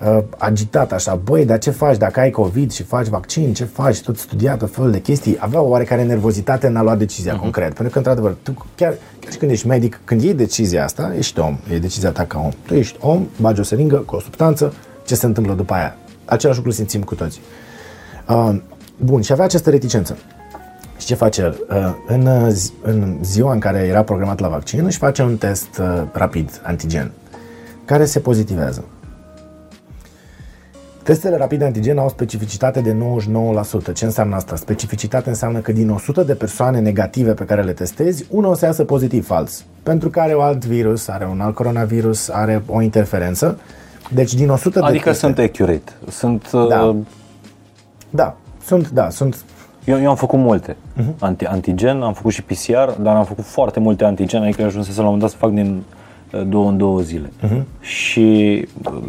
[0.00, 4.00] uh, agitat așa, băi, dar ce faci dacă ai COVID și faci vaccin, ce faci,
[4.00, 7.40] tot studiat, tot felul de chestii, avea o oarecare nervozitate în a lua decizia uh-huh.
[7.40, 11.12] concret, pentru că, într-adevăr, tu chiar, chiar și când ești medic, când iei decizia asta,
[11.16, 14.20] ești om, e decizia ta ca om, tu ești om, bagi o seringă cu o
[14.20, 14.72] substanță,
[15.06, 15.96] ce se întâmplă după aia?
[16.24, 17.40] Același lucru simțim cu toții.
[18.28, 18.56] Uh,
[18.96, 20.16] bun, și avea această reticență.
[20.98, 21.66] Și ce face el?
[21.68, 25.36] Uh, În, uh, zi- în ziua în care era programat la vaccin, își face un
[25.36, 27.10] test uh, rapid, antigen.
[27.84, 28.84] care se pozitivează.
[31.06, 32.96] Testele rapide antigen au specificitate de
[33.90, 33.92] 99%.
[33.94, 34.56] Ce înseamnă asta?
[34.56, 38.64] Specificitate înseamnă că din 100 de persoane negative pe care le testezi, una o să
[38.64, 39.64] iasă pozitiv fals.
[39.82, 43.58] Pentru că are un alt virus, are un alt coronavirus, are o interferență.
[44.10, 45.26] Deci din 100 adică de teste...
[45.26, 45.92] sunt accurate.
[46.08, 46.82] Sunt, Da.
[46.82, 46.96] uh,
[48.10, 49.44] Da, sunt, da, sunt
[49.84, 50.76] eu, eu am făcut multe.
[50.94, 51.14] Mhm.
[51.18, 55.06] Anti, antigen, am făcut și PCR, dar am făcut foarte multe antigen, adică ajunsese la
[55.06, 56.05] un moment dat să fac din uh,
[56.48, 57.30] două în două zile.
[57.42, 57.66] Mhm.
[57.80, 59.02] Și uh,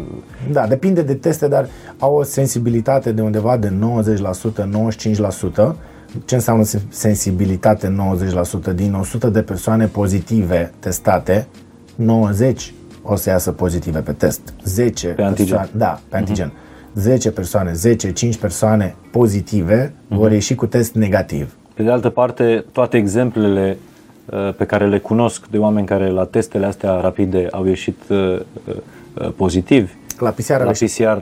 [0.52, 1.68] Da, depinde de teste, dar
[1.98, 5.76] au o sensibilitate de undeva de 90%, 95%.
[6.24, 8.72] Ce înseamnă se- sensibilitate 90%?
[8.74, 11.46] Din 100 de persoane pozitive testate,
[11.94, 12.72] 90
[13.02, 14.40] o să iasă pozitive pe test.
[14.64, 15.46] 10 pe antigen.
[15.46, 16.52] Persoane, da, pe antigen.
[16.94, 21.56] 10 persoane, 10, 5 persoane pozitive vor ieși cu test negativ.
[21.74, 23.87] Pe de altă parte, toate exemplele uh,
[24.56, 28.74] pe care le cunosc de oameni care la testele astea rapide au ieșit uh, uh,
[29.14, 31.18] uh, pozitivi, La PCR la au ieșit- PCR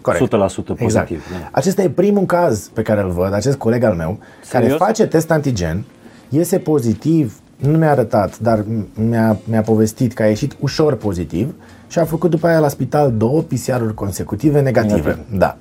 [0.00, 0.22] Corect.
[0.22, 0.80] 100% pozitiv.
[0.80, 1.10] Exact.
[1.10, 1.48] Da.
[1.52, 4.18] Acesta e primul caz pe care îl văd, acest coleg al meu,
[4.50, 4.78] care Serios?
[4.80, 5.84] face test antigen,
[6.28, 8.64] iese pozitiv, nu mi-a arătat, dar
[8.94, 11.54] mi-a, mi-a povestit că a ieșit ușor pozitiv
[11.88, 14.94] și a făcut după aia la spital două PCR-uri consecutive negative.
[14.94, 15.38] Negativ.
[15.38, 15.56] Da.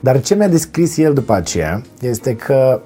[0.00, 2.80] Dar ce mi-a descris el după aceea este că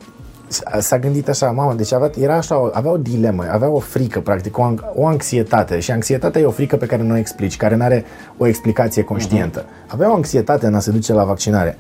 [0.79, 4.59] s-a gândit așa, mamă, deci avea, era așa, avea o dilemă, avea o frică, practic,
[4.59, 5.79] o, an- o anxietate.
[5.81, 8.05] Și anxietatea e o frică pe care nu o explici, care nu are
[8.37, 9.65] o explicație conștientă.
[9.87, 11.77] Avea o anxietate în a se duce la vaccinare.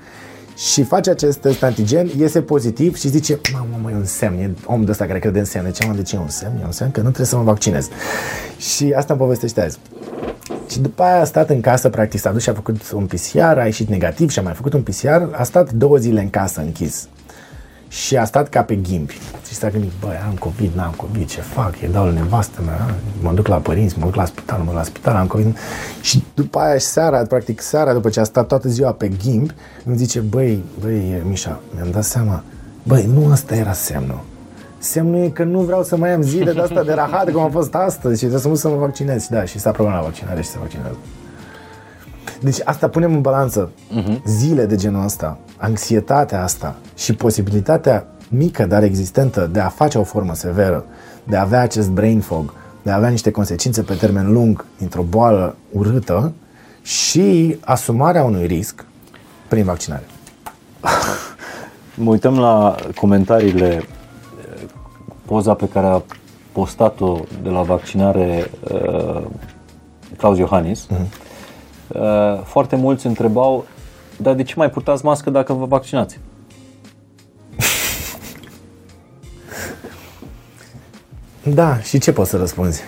[0.56, 4.50] Și face acest test antigen, iese pozitiv și zice, mamă, mă, e un semn, e
[4.64, 5.70] omul de ăsta care crede în semne.
[5.70, 6.58] Ce, mă, de ce e un semn?
[6.62, 7.88] E un semn că nu trebuie să mă vaccinez.
[8.58, 9.78] Și asta îmi povestește azi.
[10.68, 13.38] Și după aia a stat în casă, practic s-a dus și a făcut un PCR,
[13.58, 16.60] a ieșit negativ și a mai făcut un PCR, a stat două zile în casă
[16.60, 17.08] închis.
[17.90, 19.18] Și a stat ca pe ghimbi.
[19.48, 21.80] Și s-a gândit, băi, am COVID, n-am COVID, ce fac?
[21.80, 24.74] E dau la nevastă mea, mă duc la părinți, mă duc la spital, mă duc
[24.74, 25.56] la spital, am COVID.
[26.00, 29.54] Și după aia și seara, practic seara, după ce a stat toată ziua pe ghimbi,
[29.84, 32.42] îmi zice, băi, băi, Mișa, mi-am dat seama,
[32.82, 34.20] băi, nu ăsta era semnul.
[34.78, 37.50] Semnul e că nu vreau să mai am zile de asta de rahat cum am
[37.50, 39.22] fost astăzi și trebuie să mă duc să mă vaccinez.
[39.22, 40.96] Și da, și s-a programat la vaccinare și se vaccinează.
[42.40, 43.70] Deci asta punem în balanță.
[44.24, 50.02] Zile de genul ăsta, anxietatea asta și posibilitatea mică, dar existentă, de a face o
[50.02, 50.84] formă severă,
[51.24, 52.52] de a avea acest brain fog,
[52.82, 56.32] de a avea niște consecințe pe termen lung dintr-o boală urâtă
[56.82, 58.84] și asumarea unui risc
[59.48, 60.06] prin vaccinare.
[61.94, 64.62] Mă uităm la comentariile, eh,
[65.24, 66.02] poza pe care a
[66.52, 69.22] postat-o de la vaccinare uh,
[70.16, 70.86] Claus Iohannis.
[70.90, 70.96] Uh,
[72.44, 73.64] foarte mulți întrebau,
[74.16, 76.18] dar de ce mai purtați mască dacă vă vaccinați?
[81.54, 82.82] Da, și ce poți să răspunzi?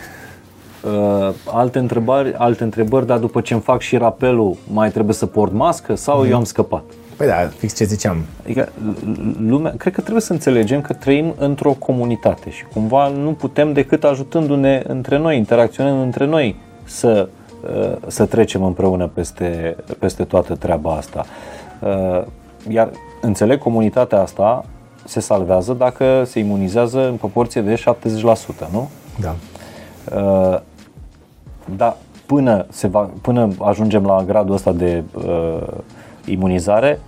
[0.83, 5.27] Uh, alte întrebări, alte întrebări, dar după ce îmi fac și rapelul, mai trebuie să
[5.27, 6.83] port mască sau eu am scăpat?
[7.16, 8.16] Păi da, fix ce ziceam.
[8.43, 13.33] Adică l- lumea, cred că trebuie să înțelegem că trăim într-o comunitate și cumva nu
[13.33, 17.41] putem decât ajutându-ne între noi, interacționând între noi să, uh,
[18.07, 21.25] să trecem împreună peste, peste toată treaba asta.
[21.81, 22.23] Uh,
[22.69, 22.91] Iar
[23.21, 24.65] înțeleg comunitatea asta
[25.05, 27.83] se salvează dacă se imunizează în proporție de 70%,
[28.73, 28.91] nu?
[29.21, 29.35] Da.
[30.17, 30.61] Uh,
[31.77, 35.67] dar până, se va, până ajungem la gradul ăsta de uh,
[36.25, 37.01] imunizare,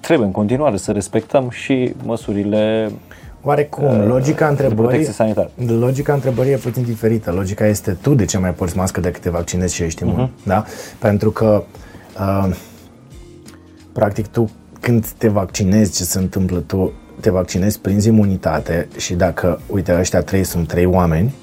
[0.00, 2.90] trebuie în continuare să respectăm și măsurile
[3.44, 5.50] Oarecum, logica întrebării, protecție sanitară.
[5.66, 7.30] logica întrebării e puțin diferită.
[7.30, 10.28] Logica este tu de ce mai porți mască decât te vaccinezi și ești imun.
[10.28, 10.44] Uh-huh.
[10.44, 10.64] Da?
[10.98, 11.64] Pentru că,
[12.18, 12.54] uh,
[13.92, 14.50] practic, tu
[14.80, 16.58] când te vaccinezi, ce se întâmplă?
[16.58, 21.34] Tu te vaccinezi, prinzi imunitate și dacă, uite, ăștia trei sunt trei oameni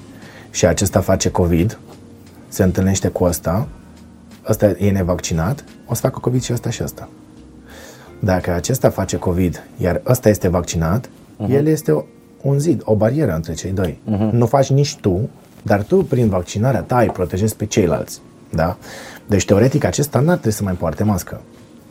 [0.50, 1.78] și acesta face COVID,
[2.48, 3.68] se întâlnește cu ăsta,
[4.48, 7.08] ăsta e nevaccinat, o să facă COVID și ăsta și ăsta.
[8.18, 11.08] Dacă acesta face COVID, iar ăsta este vaccinat,
[11.46, 11.54] uh-huh.
[11.54, 12.04] el este o,
[12.42, 14.00] un zid, o barieră între cei doi.
[14.10, 14.30] Uh-huh.
[14.30, 15.28] Nu faci nici tu,
[15.62, 18.20] dar tu, prin vaccinarea ta, îi protejezi pe ceilalți.
[18.50, 18.76] Da?
[19.26, 21.40] Deci, teoretic, acesta n-ar trebui să mai poarte mască.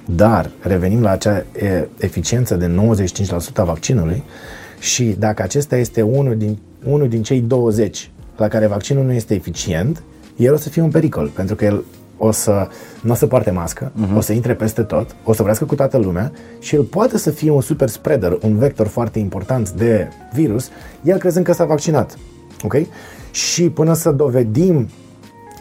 [0.06, 2.72] Dar revenim la acea e, eficiență de
[3.18, 4.24] 95% a vaccinului
[4.80, 9.34] și dacă acesta este unul din, unul din cei 20 la care vaccinul nu este
[9.34, 10.04] eficient,
[10.36, 11.84] el o să fie un pericol, pentru că el
[12.24, 12.68] o să
[13.02, 14.18] nu o să poarte mască, uh-huh.
[14.18, 17.30] o să intre peste tot, o să vrească cu toată lumea și el poate să
[17.30, 20.70] fie un super spreader, un vector foarte important de virus,
[21.04, 22.18] el crezând că s-a vaccinat.
[22.64, 22.76] Ok?
[23.32, 24.90] Și până să dovedim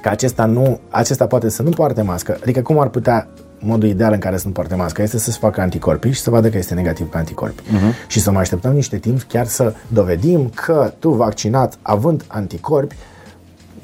[0.03, 3.29] că acesta, nu, acesta poate să nu poarte mască, adică cum ar putea
[3.59, 6.49] modul ideal în care să nu poarte mască este să-și facă anticorpi și să vadă
[6.49, 7.63] că este negativ pe anticorpi.
[7.63, 8.09] Uh-huh.
[8.09, 12.97] Și să mai așteptăm niște timp chiar să dovedim că tu vaccinat având anticorpi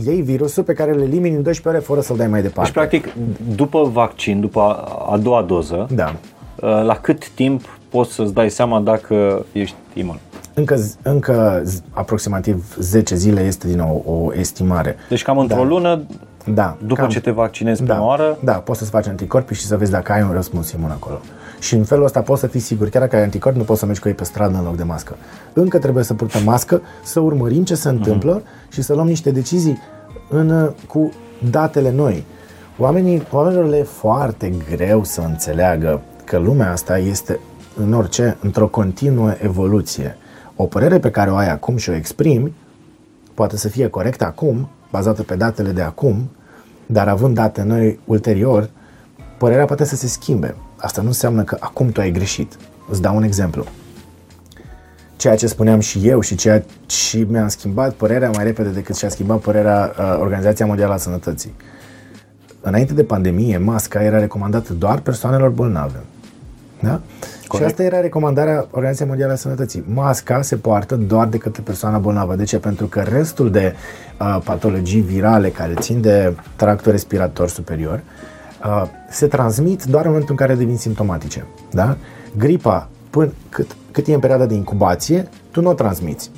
[0.04, 2.70] iei virusul pe care îl elimini în 12 ore fără să-l dai mai departe.
[2.70, 3.14] Deci, practic,
[3.56, 6.14] după vaccin, după a, a doua doză, Da.
[6.60, 10.18] uh, la cât timp poți să-ți dai seama dacă ești imun?
[10.54, 14.96] Încă, încă z- aproximativ 10 zile este din nou o estimare.
[15.08, 15.62] Deci cam într-o Da.
[15.64, 16.02] lună,
[16.54, 16.76] Da.
[16.86, 19.76] după cam- ce te vaccinezi prima da, oară, Da, poți să-ți faci anticorpi și să
[19.76, 21.20] vezi dacă ai un răspuns imun acolo.
[21.58, 23.86] Și în felul ăsta poți să fii sigur, chiar dacă ai anticorpi, nu poți să
[23.86, 25.16] mergi cu ei pe stradă în loc de mască.
[25.52, 29.78] Încă trebuie să purtăm mască, să urmărim ce se întâmplă și să luăm niște decizii
[30.28, 31.12] în, cu
[31.50, 32.24] datele noi.
[32.78, 37.40] Oamenii, oamenilor le e foarte greu să înțeleagă că lumea asta este
[37.76, 40.16] în orice, într-o continuă evoluție.
[40.56, 42.52] O părere pe care o ai acum și o exprimi
[43.34, 46.30] poate să fie corect acum, bazată pe datele de acum,
[46.86, 48.70] dar având date noi ulterior,
[49.38, 50.54] părerea poate să se schimbe.
[50.86, 52.56] Asta nu înseamnă că acum tu ai greșit.
[52.88, 53.64] Îți dau un exemplu.
[55.16, 59.08] Ceea ce spuneam și eu și ceea și mi-am schimbat părerea mai repede decât și-a
[59.08, 61.54] schimbat părerea uh, Organizația Mondială a Sănătății.
[62.60, 66.00] Înainte de pandemie, masca era recomandată doar persoanelor bolnave.
[66.80, 67.00] Da?
[67.56, 69.84] Și asta era recomandarea Organizației Mondiale a Sănătății.
[69.94, 72.34] Masca se poartă doar de către persoana bolnavă.
[72.34, 72.58] De ce?
[72.58, 73.74] Pentru că restul de
[74.20, 78.35] uh, patologii virale care țin de tractul respirator superior uh,
[79.10, 81.46] se transmit doar în momentul în care devin simptomatice.
[81.70, 81.96] Da?
[82.36, 86.30] Gripa, până cât, cât e în perioada de incubație, tu nu o transmiți.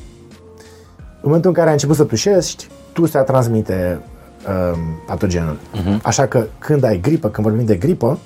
[0.99, 4.01] În momentul în care ai început să tușești, tu se transmite
[4.47, 5.57] uh, patogenul.
[5.57, 6.03] Uh-huh.
[6.03, 8.19] Așa că când ai gripă, când vorbim de gripă,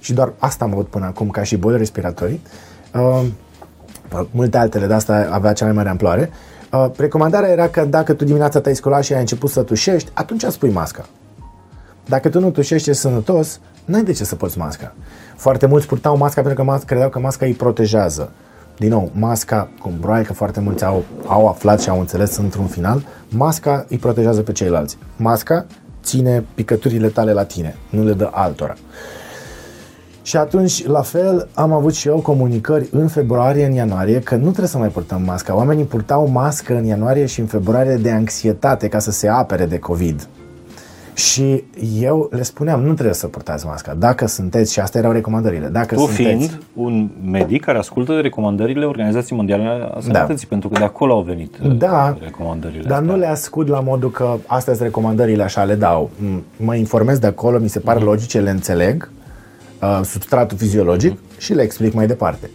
[0.00, 2.42] și doar asta am avut până acum ca și boli respiratorii,
[2.94, 3.24] uh,
[4.30, 6.30] multe altele de asta avea cea mai mare amploare,
[6.72, 10.42] uh, recomandarea era că dacă tu dimineața te-ai sculat și ai început să tușești, atunci
[10.42, 11.04] spui masca.
[12.08, 14.94] Dacă tu nu tușești, ești sănătos, n-ai de ce să porți masca.
[15.36, 18.30] Foarte mulți purtau masca pentru că mas- credeau că masca îi protejează.
[18.78, 22.66] Din nou, masca, cum probabil că foarte mulți au, au aflat și au înțeles într-un
[22.66, 24.98] final, masca îi protejează pe ceilalți.
[25.16, 25.66] Masca
[26.02, 28.74] ține picăturile tale la tine, nu le dă altora.
[30.22, 34.42] Și atunci, la fel, am avut și eu comunicări în februarie, în ianuarie, că nu
[34.42, 35.56] trebuie să mai purtăm masca.
[35.56, 39.78] Oamenii purtau mască în ianuarie și în februarie de anxietate ca să se apere de
[39.78, 40.28] COVID.
[41.18, 41.64] Și
[42.00, 43.94] eu le spuneam, nu trebuie să purtați masca.
[43.94, 46.22] Dacă sunteți, și astea erau recomandările, dacă tu sunteți...
[46.22, 51.12] fiind un medic care ascultă de recomandările Organizației Mondiale a Sănătății, pentru că de acolo
[51.12, 53.12] au venit uh, Da, recomandările dar astea.
[53.12, 56.10] nu le ascult la modul că astea sunt recomandările, așa le dau.
[56.18, 59.10] M- Mă informez de acolo, mi se pare logice, le înțeleg,
[59.82, 62.50] uh, substratul fiziologic și le explic mai departe.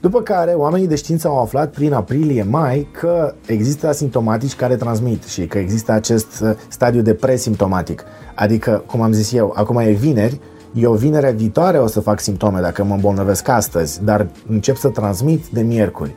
[0.00, 5.46] După care, oamenii de știință au aflat prin aprilie-mai că există asimptomatici care transmit și
[5.46, 8.04] că există acest uh, stadiu de presimptomatic.
[8.34, 10.40] Adică, cum am zis eu, acum e vineri,
[10.74, 15.46] eu vinerea viitoare o să fac simptome dacă mă îmbolnăvesc astăzi, dar încep să transmit
[15.46, 16.14] de miercuri.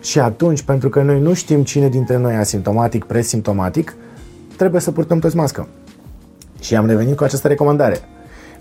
[0.00, 3.94] Și atunci, pentru că noi nu știm cine dintre noi e asimptomatic, presimptomatic,
[4.56, 5.68] trebuie să purtăm toți mască.
[6.60, 7.98] Și am revenit cu această recomandare.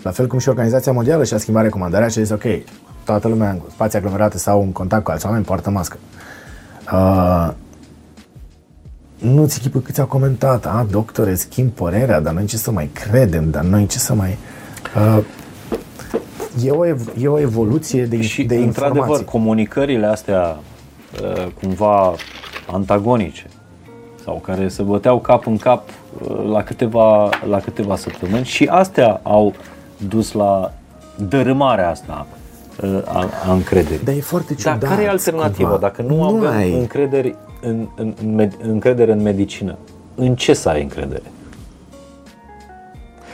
[0.04, 2.44] La fel cum și Organizația Mondială și-a schimbat recomandarea și a zis, ok,
[3.12, 5.98] toată lumea în spații aglomerate sau în contact cu alți oameni poartă mască.
[6.94, 7.50] Uh,
[9.18, 13.50] nu-ți echipă câți au comentat, a, doctore, schimb părerea, dar noi ce să mai credem,
[13.50, 14.38] dar noi ce să mai...
[14.96, 15.24] Uh,
[16.64, 19.26] e, o, ev- e o evoluție de, Și, de într-adevăr, informații.
[19.26, 20.58] comunicările astea
[21.24, 22.14] uh, cumva
[22.72, 23.46] antagonice
[24.24, 25.88] sau care se băteau cap în cap
[26.22, 29.54] uh, la câteva, la câteva săptămâni și astea au
[30.08, 30.72] dus la
[31.16, 32.39] dărâmarea asta uh,
[33.06, 34.04] a, a încrederii.
[34.04, 34.90] Dar e foarte Dar ciudat.
[34.90, 35.70] care e alternativa?
[35.70, 35.82] cumva.
[35.82, 36.74] Dacă nu, avem ai.
[36.74, 39.78] încredere în, în, în, med, încredere în medicină,
[40.16, 41.24] în ce să ai încredere?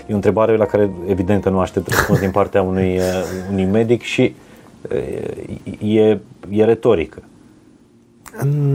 [0.07, 3.03] E o întrebare la care evident că nu aștept răspuns din partea unui, uh,
[3.51, 4.35] unui medic și
[4.91, 6.19] uh, e,
[6.49, 7.21] e retorică.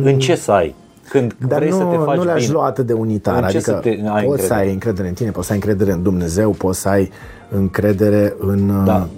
[0.03, 0.75] În ce să ai?
[1.09, 2.53] Când Dar vrei nu, să te faci nu le-aș bine.
[2.53, 3.35] lua atât de unitar.
[3.35, 4.47] În ce adică să te- ai poți încredere?
[4.47, 7.11] să ai încredere în tine, poți să ai încredere în Dumnezeu, poți să ai
[7.49, 8.85] încredere în...
[8.85, 9.09] Da,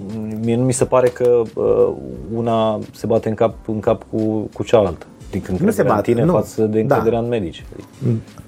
[0.43, 1.93] mie nu mi se pare că uh,
[2.33, 5.05] una se bate în cap, în cap cu, cu cealaltă.
[5.29, 6.33] Adică încrederea bate, în tine nu.
[6.33, 6.95] față de Da.
[6.95, 7.65] încrederea în medici.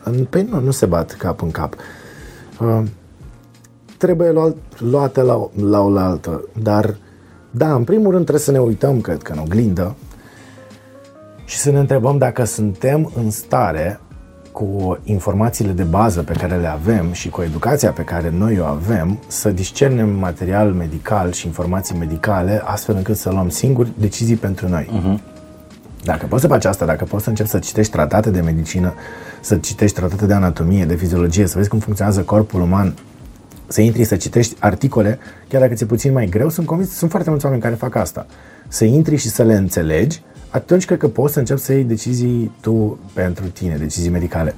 [0.04, 1.74] În- Păi nu, nu se bat cap în cap.
[2.62, 2.82] Uh,
[3.98, 6.96] trebuie luat, luate la, la oaltă, dar
[7.52, 9.96] da, în primul rând trebuie să ne uităm, cred că în oglindă
[11.46, 14.00] și să ne întrebăm dacă suntem în stare
[14.56, 18.64] cu informațiile de bază pe care le avem și cu educația pe care noi o
[18.64, 24.70] avem, să discernem material medical și informații medicale astfel încât să luăm singuri decizii pentru
[24.70, 24.90] noi.
[26.04, 28.94] Dacă poți să faci asta, dacă poți să începi să citești tratate de medicină,
[29.42, 32.94] să citești tratate de anatomie, de fiziologie, să vezi cum funcționează corpul uman,
[33.68, 37.30] să intri să citești articole, chiar dacă ți-e puțin mai greu, sunt convins, sunt foarte
[37.30, 38.26] mulți oameni care fac asta.
[38.68, 40.22] Să intri și să le înțelegi,
[40.56, 44.54] atunci cred că poți să începi să iei decizii tu pentru tine, decizii medicale.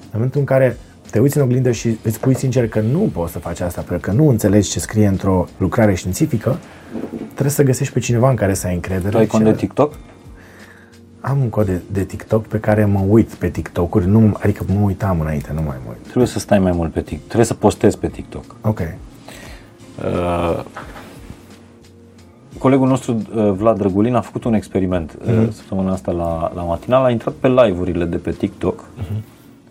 [0.00, 0.76] În momentul în care
[1.10, 4.10] te uiți în oglindă și îți spui sincer că nu poți să faci asta, pentru
[4.10, 6.58] că nu înțelegi ce scrie într-o lucrare științifică,
[7.32, 9.10] trebuie să găsești pe cineva în care să ai încredere.
[9.10, 9.94] Tu ai cont Ce- de TikTok?
[11.20, 14.80] Am un cod de, de TikTok pe care mă uit pe TikTok-uri, nu, adică mă
[14.80, 16.02] uitam înainte, nu mai mă uit.
[16.02, 17.24] Trebuie să stai mai mult pe TikTok.
[17.24, 18.44] Trebuie să postezi pe TikTok.
[18.60, 18.80] Ok.
[18.80, 20.64] Uh,
[22.64, 27.04] colegul nostru uh, Vlad Drăgulin a făcut un experiment uh, săptămâna asta la, la matinal,
[27.04, 28.84] a intrat pe live-urile de pe TikTok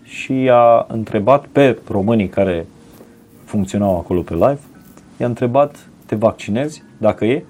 [0.03, 2.65] și a întrebat pe românii care
[3.43, 4.59] funcționau acolo pe live,
[5.17, 6.83] i-a întrebat, te vaccinezi?
[6.97, 7.43] Dacă e?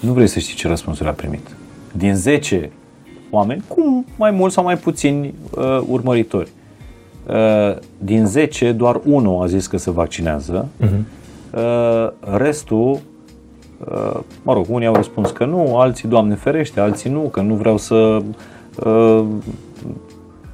[0.00, 1.56] Nu vrei să știi ce răspunsuri a primit.
[1.96, 2.70] Din 10
[3.30, 6.50] oameni, cu mai mult sau mai puțini uh, urmăritori,
[7.26, 10.68] uh, din 10, doar unul a zis că se vaccinează,
[11.54, 12.08] uh,
[12.38, 12.98] restul, uh,
[14.42, 17.76] mă rog, unii au răspuns că nu, alții, Doamne ferește, alții nu, că nu vreau
[17.76, 18.22] să
[18.84, 19.24] uh,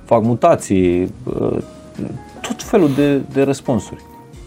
[0.04, 1.58] fac mutații, uh,
[2.40, 4.02] tot felul de, de răspunsuri.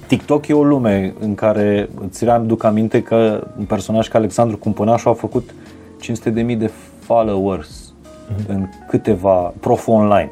[0.08, 5.10] TikTok e o lume în care îți readuc aminte că un personaj ca Alexandru Cumpănașu
[5.10, 5.54] a făcut
[6.02, 7.94] 500.000 de followers
[8.48, 10.32] în câteva, prof online,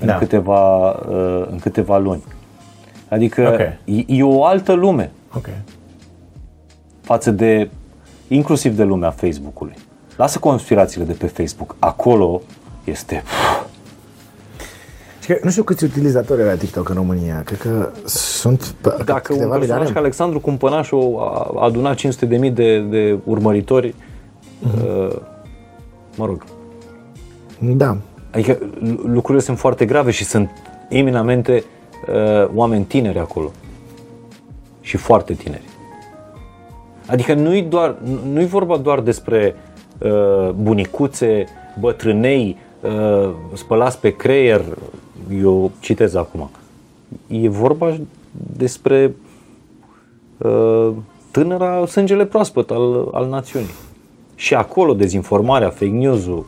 [0.00, 0.14] în, Da.
[0.14, 2.22] câteva, uh, în câteva luni.
[3.08, 3.94] Adică Ok.
[3.96, 5.48] e, e o altă lume Ok.
[7.00, 7.70] față de,
[8.34, 9.74] inclusiv de lumea Facebook-ului.
[10.16, 11.76] Lasă conspirațiile de pe Facebook.
[11.78, 12.40] Acolo
[12.84, 13.22] este...
[15.20, 19.12] Și că, nu știu câți utilizatori la TikTok în România, cred că sunt pe- Dacă
[19.12, 19.90] un câteva personaj milioane.
[19.92, 23.94] ca Alexandru Cumpănașu a a adunat 500.000 de, de urmăritori,
[24.84, 25.16] uh,
[26.16, 26.44] mă rog,
[27.58, 27.96] Da,
[28.30, 30.50] adică lu- lucrurile sunt foarte grave și sunt
[30.88, 31.64] eminamente
[32.08, 33.50] uh, oameni tineri acolo.
[34.80, 35.62] Și foarte tineri.
[37.12, 39.54] Adică nu-i, doar, nu- nu-i vorba doar despre
[39.98, 41.44] uh, bunicuțe,
[41.80, 44.60] bătrânei, uh, spălați pe creier,
[45.42, 46.50] eu citez acum.
[47.26, 47.96] E vorba
[48.56, 49.14] despre
[50.38, 50.90] uh,
[51.30, 53.74] tânăra sângele proaspăt al, al națiunii.
[54.34, 56.46] Și acolo dezinformarea, fake news-ul,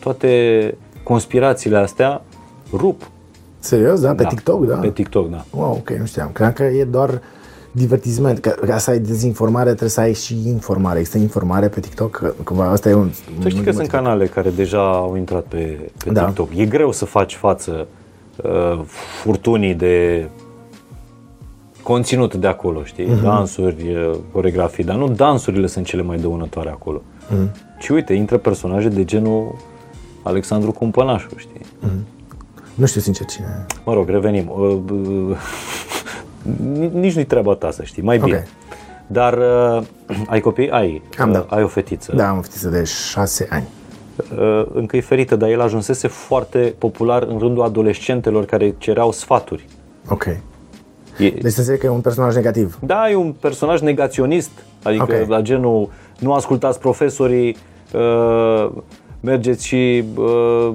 [0.00, 2.22] toate conspirațiile astea
[2.72, 3.10] rup.
[3.58, 4.14] serios, da?
[4.14, 4.28] Pe Da.
[4.28, 4.76] TikTok, da?
[4.76, 5.44] Pe TikTok, da.
[5.50, 6.30] Wow, ok, nu știam.
[6.32, 7.20] Credeam că e doar
[7.72, 8.38] divertisment.
[8.38, 10.98] Că ca să ai dezinformare trebuie să ai și informare.
[10.98, 12.10] Există informare pe TikTok?
[12.16, 13.10] Că, Cumva asta e un...
[13.42, 16.24] Să știi că un- sunt canale care deja au intrat pe, pe Da.
[16.24, 16.48] TikTok.
[16.56, 17.86] E greu să faci față
[18.44, 18.80] uh,
[19.22, 20.26] furtunii de
[21.82, 23.06] conținut de acolo, știi?
[23.06, 23.22] Mhm.
[23.22, 27.02] Dansuri, uh, coregrafii, dar nu dansurile sunt cele mai dăunătoare acolo.
[27.30, 27.50] Mhm.
[27.80, 29.54] Ci uite, intră personaje de genul
[30.22, 31.60] Alexandru Cumpănașu, știi?
[32.74, 33.66] Nu știu sincer cine.
[33.84, 34.50] Mă rog, revenim.
[34.56, 35.36] Uh, uh,
[36.92, 38.36] Nici nu-i treaba ta să știi, mai bine.
[38.46, 38.74] Ok.
[39.06, 39.82] Dar uh,
[40.32, 40.70] ai copii?
[40.70, 41.02] Ai.
[41.18, 41.46] Am, Uh, da.
[41.56, 42.12] Ai o fetiță.
[42.16, 43.66] Da, am o fetiță de șase ani.
[44.38, 49.66] uh, încă e ferită, dar el ajunsese foarte popular în rândul adolescentelor care cereau sfaturi.
[50.08, 50.24] Ok.
[50.24, 50.38] E,
[51.18, 52.78] Deci să înțeleg că e un personaj negativ.
[52.82, 54.50] da, e un personaj negaționist,
[54.82, 55.28] adică Ok.
[55.28, 57.56] la genul nu ascultați profesorii,
[57.94, 58.70] uh,
[59.20, 60.72] mergeți și, uh,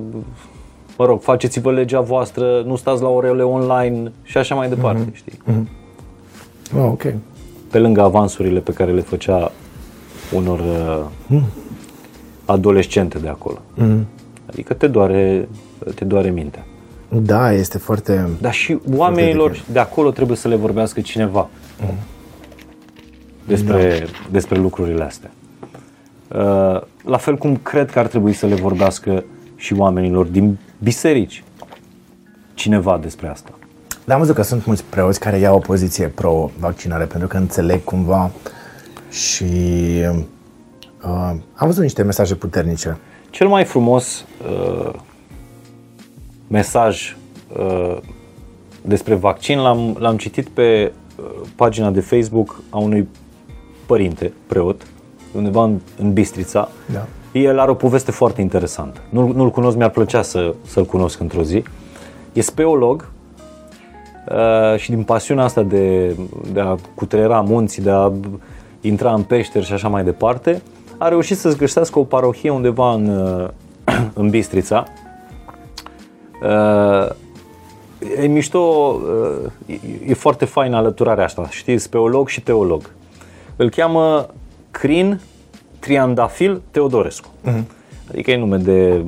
[0.98, 5.40] mă rog, faceți-vă legea voastră, nu stați la orele online și așa mai departe, știi?
[6.78, 7.04] Oh, ok.
[7.72, 9.52] Pe lângă avansurile pe care le făcea
[10.34, 10.60] unor
[11.30, 11.42] uh,
[12.46, 13.58] adolescente de acolo.
[14.46, 15.48] Adică te doare,
[15.96, 16.66] te doare mintea.
[17.10, 18.30] Da, este foarte...
[18.42, 21.50] Dar și oamenilor de acolo trebuie să le vorbească cineva
[23.48, 25.32] despre, despre lucrurile astea.
[26.36, 29.24] Uh, La fel cum cred că ar trebui să le vorbească
[29.56, 31.44] și oamenilor din biserici
[32.54, 33.50] cineva despre asta.
[34.06, 37.84] Dar am văzut că sunt mulți preoți care iau o poziție pro-vaccinare pentru că înțeleg
[37.84, 38.32] cumva
[39.10, 39.44] și
[41.02, 42.98] uh, am văzut niște mesaje puternice.
[43.30, 44.94] Cel mai frumos uh,
[46.48, 47.16] mesaj
[47.60, 47.98] uh,
[48.82, 51.26] despre vaccin l-am, l-am citit pe uh,
[51.56, 53.08] pagina de Facebook a unui
[53.86, 54.88] părinte, preot,
[55.32, 56.70] undeva în, în Bistrița.
[56.92, 57.08] Da.
[57.42, 59.00] El are o poveste foarte interesantă.
[59.10, 61.64] Nu, nu-l cunosc, mi-ar plăcea să, să-l cunosc într-o zi.
[62.34, 63.08] E speolog
[64.30, 66.16] uh, și din pasiunea asta de,
[66.54, 68.12] de a cutreiera munții, de a
[68.82, 70.62] intra în peșteri și așa mai departe,
[70.98, 73.48] a reușit să-ți găsească o parohie undeva în, uh,
[74.14, 74.84] în Bistrița.
[76.44, 77.10] Uh,
[78.22, 82.90] e mișto, uh, e, e foarte fain alăturarea asta, știi, speolog și teolog.
[83.56, 84.28] Îl cheamă
[84.72, 85.20] Crin
[85.86, 87.30] Triandafil Teodorescu.
[88.10, 89.06] Adică e nume de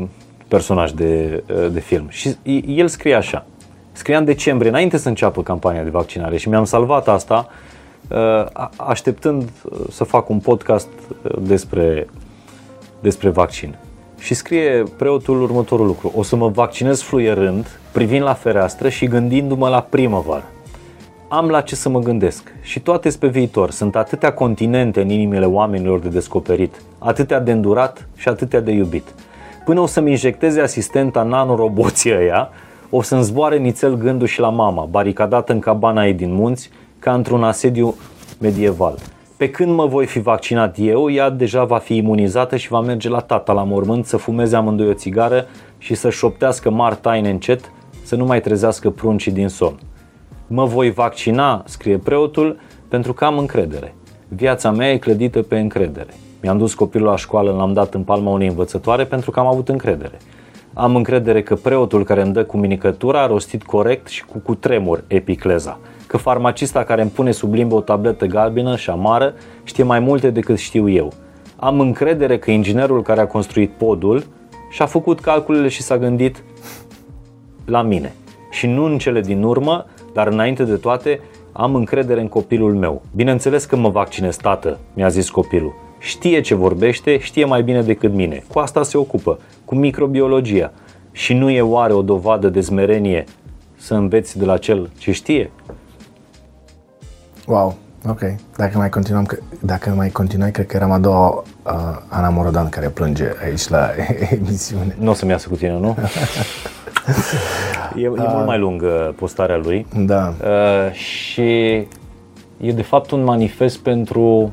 [0.48, 2.08] personaj de, de film.
[2.10, 2.36] Și
[2.66, 3.46] el scrie așa.
[3.92, 7.48] Scria în decembrie, înainte să înceapă campania de vaccinare și mi-am salvat asta
[8.08, 10.88] uh, așteptând uh, să fac un podcast
[11.24, 12.08] uh, despre,
[13.00, 13.76] despre vaccin.
[14.20, 16.12] Și scrie preotul următorul lucru.
[16.16, 20.44] O să mă vaccinez fluierând, privind la fereastră și gândindu-mă la primăvară.
[21.30, 23.72] Am la ce să mă gândesc și toate pe viitor.
[23.72, 29.14] Sunt atâtea continente în inimile oamenilor de descoperit, atâtea de îndurat și atâtea de iubit.
[29.66, 32.50] Până o să-mi injecteze asistenta nanoroboții ăia,
[32.90, 37.14] o să-mi zboare nițel gândul și la mama, baricadată în cabana ei din munți, ca
[37.14, 37.96] într-un asediu
[38.40, 38.98] medieval.
[39.38, 43.10] Pe când mă voi fi vaccinat eu, ea deja va fi imunizată și va merge
[43.10, 45.46] la tata la mormânt să fumeze amândoi o țigară
[45.78, 47.72] și să șoptească mari taine încet,
[48.04, 49.80] să nu mai trezească pruncii din somn.
[50.50, 53.96] Mă voi vaccina, scrie preotul, pentru că am încredere.
[54.28, 56.14] Viața mea e clădită pe încredere.
[56.42, 59.70] Mi-am dus copilul la școală, l-am dat în palma unei învățătoare pentru că am avut
[59.70, 60.18] încredere.
[60.74, 65.80] Am încredere că preotul care îmi dă comunicătura a rostit corect și cu cutremur epicleza.
[66.08, 69.34] Că farmacista care îmi pune sub limbă o tabletă galbenă și amară
[69.64, 71.12] știe mai multe decât știu eu.
[71.56, 74.24] Am încredere că inginerul care a construit podul
[74.70, 76.44] și-a făcut calculele și s-a gândit
[77.66, 78.14] la mine.
[78.52, 79.86] Și nu în cele din urmă,
[80.18, 81.20] dar înainte de toate,
[81.52, 83.02] am încredere în copilul meu.
[83.16, 85.74] Bineînțeles că mă vaccinez, tată, mi-a zis copilul.
[86.00, 88.44] Știe ce vorbește, știe mai bine decât mine.
[88.54, 90.72] Cu asta se ocupă, cu microbiologia.
[91.12, 93.24] Și nu e oare o dovadă de smerenie
[93.76, 95.52] să înveți de la cel ce știe?
[97.48, 97.76] Wow,
[98.08, 98.22] ok.
[98.56, 99.26] Dacă mai continuăm,
[99.60, 101.74] dacă mai continuai, cred că eram a doua uh,
[102.08, 103.90] Ana Morodan care plânge aici la
[104.40, 104.96] emisiune.
[105.00, 105.98] Nu o să-mi iasă cu tine, nu?
[107.96, 109.86] e, e uh, mult mai lungă postarea lui.
[109.96, 110.34] Da.
[110.42, 111.52] Uh, și
[112.58, 114.52] e de fapt un manifest pentru,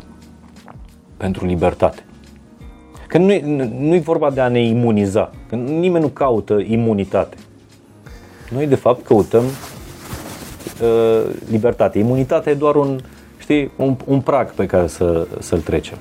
[1.17, 2.05] pentru libertate.
[3.07, 3.41] Că nu
[3.79, 7.37] nu e vorba de a ne imuniza, că nimeni nu caută imunitate.
[8.51, 9.43] Noi de fapt căutăm
[10.83, 11.99] uh, libertate.
[11.99, 12.99] Imunitatea e doar un,
[13.39, 15.99] știi, un, un prag pe care să, să-l trecem.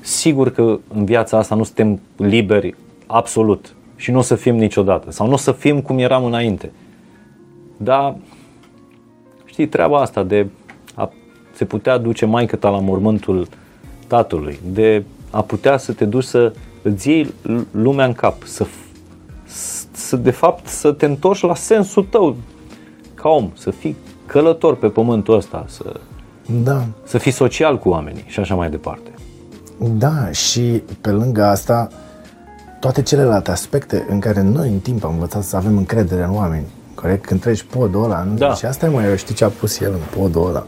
[0.00, 2.74] Sigur că în viața asta nu suntem liberi
[3.06, 3.74] absolut
[4.04, 6.72] și nu o să fim niciodată sau nu o să fim cum eram înainte.
[7.76, 8.16] Dar
[9.44, 10.46] știi, treaba asta de
[10.94, 11.10] a
[11.54, 13.48] se putea duce maică ta la mormântul
[14.06, 16.52] tatălui, de a putea să te duci să
[16.82, 17.34] îți iei
[17.70, 18.66] lumea în cap, să,
[19.92, 22.36] să de fapt să te întorci la sensul tău
[23.14, 26.00] ca om, să fii călător pe pământul ăsta, să,
[26.62, 26.86] da.
[27.04, 29.10] să fii social cu oamenii și așa mai departe.
[29.78, 31.88] Da, și pe lângă asta,
[32.84, 36.64] toate celelalte aspecte în care noi în timp am învățat să avem încredere în oameni.
[36.94, 37.24] Corect?
[37.26, 38.34] Când treci podul ăla, nu?
[38.34, 38.54] Da.
[38.54, 40.66] Și asta e mai, eu știu ce a pus el în podul ăla.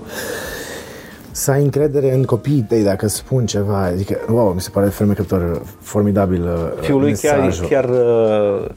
[1.30, 3.82] Să ai încredere în copiii tăi dacă spun ceva.
[3.82, 8.68] Adică, wow, mi se pare fermecător, formidabil uh, Fiul lui chiar, chiar uh,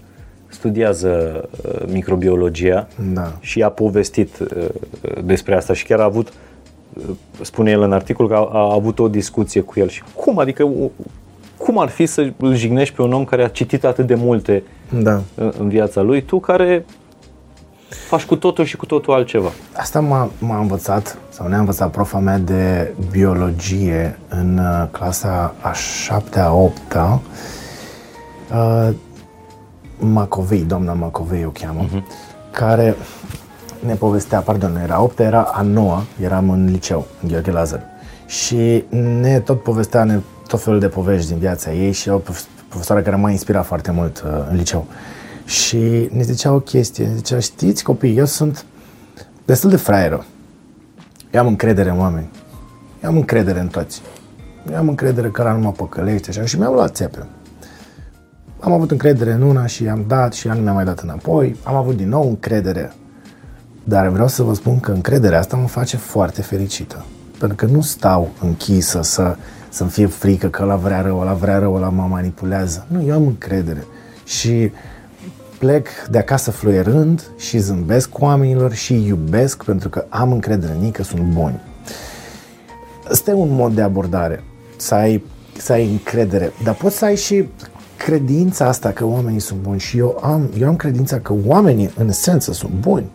[0.47, 3.33] studiază uh, microbiologia da.
[3.39, 4.65] și a povestit uh,
[5.23, 7.03] despre asta și chiar a avut uh,
[7.41, 10.63] spune el în articol că a, a avut o discuție cu el și cum, adică
[11.59, 14.63] cum ar fi să îl jignești pe un om care a citit atât de multe
[14.89, 15.21] da.
[15.35, 16.85] în, în viața lui, tu care
[17.89, 19.49] faci cu totul și cu totul altceva.
[19.75, 25.71] Asta m-a, m-a învățat, sau ne-a învățat profa mea de biologie în uh, clasa a
[25.71, 27.21] șaptea, a opta.
[28.51, 28.89] Uh,
[29.97, 32.03] Macovei, doamna Macovei o cheamă, uh-huh.
[32.51, 32.95] care
[33.85, 37.83] ne povestea, pardon, era 8 era a 9 eram în liceu, în Gheorghe Lazar.
[38.25, 38.83] Și
[39.19, 40.19] ne tot povestea ne,
[40.49, 42.21] tot felul de povești din viața ei și o
[42.69, 44.85] profesoară care m-a inspirat foarte mult uh, în liceu.
[45.45, 48.65] Și ne zicea o chestie, ne zicea, știți copii, eu sunt
[49.45, 50.25] destul de fraieră.
[51.31, 52.29] Eu am încredere în oameni.
[53.03, 54.01] Eu am încredere în toți.
[54.71, 57.27] Eu am încredere că ăla nu mă păcălește așa și mi-am luat țepe.
[58.59, 61.55] Am avut încredere în una și am dat și ea nu mi-a mai dat înapoi.
[61.63, 62.93] Am avut din nou încredere.
[63.83, 67.05] Dar vreau să vă spun că încrederea asta mă face foarte fericită.
[67.39, 69.35] Pentru că nu stau închisă să,
[69.69, 72.85] să-mi fie frică că la vrea rău, la vrea rău, la mă manipulează.
[72.87, 73.85] Nu, eu am încredere.
[74.25, 74.71] Și
[75.59, 80.83] plec de acasă fluierând și zâmbesc cu oamenilor și iubesc pentru că am încredere în
[80.83, 81.59] ei că sunt buni.
[83.11, 84.43] Este un mod de abordare,
[84.77, 85.23] să ai,
[85.57, 87.47] să ai încredere, dar poți să ai și
[87.97, 92.07] credința asta că oamenii sunt buni și eu am, eu am credința că oamenii în
[92.07, 93.05] esență sunt buni.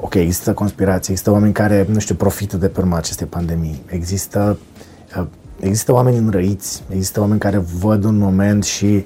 [0.00, 3.82] Ok, există conspirații, există oameni care, nu știu, profită de pe urma acestei pandemii.
[3.86, 4.58] Există,
[5.18, 5.26] uh,
[5.60, 9.04] există oameni înrăiți, există oameni care văd un moment și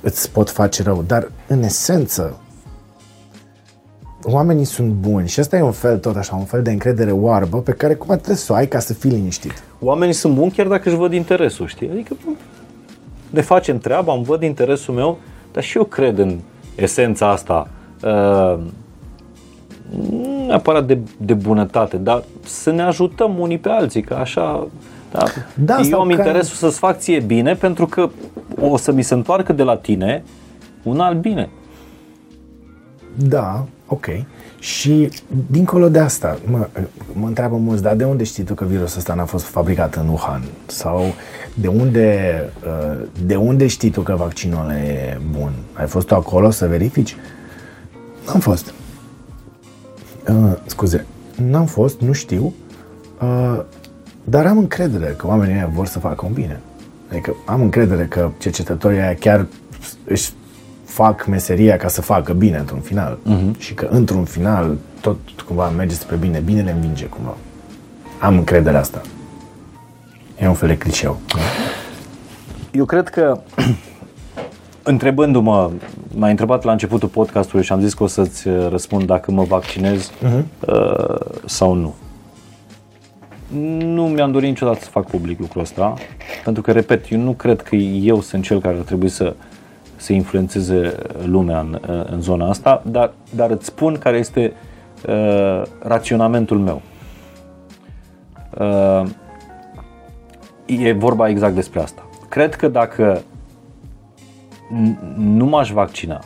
[0.00, 2.36] îți pot face rău, dar în esență
[4.22, 7.60] oamenii sunt buni și asta e un fel tot așa, un fel de încredere oarbă
[7.60, 9.62] pe care cum trebuie să o ai ca să fii liniștit.
[9.80, 11.90] Oamenii sunt buni chiar dacă își văd interesul, știi?
[11.90, 12.16] Adică
[13.30, 15.18] ne facem treaba, îmi văd interesul meu,
[15.52, 16.38] dar și eu cred în
[16.74, 17.68] esența asta
[18.04, 18.58] uh,
[20.46, 24.66] neapărat de, de bunătate, dar să ne ajutăm unii pe alții, că așa
[25.12, 25.24] Da?
[25.54, 28.08] Da, Eu sau am care- interesul să-ți fac ție bine pentru că
[28.60, 30.22] o să mi se întoarcă de la tine
[30.82, 31.48] un alt bine.
[33.14, 34.06] Da, ok.
[34.58, 35.08] Și
[35.50, 36.66] dincolo de asta, mă,
[37.12, 40.08] mă întreabă mulți, dar de unde știi tu că virusul ăsta n-a fost fabricat în
[40.08, 40.42] Wuhan?
[40.66, 41.04] Sau
[41.54, 42.32] de unde,
[42.66, 45.52] uh, de unde știi tu că vaccinul ăla e bun?
[45.72, 47.16] Ai fost tu acolo să verifici?
[48.26, 48.74] N-am fost.
[50.28, 51.06] Uh, scuze,
[51.36, 52.54] n-am fost, nu știu,
[53.20, 53.60] uh,
[54.24, 56.60] dar am încredere că oamenii ăia vor să facă un bine.
[57.10, 59.46] Adică am încredere că cercetătorii aia chiar
[60.04, 60.32] își
[60.84, 63.18] fac meseria ca să facă bine într-un final.
[63.18, 63.58] Uh-huh.
[63.58, 67.36] Și că într-un final tot cumva merge spre bine, binele învinge cumva.
[68.20, 69.02] Am încredere asta.
[70.40, 71.20] E un fel de clișeu.
[72.70, 73.40] Eu cred că,
[74.88, 75.70] întrebându-mă,
[76.14, 79.42] m-ai întrebat la începutul podcastului și am zis că o să-ți uh, răspund dacă mă
[79.42, 80.42] vaccinez uh-huh.
[80.66, 81.94] uh, sau nu.
[83.78, 85.94] Nu mi-am dorit niciodată să fac public lucrul ăsta,
[86.44, 89.34] pentru că, repet, eu nu cred că eu sunt cel care ar trebui să,
[89.96, 90.94] să influențeze
[91.24, 94.52] lumea în, în zona asta, dar, dar îți spun care este
[95.08, 96.82] uh, raționamentul meu.
[98.58, 99.08] Uh,
[100.66, 102.08] e vorba exact despre asta.
[102.28, 103.27] Cred că dacă n-
[105.16, 106.20] nu m-aș vaccina,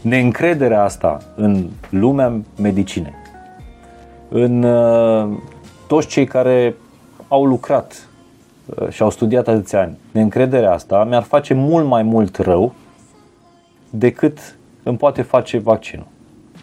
[0.00, 3.14] neîncrederea asta în lumea medicinei,
[4.28, 5.38] în uh,
[5.86, 6.74] toți cei care
[7.28, 8.08] au lucrat
[8.64, 12.72] uh, și au studiat atâția ani, neîncrederea asta mi-ar face mult mai mult rău
[13.90, 16.06] decât îmi poate face vaccinul.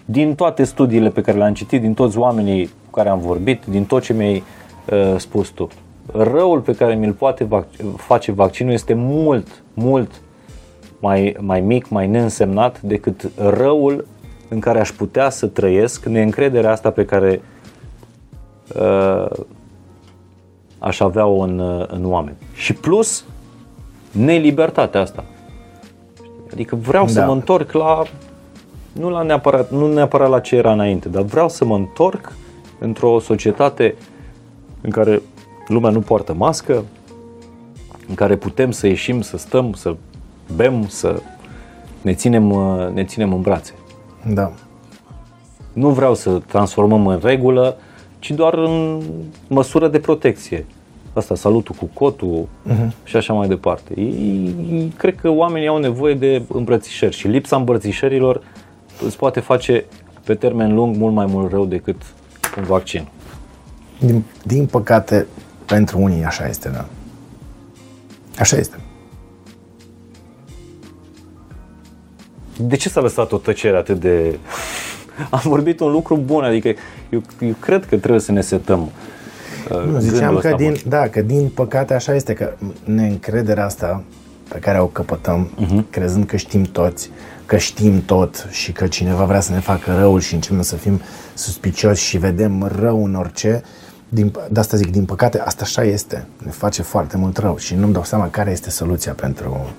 [0.06, 3.86] Din toate studiile pe care le-am citit, din toți oamenii cu care am vorbit, din
[3.86, 4.44] tot ce mi-ai
[4.92, 5.68] uh, spus tu,
[6.12, 10.22] răul pe care mi-l poate vac- face vaccinul este mult, mult
[11.00, 14.06] mai, mai mic, mai neînsemnat decât răul
[14.50, 17.42] în care aș putea să trăiesc, neîncrederea asta pe care
[18.76, 19.26] uh,
[20.80, 22.36] aș avea-o în, uh, în oameni.
[22.54, 23.24] Și plus,
[24.12, 25.24] nelibertatea asta.
[26.52, 27.12] Adică vreau da.
[27.12, 27.26] să Da.
[27.26, 28.04] mă întorc la,
[28.92, 32.32] nu, la neapărat, nu neapărat la ce era înainte, dar vreau să mă întorc
[32.80, 33.96] într-o societate
[34.82, 35.22] în care
[35.68, 36.84] lumea nu poartă mască,
[38.08, 39.96] în care putem să ieșim, să stăm, să
[40.56, 41.22] bem, să
[42.02, 43.74] ne ținem, uh, ne ținem în brațe.
[44.34, 44.52] Da.
[45.74, 47.78] Nu vreau să transformăm în regulă,
[48.20, 49.02] ci doar în
[49.48, 50.66] măsură de protecție.
[51.14, 53.04] Asta, salutul cu cotul uh-huh.
[53.04, 53.94] și așa mai departe.
[53.98, 58.42] Ei, ei, cred că oamenii au nevoie de îmbrățișări și lipsa îmbrățișărilor
[59.06, 59.86] îți poate face
[60.24, 62.02] pe termen lung mult mai mult rău decât
[62.58, 63.08] un vaccin.
[64.00, 65.28] Din, din păcate,
[65.66, 66.86] pentru unii așa este, da.
[68.40, 68.80] Așa este.
[72.68, 74.38] De ce s-a lăsat o tăcere atât de...
[75.30, 76.68] Am vorbit un lucru bun, adică
[77.10, 78.91] eu, eu cred că trebuie să ne setăm
[79.72, 80.80] uh, Nu, ziceam gândul că ăsta din, bun.
[80.88, 82.53] da, că din păcate așa este, că
[82.84, 84.03] neîncrederea asta
[84.48, 85.81] pe care o căpătăm, Mhm.
[85.81, 85.90] uh-huh.
[85.90, 87.10] crezând că știm toți,
[87.45, 91.02] că știm tot și că cineva vrea să ne facă răul și începem să fim
[91.34, 93.64] suspicioși și vedem rău în orice,
[94.10, 96.26] din, de asta zic, din păcate, asta așa este.
[96.45, 99.69] Ne face foarte mult rău și nu-mi dau seama care este soluția pentru,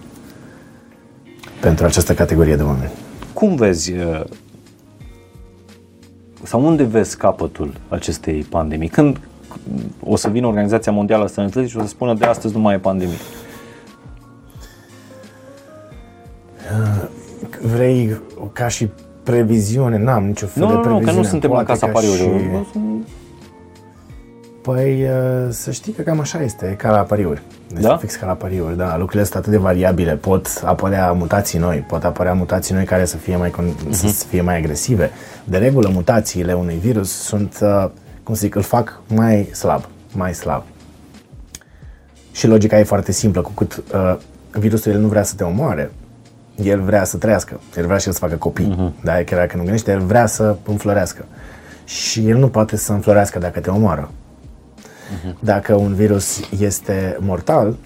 [1.60, 2.90] pentru această categorie de oameni.
[3.32, 4.20] Cum vezi uh,
[6.42, 8.88] sau unde vezi capătul acestei pandemii?
[8.88, 9.20] Când
[10.04, 12.74] o să vină Organizația Mondială a Sănătății și o să spună de astăzi nu mai
[12.74, 13.14] e pandemie?
[17.74, 18.20] Vrei
[18.52, 18.88] ca și
[19.22, 19.98] previziune?
[19.98, 21.12] N-am nicio fel Nu, de nu, nu, previziune.
[21.12, 22.40] că nu suntem la Poate Casa ca Pariurilor.
[22.40, 23.06] și- Nu sunt-
[24.62, 25.10] Păi uh,
[25.50, 27.42] să știi că cam așa este, e ca la pariuri.
[27.74, 27.96] Este Da?
[27.96, 28.96] fix ca la pariuri, da.
[28.96, 33.16] Lucrurile sunt atât de variabile, pot apărea mutații noi, pot apărea mutații noi care să
[33.16, 33.92] fie mai, con- Mhm.
[33.92, 35.10] să fie mai agresive.
[35.44, 37.88] De regulă, mutațiile unui virus sunt, uh,
[38.22, 40.62] cum să zic, îl fac mai slab, mai slab.
[42.32, 44.16] Și logica e foarte simplă, cu cât uh,
[44.52, 45.90] virusul el nu vrea să te omoare,
[46.62, 48.74] el vrea să trăiască, el vrea și el să facă copii.
[48.74, 49.02] Uh-huh.
[49.04, 51.24] Da, chiar dacă nu gândește, el vrea să înflorească.
[51.84, 54.10] Și el nu poate să înflorească dacă te omoară.
[55.40, 57.76] Dacă un virus este mortal,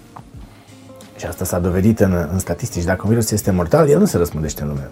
[1.17, 4.17] și asta s-a dovedit în, în statistici, dacă un virus este mortal, el nu se
[4.17, 4.89] răspândește în lume.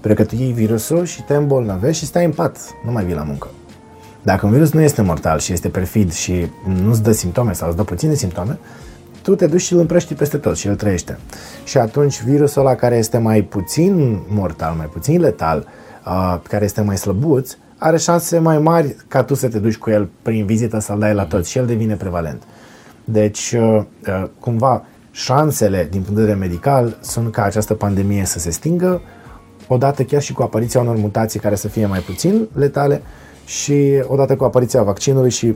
[0.00, 3.14] Pentru că tu iei virusul și te îmbolnăvești și stai în pat, nu mai vii
[3.14, 3.48] la muncă.
[4.22, 6.46] Dacă un virus nu este mortal și este perfid și
[6.82, 8.58] nu-ți dă simptome sau îți dă puține simptome,
[9.22, 11.18] tu te duci și îl împrăști peste tot și el trăiește.
[11.64, 15.66] Și atunci virusul ăla care este mai puțin mortal, mai puțin letal,
[16.06, 19.90] uh, care este mai slăbuț, are șanse mai mari ca tu să te duci cu
[19.90, 22.42] el prin vizită să-l dai la toți și el devine prevalent.
[23.04, 28.38] Deci, uh, uh, cumva, șansele din punct de vedere medical sunt ca această pandemie să
[28.38, 29.00] se stingă,
[29.68, 33.02] odată chiar și cu apariția unor mutații care să fie mai puțin letale
[33.44, 35.54] și odată cu apariția vaccinului și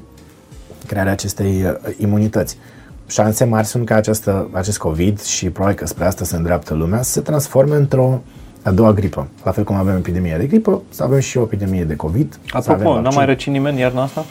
[0.86, 2.58] crearea acestei uh, imunități.
[3.06, 7.02] Șanse mari sunt ca această, acest COVID și probabil că spre asta se îndreaptă lumea
[7.02, 8.22] să se transforme într-o
[8.68, 9.26] a doua gripă.
[9.44, 12.38] La fel cum avem epidemie de gripă, să avem și o epidemie de COVID.
[12.46, 13.16] să avem Apropo, n-a vaccin.
[13.18, 14.24] mai răcit nimeni iarna asta?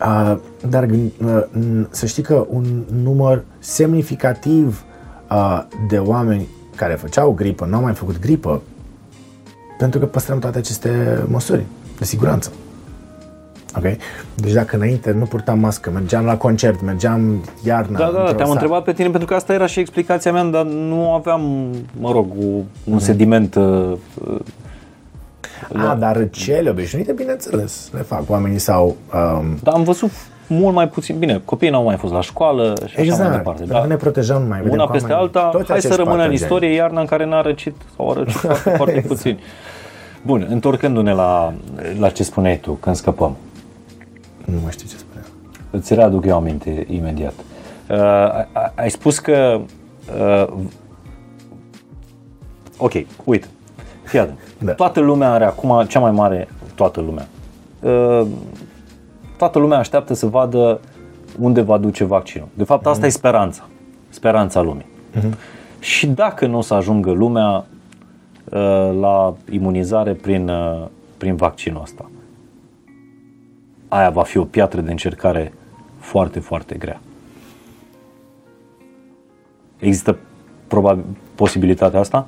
[0.00, 0.36] Uh,
[0.68, 2.64] dar uh, n- să știi că un
[3.02, 4.84] număr semnificativ
[5.30, 8.62] uh, de oameni care făceau gripă, nu au mai făcut gripă,
[9.78, 11.64] pentru că păstrăm toate aceste măsuri
[11.98, 12.52] de siguranță.
[13.76, 13.96] Ok?
[14.34, 17.98] Deci dacă înainte nu purtam mască, mergeam la concert, mergeam iarna.
[17.98, 18.50] Da, da, da, într-o te-am sală.
[18.52, 21.68] întrebat pe tine pentru că asta era și explicația mea, dar nu aveam,
[22.00, 23.92] mă rog, o- un sediment uh,
[24.24, 24.38] uh,
[25.90, 28.84] A, dar cele obișnuite, bineînțeles, le fac oamenii sau...
[29.14, 30.10] Um, Dar am văzut
[30.46, 31.18] mult mai puțin.
[31.18, 33.58] Bine, copiii n-au mai fost la școală și așa mai exact, departe.
[33.58, 35.32] pentru că Dar ne protejăm mai vedem una cu peste oamenii.
[35.34, 36.42] alta, Toți hai să acești rămână în patogeni.
[36.42, 39.14] istorie iarna în care n-a răcit sau a răcit foarte, foarte, foarte Exact.
[39.14, 39.38] puțin.
[40.22, 41.52] Bun, întorcându-ne la,
[41.98, 43.36] la ce spuneai tu, când scăpăm.
[44.44, 45.26] Nu mai știu ce spuneam.
[45.70, 47.34] Îți readuc eu aminte imediat.
[47.90, 49.60] Uh, ai- ai- ai spus că...
[50.18, 50.52] Uh,
[52.78, 52.92] ok,
[53.24, 53.46] uite,
[54.02, 54.38] fii atent.
[54.58, 54.72] Da.
[54.72, 56.48] Toată lumea are acum cea mai mare...
[56.74, 57.26] Toată lumea.
[57.80, 58.26] Uh,
[59.36, 60.80] toată lumea așteaptă să vadă
[61.40, 62.48] unde va duce vaccinul.
[62.54, 63.62] De fapt, asta e speranța.
[64.08, 64.86] Speranța lumii.
[65.78, 67.64] Și dacă nu o să ajungă lumea
[68.44, 70.84] uh, la imunizare prin, uh,
[71.16, 72.10] prin vaccinul ăsta,
[73.94, 75.52] aia va fi o piatră de încercare
[75.98, 77.00] foarte, foarte grea.
[79.78, 80.16] Există
[80.66, 81.04] probabil
[81.34, 82.26] posibilitatea asta?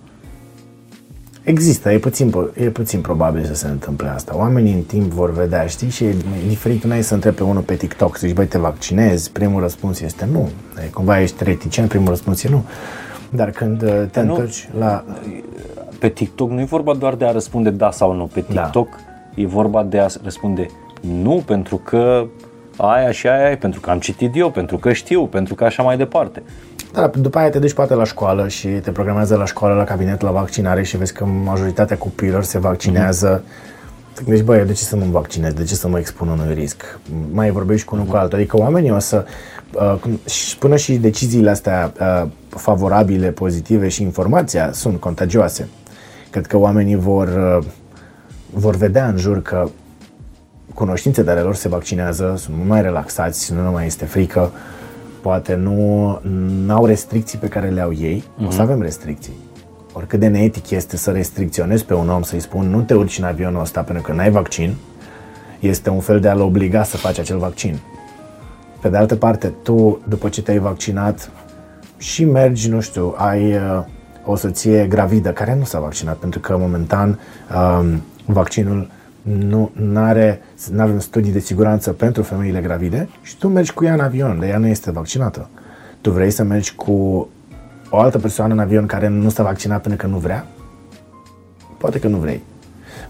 [1.43, 4.36] Există, e puțin, po- e puțin probabil să se întâmple asta.
[4.36, 6.14] Oamenii în timp vor vedea, știi, și e
[6.48, 9.60] diferit, nu ai să întrebi pe unul pe TikTok, să zici, băi, te vaccinezi, primul
[9.60, 10.48] răspuns este nu.
[10.84, 12.64] E, cumva ești reticent, primul răspuns e nu.
[13.30, 15.05] Dar când uh, te nu- întorci la...
[15.98, 18.26] Pe TikTok nu e vorba doar de a răspunde da sau nu.
[18.26, 18.62] Pe Da.
[18.62, 18.88] TikTok
[19.34, 20.66] e vorba de a răspunde
[21.12, 22.27] nu pentru că
[22.77, 25.83] aia și aia e, pentru că am citit eu, pentru că știu, pentru că așa
[25.83, 26.43] mai departe.
[26.93, 30.20] Da, după aia te duci poate la școală și te programează la școală, la cabinet,
[30.20, 33.45] la vaccinare și vezi că majoritatea copiilor se vaccinează.
[34.12, 35.53] Te gândești, băi, de ce să mă vaccinez?
[35.53, 36.99] De ce să mă expun unui risc?
[37.33, 38.39] Mai vorbești cu unul cu altul.
[38.39, 39.24] Adică oamenii o să,
[39.74, 45.69] uh, cum- și până și deciziile astea uh, favorabile, pozitive și informația sunt contagioase.
[46.31, 47.28] Cred că oamenii vor,
[47.59, 47.66] uh,
[48.51, 49.69] vor vedea în jur că
[50.74, 54.51] cunoștințe de ale lor se vaccinează, sunt mult mai relaxați, nu mai este frică,
[55.20, 56.20] poate nu
[56.68, 58.47] au restricții pe care le au ei, uh-huh.
[58.47, 59.32] o să avem restricții.
[59.93, 63.24] Oricât de neetic este să restricționezi pe un om, să-i spun nu te urci în
[63.24, 64.74] avionul ăsta pentru că n-ai vaccin,
[65.60, 67.78] este un fel de a-l obliga să faci acel vaccin.
[68.80, 71.30] Pe de altă parte, tu, după ce te-ai vaccinat,
[71.98, 73.84] și mergi, nu știu, ai uh,
[74.24, 77.18] o soție gravidă care nu s-a vaccinat, pentru că momentan
[77.78, 78.88] um, vaccinul
[79.32, 80.40] nu are,
[80.73, 84.39] nu avem studii de siguranță pentru femeile gravide și tu mergi cu ea în avion,
[84.39, 85.48] dar ea nu este vaccinată.
[86.01, 87.28] Tu vrei să mergi cu
[87.90, 90.47] o altă persoană în avion care nu s-a vaccinat pentru că nu vrea?
[91.78, 92.43] Poate că nu vrei.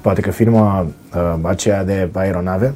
[0.00, 2.74] Poate că firma uh, aceea de aeronave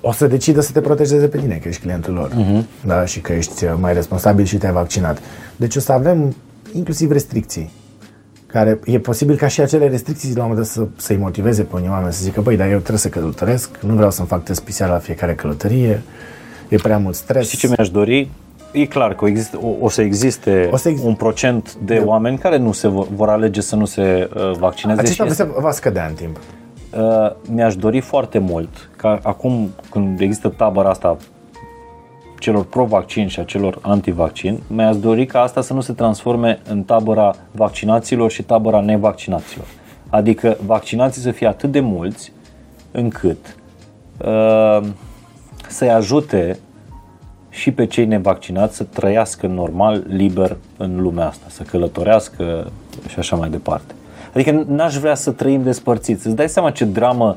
[0.00, 2.30] o să decidă să te protejeze pe tine, că ești clientul lor.
[2.30, 2.84] Uh-huh.
[2.84, 3.04] Da?
[3.04, 5.18] Și că ești uh, mai responsabil și te-ai vaccinat.
[5.56, 6.34] Deci o să avem
[6.72, 7.70] inclusiv restricții.
[8.56, 11.76] Care e posibil ca și acele restricții la un moment dat să, să-i motiveze pe
[11.76, 14.64] unii oameni să zică, băi, dar eu trebuie să călătoresc, nu vreau să-mi fac test
[14.64, 16.02] PCR la fiecare călătorie,
[16.68, 17.46] e prea mult stres.
[17.46, 18.28] Știi ce mi-aș dori?
[18.72, 22.02] E clar că o, exist, o, o să existe O să existe- un procent de
[22.04, 25.00] oameni care nu se vor, vor alege să nu se uh, vaccineze.
[25.00, 26.36] Acesta și este- se va scădea în timp.
[26.36, 31.16] Uh, mi-aș dori foarte mult ca acum când există tabăra asta
[32.38, 36.82] celor pro-vaccin și a celor anti-vaccin, mi-aș dori ca asta să nu se transforme în
[36.82, 39.66] tabăra vaccinaților și tabăra nevaccinaților.
[40.08, 42.32] Adică vaccinații să fie atât de mulți
[42.92, 43.56] încât
[44.24, 44.80] uh,
[45.68, 46.58] să-i ajute
[47.50, 52.70] și pe cei nevaccinați să trăiască normal, liber în lumea asta, să călătorească
[53.08, 53.94] și așa mai departe.
[54.34, 56.26] Adică n-aș vrea să trăim despărțiți.
[56.26, 57.36] Îți dai seama ce dramă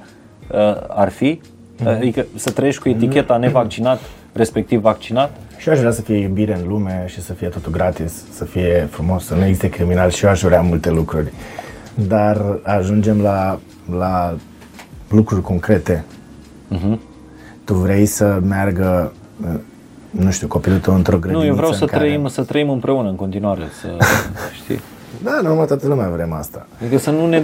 [0.51, 0.57] uh,
[0.87, 1.41] ar fi?
[1.85, 3.99] Adică să trăiești cu eticheta nevaccinat,
[4.33, 5.35] respectiv vaccinat?
[5.57, 8.45] Și eu aș vrea să fie iubire în lume și să fie totul gratis, să
[8.45, 11.33] fie frumos, să nu existe criminal și eu aș vrea multe lucruri.
[11.93, 13.59] Dar ajungem la,
[13.97, 14.35] la
[15.09, 16.05] lucruri concrete.
[16.75, 16.97] Uh-huh.
[17.63, 19.59] Tu vrei să meargă, uh,
[20.09, 22.03] nu știu, copilul tău într-o grădiniță Nu, eu vreau să în care...
[22.03, 23.87] trăim, să trăim împreună în continuare, să
[24.63, 24.79] știi?
[25.23, 26.67] Da, normal, toată lumea vrem asta.
[26.81, 27.41] Adică să nu ne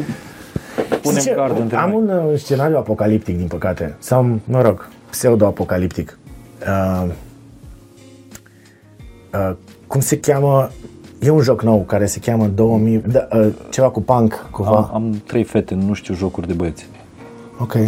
[1.01, 1.99] punem Zice, gard între Am noi.
[1.99, 3.95] un uh, scenariu apocaliptic, din păcate.
[3.99, 6.17] Sau, mă rog, pseudo-apocaliptic.
[6.61, 7.07] Uh,
[9.33, 9.55] uh,
[9.87, 10.69] cum se cheamă?
[11.19, 12.97] E un joc nou care se cheamă 2000...
[12.97, 14.75] Da, uh, ceva cu punk, cumva.
[14.75, 16.87] Am, am trei fete, nu știu jocuri de băieți.
[17.59, 17.75] Ok.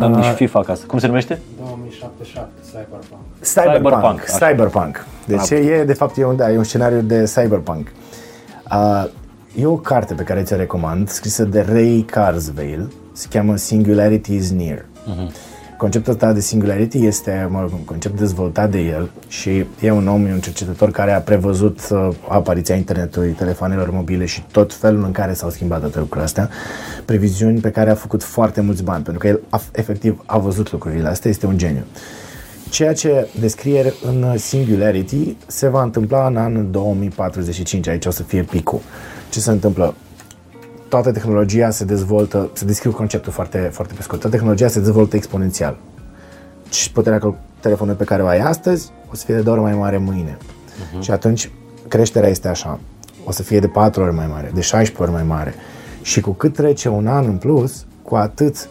[0.00, 0.86] Am nici FIFA acasă.
[0.86, 1.40] Cum se numește?
[1.58, 3.20] 2077 Cyberpunk.
[3.40, 3.82] Cyberpunk.
[3.82, 4.22] Cyberpunk, Cyberpunk.
[4.22, 4.46] așa.
[4.46, 5.06] Cyberpunk.
[5.26, 7.92] Deci e, de fapt, e un, da, e un scenariu de cyberpunk.
[8.72, 9.10] Uh,
[9.54, 14.50] e o carte pe care ți-o recomand, scrisă de Ray Carsvale, se cheamă Singularity is
[14.50, 14.84] Near.
[15.76, 20.08] Conceptul ăsta de singularity este mă rog, un concept dezvoltat de el și e un
[20.08, 25.04] om, e un cercetător care a prevăzut uh, apariția internetului, telefonelor mobile și tot felul
[25.04, 26.50] în care s-au schimbat toate lucrurile astea.
[27.04, 30.72] Previziuni pe care a făcut foarte mulți bani, pentru că el a, efectiv a văzut
[30.72, 31.84] lucrurile astea, este un geniu.
[32.70, 38.42] Ceea ce descrie în Singularity se va întâmpla în anul 2045, aici o să fie
[38.42, 38.80] picul.
[39.30, 39.94] Ce se întâmplă?
[40.88, 45.16] Toată tehnologia se dezvoltă, se descriu conceptul foarte, foarte pe scurt, toată tehnologia se dezvoltă
[45.16, 45.76] exponențial.
[46.70, 49.64] Și puterea că telefonului pe care o ai astăzi o să fie de două ori
[49.64, 50.36] mai mare mâine.
[50.36, 51.00] Uh-huh.
[51.00, 51.50] Și atunci
[51.88, 52.80] creșterea este așa.
[53.24, 55.54] O să fie de 4 ori mai mare, de 16 ori mai mare.
[56.02, 58.68] Și cu cât trece un an în plus, cu atât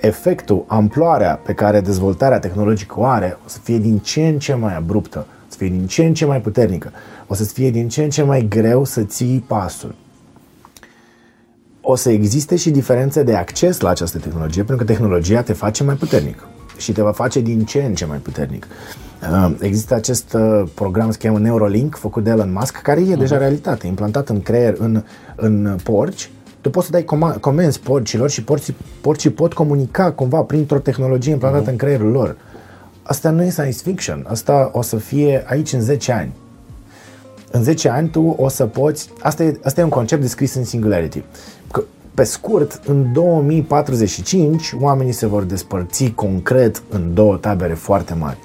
[0.00, 4.54] efectul, amploarea pe care dezvoltarea tehnologică o are, o să fie din ce în ce
[4.54, 6.92] mai abruptă, o să fie din ce în ce mai puternică,
[7.26, 9.94] o să fie din ce în ce mai greu să ții pasul.
[11.84, 15.84] O să existe și diferențe de acces la această tehnologie, pentru că tehnologia te face
[15.84, 16.46] mai puternic
[16.76, 18.66] și te va face din ce în ce mai puternic.
[19.30, 23.38] Uh, Există acest uh, program, se cheamă Neuralink, făcut de Elon Musk, care e deja
[23.38, 25.02] realitate, implantat în creier, în,
[25.36, 26.30] în porci.
[26.60, 31.32] Tu poți să dai coma- comenzi porcilor și porcii, porcii pot comunica cumva printr-o tehnologie
[31.32, 32.36] implantată în creierul lor.
[33.02, 36.32] Asta nu e science fiction, asta o să fie aici în 10 ani.
[37.54, 40.64] În 10 ani tu o să poți, asta e, asta e un concept descris în
[40.64, 41.22] Singularity,
[41.70, 41.82] că
[42.14, 48.38] pe scurt, în 2045, oamenii se vor despărți concret în două tabere foarte mari.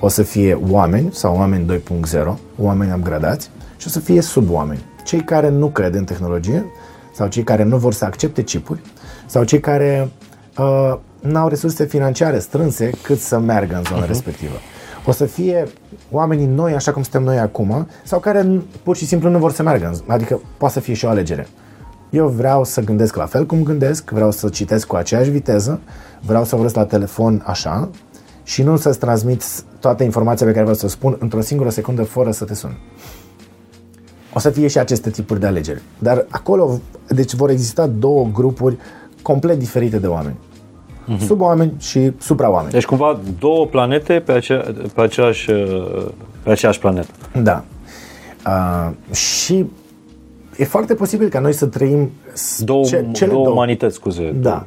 [0.00, 1.82] O să fie oameni sau oameni
[2.12, 4.84] 2.0, oameni upgradați și o să fie suboameni.
[5.04, 6.64] Cei care nu cred în tehnologie
[7.14, 8.80] sau cei care nu vor să accepte chipuri
[9.26, 10.08] sau cei care
[10.58, 14.08] uh, n-au resurse financiare strânse cât să meargă în zona uh-huh.
[14.08, 14.54] respectivă.
[15.06, 15.66] O să fie
[16.10, 19.52] oamenii noi, așa cum suntem noi acum, sau care n- pur și simplu nu vor
[19.52, 19.86] să meargă.
[19.86, 21.46] în- Adică poate să fie și o alegere.
[22.10, 25.80] Eu vreau să gândesc la fel cum gândesc, vreau să citesc cu aceeași viteză,
[26.20, 27.90] vreau să vorbesc la telefon așa
[28.42, 29.42] și nu să-ți transmit
[29.80, 32.78] toată informația pe care vreau să o spun într-o singură secundă fără să te sun.
[34.34, 35.82] O să fie și aceste tipuri de alegeri.
[35.98, 38.78] Dar acolo, deci vor exista două grupuri
[39.22, 40.36] complet diferite de oameni.
[41.08, 41.18] Uh-huh.
[41.26, 42.72] Suboameni și supraoameni.
[42.72, 44.64] Deci cumva două planete pe, acea,
[44.94, 46.06] pe, aceeași, uh,
[46.42, 47.08] pe aceeași planetă.
[47.42, 47.64] Da.
[48.46, 49.64] Uh, și
[50.56, 54.30] e foarte posibil ca noi să trăim s- Două, ce- ce, două, două umanități, scuze.
[54.40, 54.66] Da.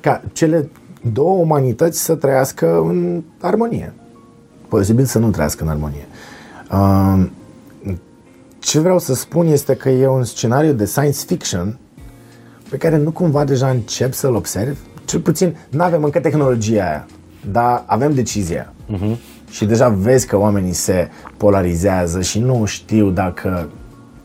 [0.00, 0.68] Ca cele
[1.12, 3.92] două umanități să trăiască în armonie.
[4.68, 6.06] Posibil să nu trăiască în armonie.
[6.72, 7.26] Uh,
[8.58, 11.78] ce vreau să spun este că e un scenariu de science fiction
[12.70, 14.78] pe care nu cumva deja încep să-l observ.
[15.10, 17.06] Cel puțin nu avem încă tehnologia aia,
[17.52, 18.72] dar avem decizia.
[18.94, 19.16] Uh-huh.
[19.50, 23.68] Și deja vezi că oamenii se polarizează și nu știu dacă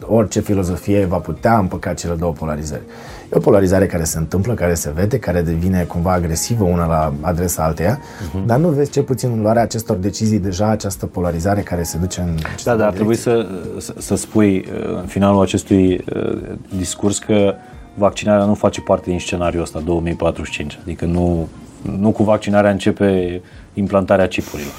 [0.01, 2.81] orice filozofie va putea împăca cele două polarizări.
[3.23, 7.13] E o polarizare care se întâmplă, care se vede, care devine cumva agresivă una la
[7.21, 8.45] adresa alteia, uh-huh.
[8.45, 12.21] dar nu vezi cel puțin în luarea acestor decizii deja această polarizare care se duce
[12.21, 13.21] în aceste Da, dar ar direcții.
[13.23, 13.47] trebui
[13.77, 16.41] să, să, să spui uh, în finalul acestui uh,
[16.77, 17.53] discurs că
[17.97, 20.79] vaccinarea nu face parte din scenariul ăsta 2045.
[20.81, 21.47] Adică nu,
[21.81, 23.41] nu cu vaccinarea începe
[23.73, 24.73] implantarea chipurilor.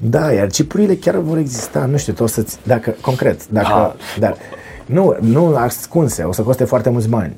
[0.00, 3.96] Da, iar chipurile chiar vor exista, nu știu, tu o să dacă, concret, dacă, Da.
[4.18, 4.36] dar,
[4.86, 7.36] nu, nu ascunse, o să coste foarte mulți bani.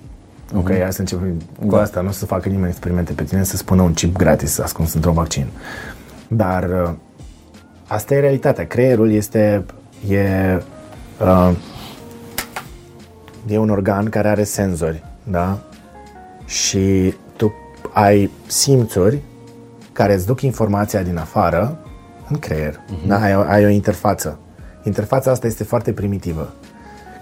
[0.57, 0.81] Ok, Mhm.
[0.81, 3.83] hai să începem cu asta, nu o să facă nimeni experimente pe tine să spună
[3.83, 5.47] un chip gratis ascuns într-un vaccin.
[6.29, 6.91] Dar uh,
[7.87, 8.67] asta e realitatea.
[8.67, 9.65] Creierul este
[10.09, 10.23] e,
[11.21, 11.51] uh,
[13.49, 15.59] e un organ care are senzori, da?
[16.45, 17.53] Și tu
[17.93, 19.19] ai simțuri
[19.93, 21.79] care îți duc informația din afară
[22.29, 22.75] în creier.
[22.75, 23.07] Uh-huh.
[23.07, 23.21] Da?
[23.23, 24.39] Ai, o- ai o interfață.
[24.83, 26.53] Interfața asta este foarte primitivă.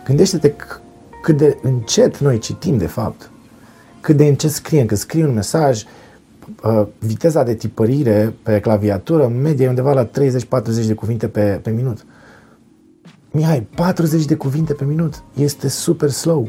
[0.04, 0.80] Gândește-te c-
[1.22, 3.30] cât de încet noi citim, de fapt.
[4.00, 4.86] Cât de încet scriem.
[4.86, 5.82] Când scrii un mesaj,
[6.64, 11.60] uh, viteza de tipărire pe claviatură, în medie, e undeva la 30-40 de cuvinte pe,
[11.62, 12.04] pe minut.
[13.38, 15.22] Mihai, 40 de cuvinte pe minut.
[15.34, 16.48] Este super slow.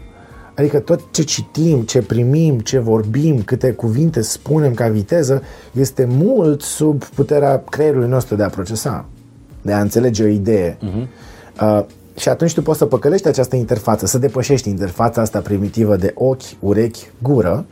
[0.55, 5.41] Adică tot ce citim, ce primim, ce vorbim, câte cuvinte spunem ca viteză,
[5.71, 9.05] este mult sub puterea creierului nostru de a procesa,
[9.61, 10.77] de a înțelege o idee.
[10.77, 11.07] Uh-huh.
[11.61, 11.85] Uh,
[12.15, 16.41] și atunci tu poți să păcălești această interfață, să depășești interfața asta primitivă de ochi,
[16.59, 17.65] urechi, gură,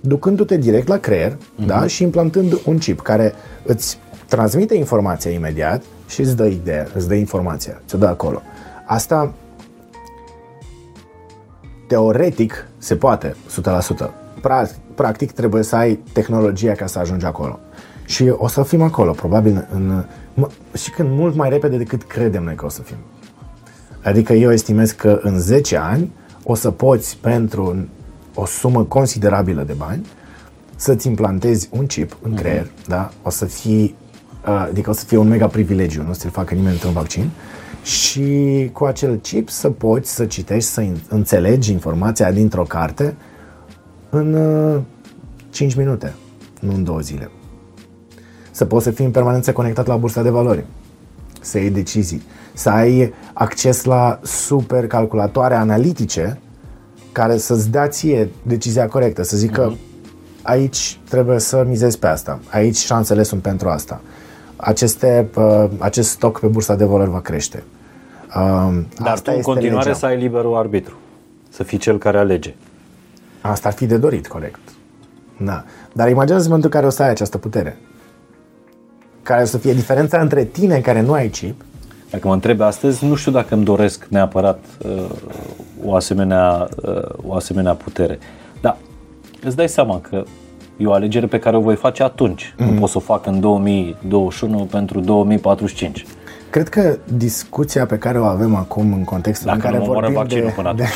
[0.00, 1.66] ducându-te direct la creier uh-huh.
[1.66, 1.86] da?
[1.86, 3.32] și implantând un chip care
[3.64, 8.42] îți transmite informația imediat și îți dă ideea, îți dă informația, ți-o dă acolo.
[8.86, 9.32] Asta
[11.86, 13.36] teoretic se poate,
[14.06, 14.10] 100%.
[14.40, 17.58] Pra- practic trebuie să ai tehnologia ca să ajungi acolo.
[18.04, 20.04] Și o să fim acolo, probabil în,
[20.34, 22.96] mă, și când mult mai repede decât credem noi că o să fim.
[24.02, 26.12] Adică eu estimez că în 10 ani
[26.44, 27.88] o să poți pentru
[28.34, 30.06] o sumă considerabilă de bani
[30.76, 32.86] să-ți implantezi un chip în creier, uh-huh.
[32.86, 33.10] da?
[33.22, 34.05] O să fii, uh,
[34.52, 37.30] adică o să fie un mega privilegiu, nu ți-l facă nimeni într-un vaccin
[37.82, 43.16] și cu acel chip să poți să citești, să înțelegi informația dintr-o carte
[44.10, 44.80] în uh,
[45.50, 46.14] 5 minute,
[46.60, 47.30] nu în două zile.
[48.50, 50.64] Să poți să fii în permanență conectat la bursa de valori,
[51.40, 52.22] să iei decizii,
[52.54, 56.38] să ai acces la super calculatoare analitice
[57.12, 60.42] care să-ți dea ție decizia corectă, să zică uh-huh.
[60.42, 64.00] aici trebuie să mizezi pe asta, aici șansele sunt pentru asta.
[64.56, 67.62] Aceste, uh, acest stoc pe bursa de valori va crește.
[68.28, 69.98] Uh, Dar asta tu în continuare legea.
[69.98, 70.94] să ai liberul arbitru,
[71.48, 72.54] să fii cel care alege.
[73.40, 74.60] Asta ar fi de dorit, corect.
[75.36, 75.64] Da.
[75.92, 77.76] Dar imaginează momentul în care o să ai această putere.
[79.22, 81.62] Care o să fie diferența între tine care nu ai chip
[82.10, 85.10] dacă mă întreb astăzi, nu știu dacă îmi doresc neapărat uh,
[85.84, 88.18] o, asemenea, uh, o asemenea putere.
[88.60, 88.76] Dar
[89.42, 90.24] îți dai seama că
[90.76, 92.52] e o alegere pe care o voi face atunci.
[92.52, 92.64] Mm-hmm.
[92.64, 92.78] Nu mhm.
[92.78, 96.06] pot să o fac în 2021 pentru 2045.
[96.50, 100.52] Cred că discuția pe care o avem acum în contextul Dacă în care vorbim de,
[100.54, 100.84] până de,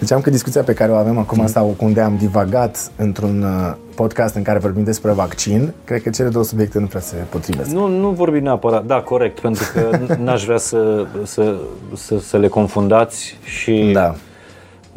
[0.00, 4.34] Ziceam că discuția pe care o avem acum sau unde am divagat într-un uh, podcast
[4.34, 7.70] în care vorbim despre vaccin, cred că cele două subiecte nu prea se potrivesc.
[7.70, 11.56] Nu, nu vorbim neapărat, da, corect, pentru că n-aș vrea să, să,
[11.94, 14.14] să, să le confundați și da.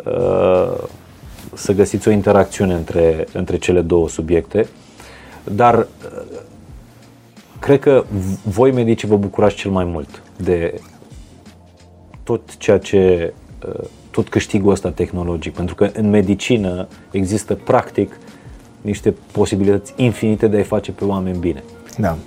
[0.06, 0.84] uh,
[1.54, 4.68] să găsiți o interacțiune între, între cele două subiecte.
[5.44, 5.88] Dar uh,
[7.60, 8.04] cred că
[8.44, 10.82] voi medicii vă bucurați cel mai mult de
[12.24, 13.34] tot ceea ce
[13.68, 18.18] uh, tot câștigul ăsta tehnologic, pentru că în medicină există practic
[18.82, 21.64] niște posibilități infinite de a-i face pe oameni bine.
[21.98, 22.18] Da.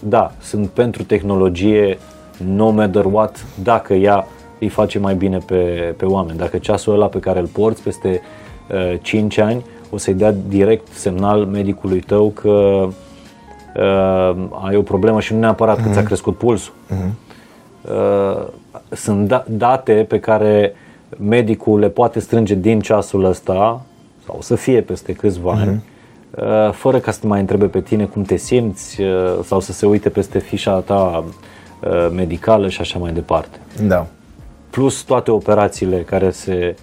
[0.00, 1.98] Da, sunt pentru tehnologie
[2.44, 4.26] no matter what, dacă ea
[4.60, 6.38] îi face mai bine pe, pe oameni.
[6.38, 8.37] Dacă ceasul ăla pe care îl porți peste uh,
[9.02, 15.32] 5 ani o să-i dea direct semnal medicului tău că uh, ai o problemă și
[15.32, 15.82] nu neapărat uh-huh.
[15.82, 16.06] că ți-a mhm.
[16.06, 16.72] crescut pulsul.
[16.90, 17.10] Uh-huh.
[17.82, 18.46] Uh,
[18.90, 20.86] sunt da- date pe care uh,
[21.16, 23.82] medicul le poate strânge din ceasul ăsta
[24.24, 25.60] sau să fie peste câțiva uh-huh.
[25.60, 25.82] ani,
[26.30, 29.72] uh, fără ca să te mai întrebe pe tine cum te simți uh, sau să
[29.72, 33.58] se uite peste fișa ta uh, medicală și așa mai departe.
[33.86, 34.06] Da.
[34.70, 36.76] Plus toate operațiile care se,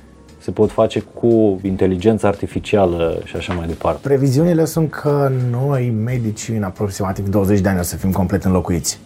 [0.45, 3.99] se pot face cu inteligența artificială și așa mai departe.
[4.01, 8.99] Previziunile sunt că noi, medici, în aproximativ 20 de ani o să fim complet înlocuiți.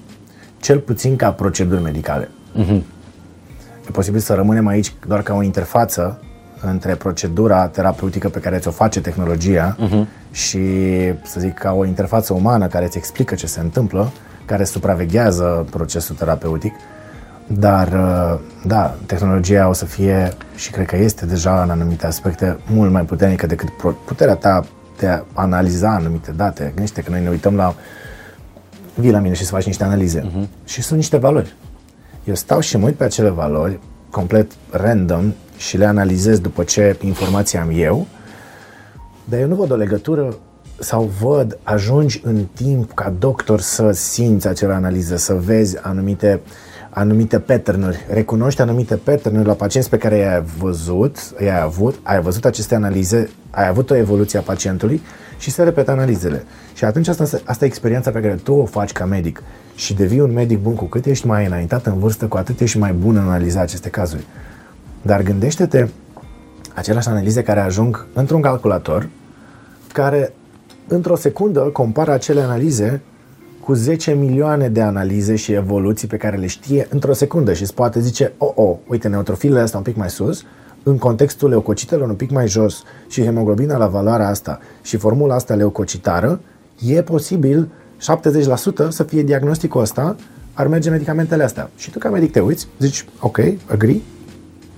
[0.61, 2.29] Cel puțin ca proceduri medicale.
[2.57, 2.81] Uh-huh.
[3.87, 6.21] E posibil să rămânem aici doar ca o interfață
[6.61, 10.31] între procedura terapeutică pe care ți-o face tehnologia uh-huh.
[10.31, 10.59] și,
[11.23, 14.11] să zic, ca o interfață umană care îți explică ce se întâmplă,
[14.45, 16.73] care supraveghează procesul terapeutic.
[17.51, 22.59] Dar, uh, da, tehnologia o să fie, și cred că este deja în anumite aspecte,
[22.71, 23.69] mult mai puternică decât
[24.05, 24.65] puterea ta
[24.99, 26.63] de a analiza anumite date.
[26.63, 27.76] Gândește că noi ne uităm la
[28.95, 30.21] vii la mine și să faci niște analize.
[30.21, 30.65] Uh-huh.
[30.65, 31.55] Și sunt niște valori.
[32.23, 36.97] Eu stau și mă uit pe acele valori complet random și le analizez după ce
[37.01, 38.07] informații am eu,
[39.23, 40.35] dar eu nu văd o legătură
[40.80, 46.41] sau văd, ajungi în timp ca doctor să simți acele analize, să vezi anumite,
[46.99, 52.45] anumite pattern recunoști anumite pattern la pacienți pe care i-ai văzut, i-ai avut, ai văzut
[52.45, 55.01] aceste analize, ai avut o evoluție a pacientului
[55.38, 56.43] și se repetă analizele.
[56.73, 59.43] Și atunci asta, asta e experiența pe care tu o faci ca medic
[59.76, 62.77] și devii un medic bun cu cât ești mai înaintat în vârstă, cu atât ești
[62.77, 64.26] mai bun în analiza aceste cazuri.
[65.01, 65.88] Dar gândește-te
[66.73, 69.09] aceleași analize care ajung într-un calculator
[69.93, 70.34] care
[70.88, 73.01] într-o secundă compară acele analize
[73.69, 77.73] cu 10 milioane de analize și evoluții pe care le știe într-o secundă și îți
[77.73, 80.43] poate zice, oh, oh, uite, neutrofilele astea un pic mai sus,
[80.83, 85.53] în contextul leucocitelor un pic mai jos și hemoglobina la valoarea asta și formula asta
[85.53, 86.39] leucocitară,
[86.87, 90.15] e posibil 70% să fie diagnosticul ăsta,
[90.53, 91.69] ar merge medicamentele astea.
[91.75, 94.01] Și tu ca medic te uiți, zici, ok, agree,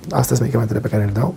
[0.09, 1.35] astea sunt medicamentele pe care le dau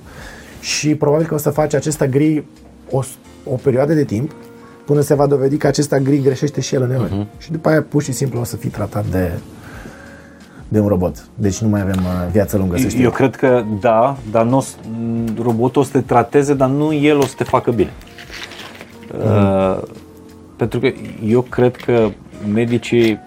[0.60, 2.44] și probabil că o să faci acest agree
[2.90, 3.02] o,
[3.44, 4.34] o perioadă de timp
[4.84, 7.08] până se va dovedi că acest agree greșește și el uneori.
[7.10, 7.38] Uh-huh.
[7.38, 9.30] Și după aia pur și simplu o să fii tratat de
[10.68, 11.26] de un robot.
[11.34, 13.02] Deci nu mai avem uh, viață lungă, să știi.
[13.02, 14.64] Eu cred că da, dar nu,
[15.42, 17.90] robotul o să te trateze, dar nu el o să te facă bine.
[17.90, 19.76] Uh-huh.
[19.76, 19.82] Uh,
[20.56, 20.92] pentru că
[21.26, 22.08] eu cred că
[22.52, 23.18] medicii,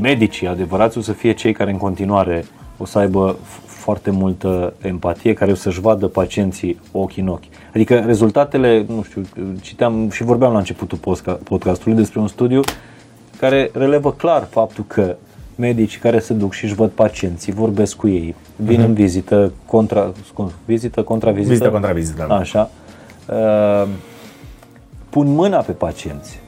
[0.00, 2.44] medicii adevărați o să fie cei care în continuare
[2.76, 7.44] o să aibă f- foarte multă empatie, care o să-și vadă pacienții ochi în ochi.
[7.74, 9.22] Adică rezultatele, nu știu,
[9.60, 12.60] citeam și vorbeam la începutul posca- podcastului despre un studiu
[13.38, 15.16] care relevă clar faptul că
[15.54, 20.12] medicii care se duc și își văd pacienții, vorbesc cu ei, vin în vizită, contra,
[20.26, 22.36] scu- vizită, contra vizită, Vizită contra vizită, da.
[22.36, 22.70] Așa.
[23.28, 23.88] Uh,
[25.08, 26.40] pun mâna pe pacienți.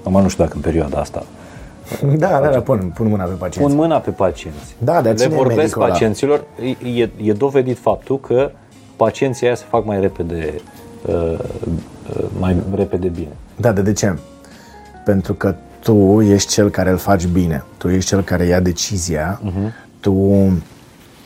[0.00, 1.26] Acum nu știu dacă în perioada asta.
[2.16, 3.66] Da, da, da, pun, pun mâna pe pacient.
[3.66, 4.76] Pun mâna pe pacienți.
[4.78, 5.90] Da, dar Le cine e vorbesc medicul ăla?
[5.90, 6.44] pacienților.
[6.82, 8.50] E, e, e dovedit faptul că
[8.96, 10.54] pacienții aia se fac mai repede,
[11.06, 13.36] uh, uh, mai repede bine.
[13.56, 14.18] Da, de, de ce?
[15.04, 17.64] Pentru că tu ești cel care îl faci bine.
[17.76, 19.40] Tu ești cel care ia decizia.
[20.00, 20.12] Tu,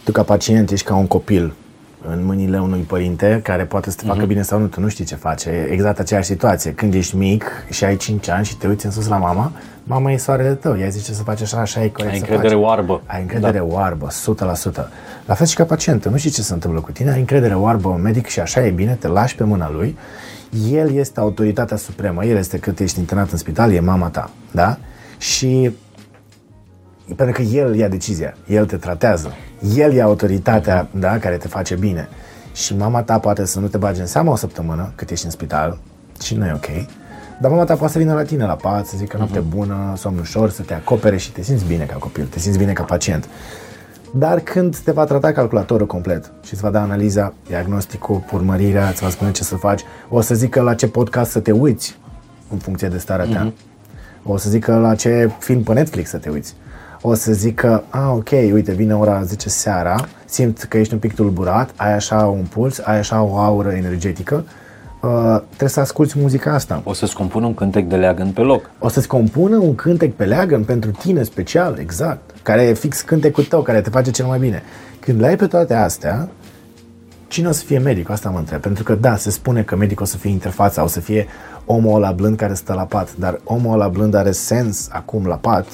[0.04, 1.54] tu ca pacient ești ca un copil
[2.02, 5.04] în mâinile unui părinte care poate să te facă bine sau nu, tu nu știi
[5.04, 5.50] ce face.
[5.50, 6.72] E exact aceeași situație.
[6.72, 9.52] Când ești mic și ai 5 ani și te uiți în sus la mama,
[9.84, 10.78] mama e soarele tău.
[10.78, 12.64] Ea zice să faci așa, așa e corect Ai să încredere faci.
[12.64, 13.02] oarbă.
[13.06, 13.64] Ai încredere da.
[13.64, 14.88] oarbă, 100%.
[15.26, 17.92] La fel și ca pacient, nu știi ce se întâmplă cu tine, ai încredere oarbă
[17.96, 19.96] în medic și așa e bine, te lași pe mâna lui.
[20.70, 24.78] El este autoritatea supremă, el este cât ești internat în spital, e mama ta, da?
[25.18, 25.70] Și
[27.16, 29.32] pentru că el ia decizia, el te tratează,
[29.76, 32.08] el e autoritatea da, care te face bine.
[32.54, 35.30] Și mama ta poate să nu te bage în seamă o săptămână cât ești în
[35.30, 35.78] spital
[36.22, 36.66] și nu e ok.
[37.40, 40.18] Dar mama ta poate să vină la tine la pat, să zică noapte bună, somn
[40.18, 43.28] ușor, să te acopere și te simți bine ca copil, te simți bine ca pacient.
[44.14, 49.02] Dar când te va trata calculatorul complet și îți va da analiza, diagnosticul, urmărirea, îți
[49.02, 51.98] va spune ce să faci, o să zică la ce podcast să te uiți
[52.50, 53.52] în funcție de starea ta.
[54.22, 56.54] O să zică la ce film pe Netflix să te uiți.
[57.00, 61.14] O să zică, a, ok, uite, vine ora 10 seara, simt că ești un pic
[61.14, 64.44] tulburat, ai așa un puls, ai așa o aură energetică,
[65.02, 66.80] uh, trebuie să asculti muzica asta.
[66.84, 68.70] O să-ți compun un cântec de leagăn pe loc.
[68.78, 73.44] O să-ți compună un cântec pe leagăn pentru tine special, exact, care e fix cântecul
[73.44, 74.62] tău, care te face cel mai bine.
[75.00, 76.28] Când le ai pe toate astea,
[77.28, 78.10] cine o să fie medic?
[78.10, 78.60] Asta mă întreb.
[78.60, 81.26] Pentru că, da, se spune că medicul o să fie interfața, o să fie
[81.64, 85.34] omul ăla blând care stă la pat, dar omul ăla blând are sens acum la
[85.36, 85.66] pat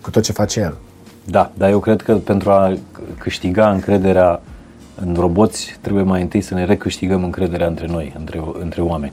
[0.00, 0.76] cu tot ce face el.
[1.24, 2.76] Da, dar eu cred că pentru a
[3.18, 4.40] câștiga încrederea
[4.94, 9.12] în roboți, trebuie mai întâi să ne recâștigăm încrederea între noi, între, între oameni.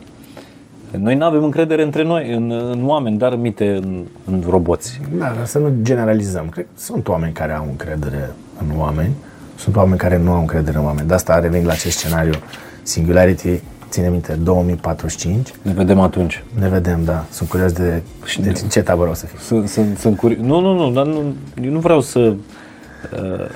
[0.92, 5.02] Noi nu avem încredere între noi, în, în oameni, dar mite în, în roboți.
[5.18, 6.50] Da, dar să nu generalizăm.
[6.50, 9.14] Cred că sunt oameni care au încredere în oameni,
[9.56, 11.08] sunt oameni care nu au încredere în oameni.
[11.08, 12.34] De asta revin la acest scenariu.
[12.82, 15.54] Singularity, ține minte, 2045.
[15.62, 16.44] Ne vedem atunci.
[16.60, 17.26] Ne vedem, da.
[17.32, 18.04] Sunt curios de,
[18.40, 19.40] de ce tabără o să fie.
[19.40, 20.46] Sunt, sunt, sunt curios.
[20.46, 21.34] Nu, nu, nu, dar nu,
[21.64, 22.20] eu nu vreau să...
[22.20, 23.50] Uh,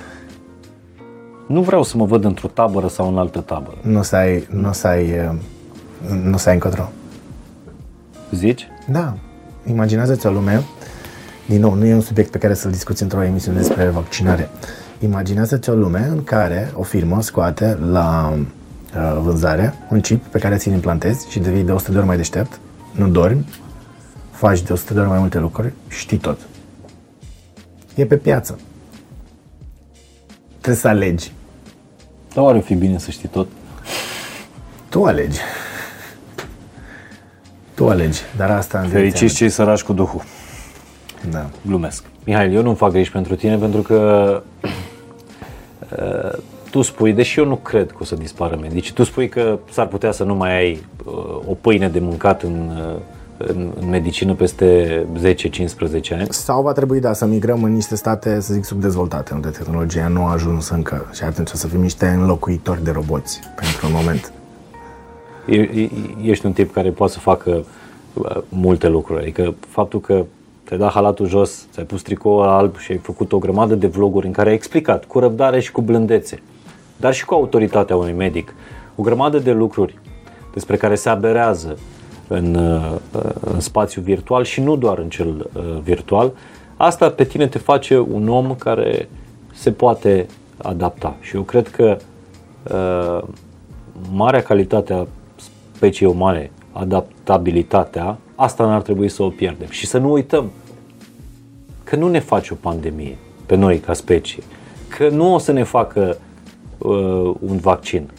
[1.48, 3.78] nu vreau să mă văd într-o tabără sau în altă tabără.
[3.82, 5.36] Nu o să ai, nu o să ai, uh,
[6.24, 6.92] nu o să ai încotro.
[8.32, 8.68] Zici?
[8.92, 9.18] Da.
[9.70, 10.64] Imaginează-ți o lume,
[11.46, 14.50] din nou, nu e un subiect pe care să-l discuți într-o emisiune despre vaccinare.
[15.00, 18.42] Imaginează-ți o lume în care o firmă scoate la uh,
[19.22, 22.60] vânzare un chip pe care ți-l implantezi și devii de 100 de ori mai deștept,
[22.92, 23.46] nu dormi,
[24.32, 26.40] faci de 100 de ori mai multe lucruri, știi tot.
[27.96, 28.60] E pe piață.
[30.50, 31.32] Trebuie să alegi.
[32.34, 33.48] Dar oare o fi bine să știi tot?
[34.90, 35.40] Tu alegi.
[37.74, 40.22] Tu alegi, dar asta în Fericiți cei săraci cu Duhul.
[41.30, 41.50] Da.
[41.66, 42.04] Glumesc.
[42.24, 44.42] Mihail, eu nu fac griji pentru tine pentru că
[46.02, 46.38] uh,
[46.72, 49.88] tu spui, deși eu nu cred că o să dispară medicii, tu spui că s-ar
[49.88, 51.14] putea să nu mai ai uh,
[51.50, 53.00] o pâine de mâncat în, uh,
[53.38, 56.28] în, în medicină peste 10-15 ani.
[56.30, 60.26] Sau va trebui, da, să migrăm în niște state, să zic, subdezvoltate, unde tehnologia nu
[60.26, 64.34] a ajuns încă și atunci o să fim niște înlocuitori de roboți pentru un moment.
[65.48, 65.90] E- e-
[66.22, 67.64] Ești un tip care poate să facă
[68.14, 69.22] uh, multe lucruri.
[69.22, 70.26] Adică faptul că
[70.64, 74.26] te-ai dat halatul jos, ți-ai pus tricoul alb și ai făcut o grămadă de vloguri
[74.26, 76.42] în care ai explicat cu răbdare și cu blândețe,
[77.02, 78.54] dar și cu autoritatea unui medic,
[78.96, 80.00] o grămadă de lucruri
[80.54, 81.78] despre care se aberează
[82.28, 82.96] în, uh,
[83.40, 86.32] în spațiu virtual și nu doar în cel uh, virtual,
[86.78, 89.10] asta pe tine te face un om care
[89.54, 91.16] se poate adapta.
[91.20, 91.98] Și eu cred că
[92.72, 93.28] uh,
[94.12, 95.06] marea calitate a
[95.72, 99.68] speciei umane, adaptabilitatea, asta n-ar trebui să o pierdem.
[99.70, 100.52] Și să nu uităm
[101.84, 104.44] că nu ne face o pandemie pe noi ca specie,
[104.98, 106.18] că nu o să ne facă
[106.82, 108.10] uh, un vaccin.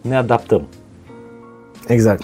[0.00, 0.66] Ne adaptăm.
[1.86, 2.22] Exact.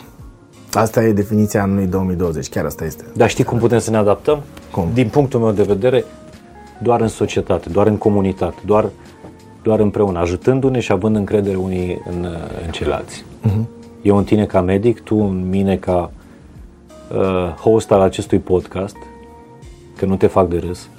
[0.73, 3.05] Asta e definiția anului 2020, chiar asta este.
[3.15, 4.43] Dar știi cum putem să ne adaptăm?
[4.71, 4.89] Cum?
[4.95, 6.05] Din punctul meu de vedere,
[6.83, 8.89] doar în societate, doar în comunitate, doar,
[9.63, 12.27] doar împreună, ajutându-ne și având încredere unii în,
[12.65, 13.25] în ceilalți.
[13.47, 13.65] Uh-huh.
[14.03, 16.11] Eu în tine ca medic, tu în mine ca
[17.15, 18.97] uh, host al acestui podcast,
[19.97, 20.89] că nu te fac de râs.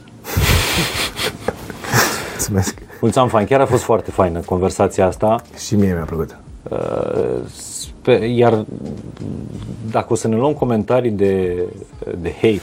[2.32, 2.91] mulțumesc.
[3.02, 3.46] Mulțumim, fain.
[3.46, 5.42] Chiar a fost foarte faină conversația asta.
[5.66, 6.38] Și mie mi-a plăcut.
[6.70, 6.78] Uh,
[7.52, 8.66] spe- iar
[9.92, 11.56] dacă o să ne luăm comentarii de,
[12.22, 12.62] de hate,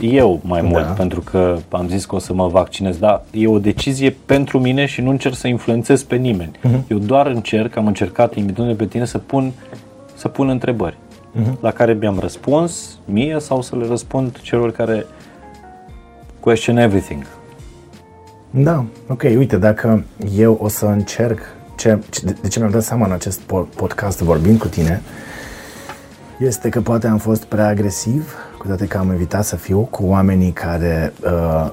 [0.00, 0.66] eu mai Da.
[0.68, 4.58] mult, pentru că am zis că o să mă vaccinez, dar e o decizie pentru
[4.60, 6.50] mine și nu încerc să influențez pe nimeni.
[6.62, 6.84] Mhm.
[6.88, 9.52] Eu doar încerc, am încercat, invitându pe tine, să pun,
[10.14, 10.96] să pun întrebări
[11.32, 11.58] Mhm.
[11.60, 15.06] la care mi-am răspuns mie sau să le răspund celor care
[16.40, 17.26] question everything.
[18.56, 20.04] Da, ok, uite, dacă
[20.36, 21.38] eu o să încerc,
[21.76, 25.02] ce, ce- de, de ce mi-am dat seama în acest po- podcast vorbind cu tine,
[26.38, 30.04] este că poate am fost prea agresiv, cu toate că am evitat să fiu cu
[30.06, 31.70] oamenii care uh,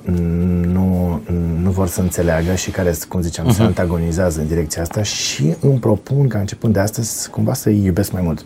[0.65, 1.21] nu,
[1.61, 3.55] nu vor să înțeleagă și care, cum ziceam, uh-huh.
[3.55, 8.11] se antagonizează în direcția asta și îmi propun ca începând de astăzi cumva să-i iubesc
[8.11, 8.45] mai mult.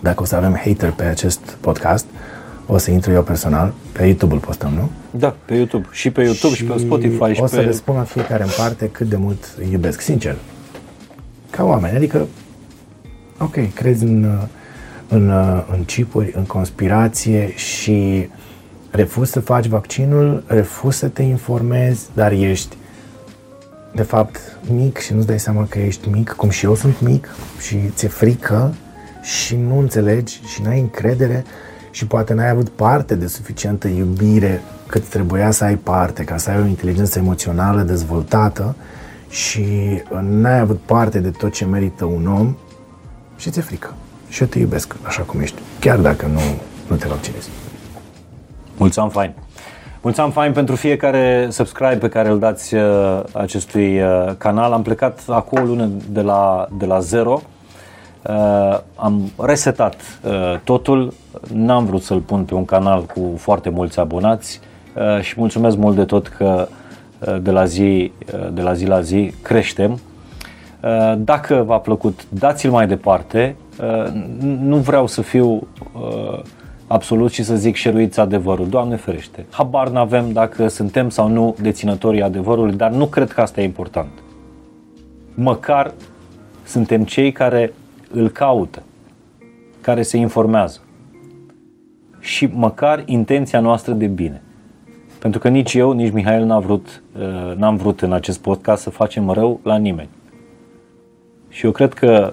[0.00, 2.04] Dacă o să avem hater pe acest podcast,
[2.72, 4.90] o să intru eu personal, pe YouTube îl postăm, nu?
[5.10, 5.88] Da, pe YouTube.
[5.90, 7.62] Și pe YouTube și, pe Spotify și o să pe...
[7.62, 10.36] le spun la fiecare în parte cât de mult îi iubesc, sincer.
[11.50, 12.26] Ca oameni, adică,
[13.38, 14.38] ok, crezi în,
[15.08, 15.30] în,
[15.72, 18.28] în chipuri, în conspirație și
[18.90, 22.76] refuzi să faci vaccinul, refuzi să te informezi, dar ești
[23.94, 27.28] de fapt mic și nu-ți dai seama că ești mic, cum și eu sunt mic
[27.60, 28.74] și ți-e frică
[29.22, 31.44] și nu înțelegi și n-ai încredere
[31.92, 36.50] și poate n-ai avut parte de suficientă iubire cât trebuia să ai parte ca să
[36.50, 38.74] ai o inteligență emoțională dezvoltată
[39.28, 39.64] și
[40.20, 42.56] n-ai avut parte de tot ce merită un om
[43.36, 43.94] și ți-e frică.
[44.28, 46.40] Și eu te iubesc așa cum ești, chiar dacă nu,
[46.88, 47.48] nu te vaccinezi.
[48.76, 49.34] Mulțumim fain.
[50.02, 54.72] Mulțumim fain pentru fiecare subscribe pe care îl dați uh, acestui uh, canal.
[54.72, 57.42] Am plecat acum o lună de la, de la zero.
[58.28, 59.94] Uh, am resetat
[60.24, 61.12] uh, totul.
[61.54, 64.60] N-am vrut să-l pun pe un canal cu foarte mulți abonați
[64.96, 66.68] uh, și mulțumesc mult de tot că
[67.18, 69.92] uh, de la zi, uh, de la, zi la zi creștem.
[69.92, 73.56] Uh, Dacă v-a plăcut, dați-l mai departe.
[73.80, 76.40] Uh, n- Nu vreau să fiu uh,
[76.86, 78.68] absolut și să zic șeruiți adevărul.
[78.68, 79.46] Doamne ferește.
[79.50, 84.10] Habar n-avem dacă suntem sau nu deținătorii adevărului, dar nu cred că asta e important.
[85.34, 85.92] Măcar
[86.64, 87.72] suntem cei care
[88.12, 88.82] îl caută,
[89.80, 90.80] care se informează.
[92.20, 94.42] Și măcar intenția noastră de bine.
[95.18, 98.90] Pentru că nici eu, nici Mihail n-a vrut, uh, n-am vrut în acest podcast să
[98.90, 100.08] facem rău la nimeni.
[101.48, 102.32] Și eu cred că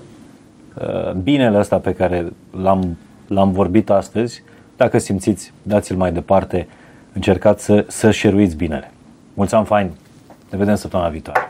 [0.82, 2.98] uh, binele ăsta pe care l-am,
[3.28, 4.44] l-am vorbit astăzi,
[4.78, 6.68] dacă simțiți, dați-l mai departe,
[7.14, 8.92] încercați să, să șeruiți binele.
[9.34, 9.92] Mulțumim fain!
[10.52, 11.49] Ne vedem săptămâna viitoare!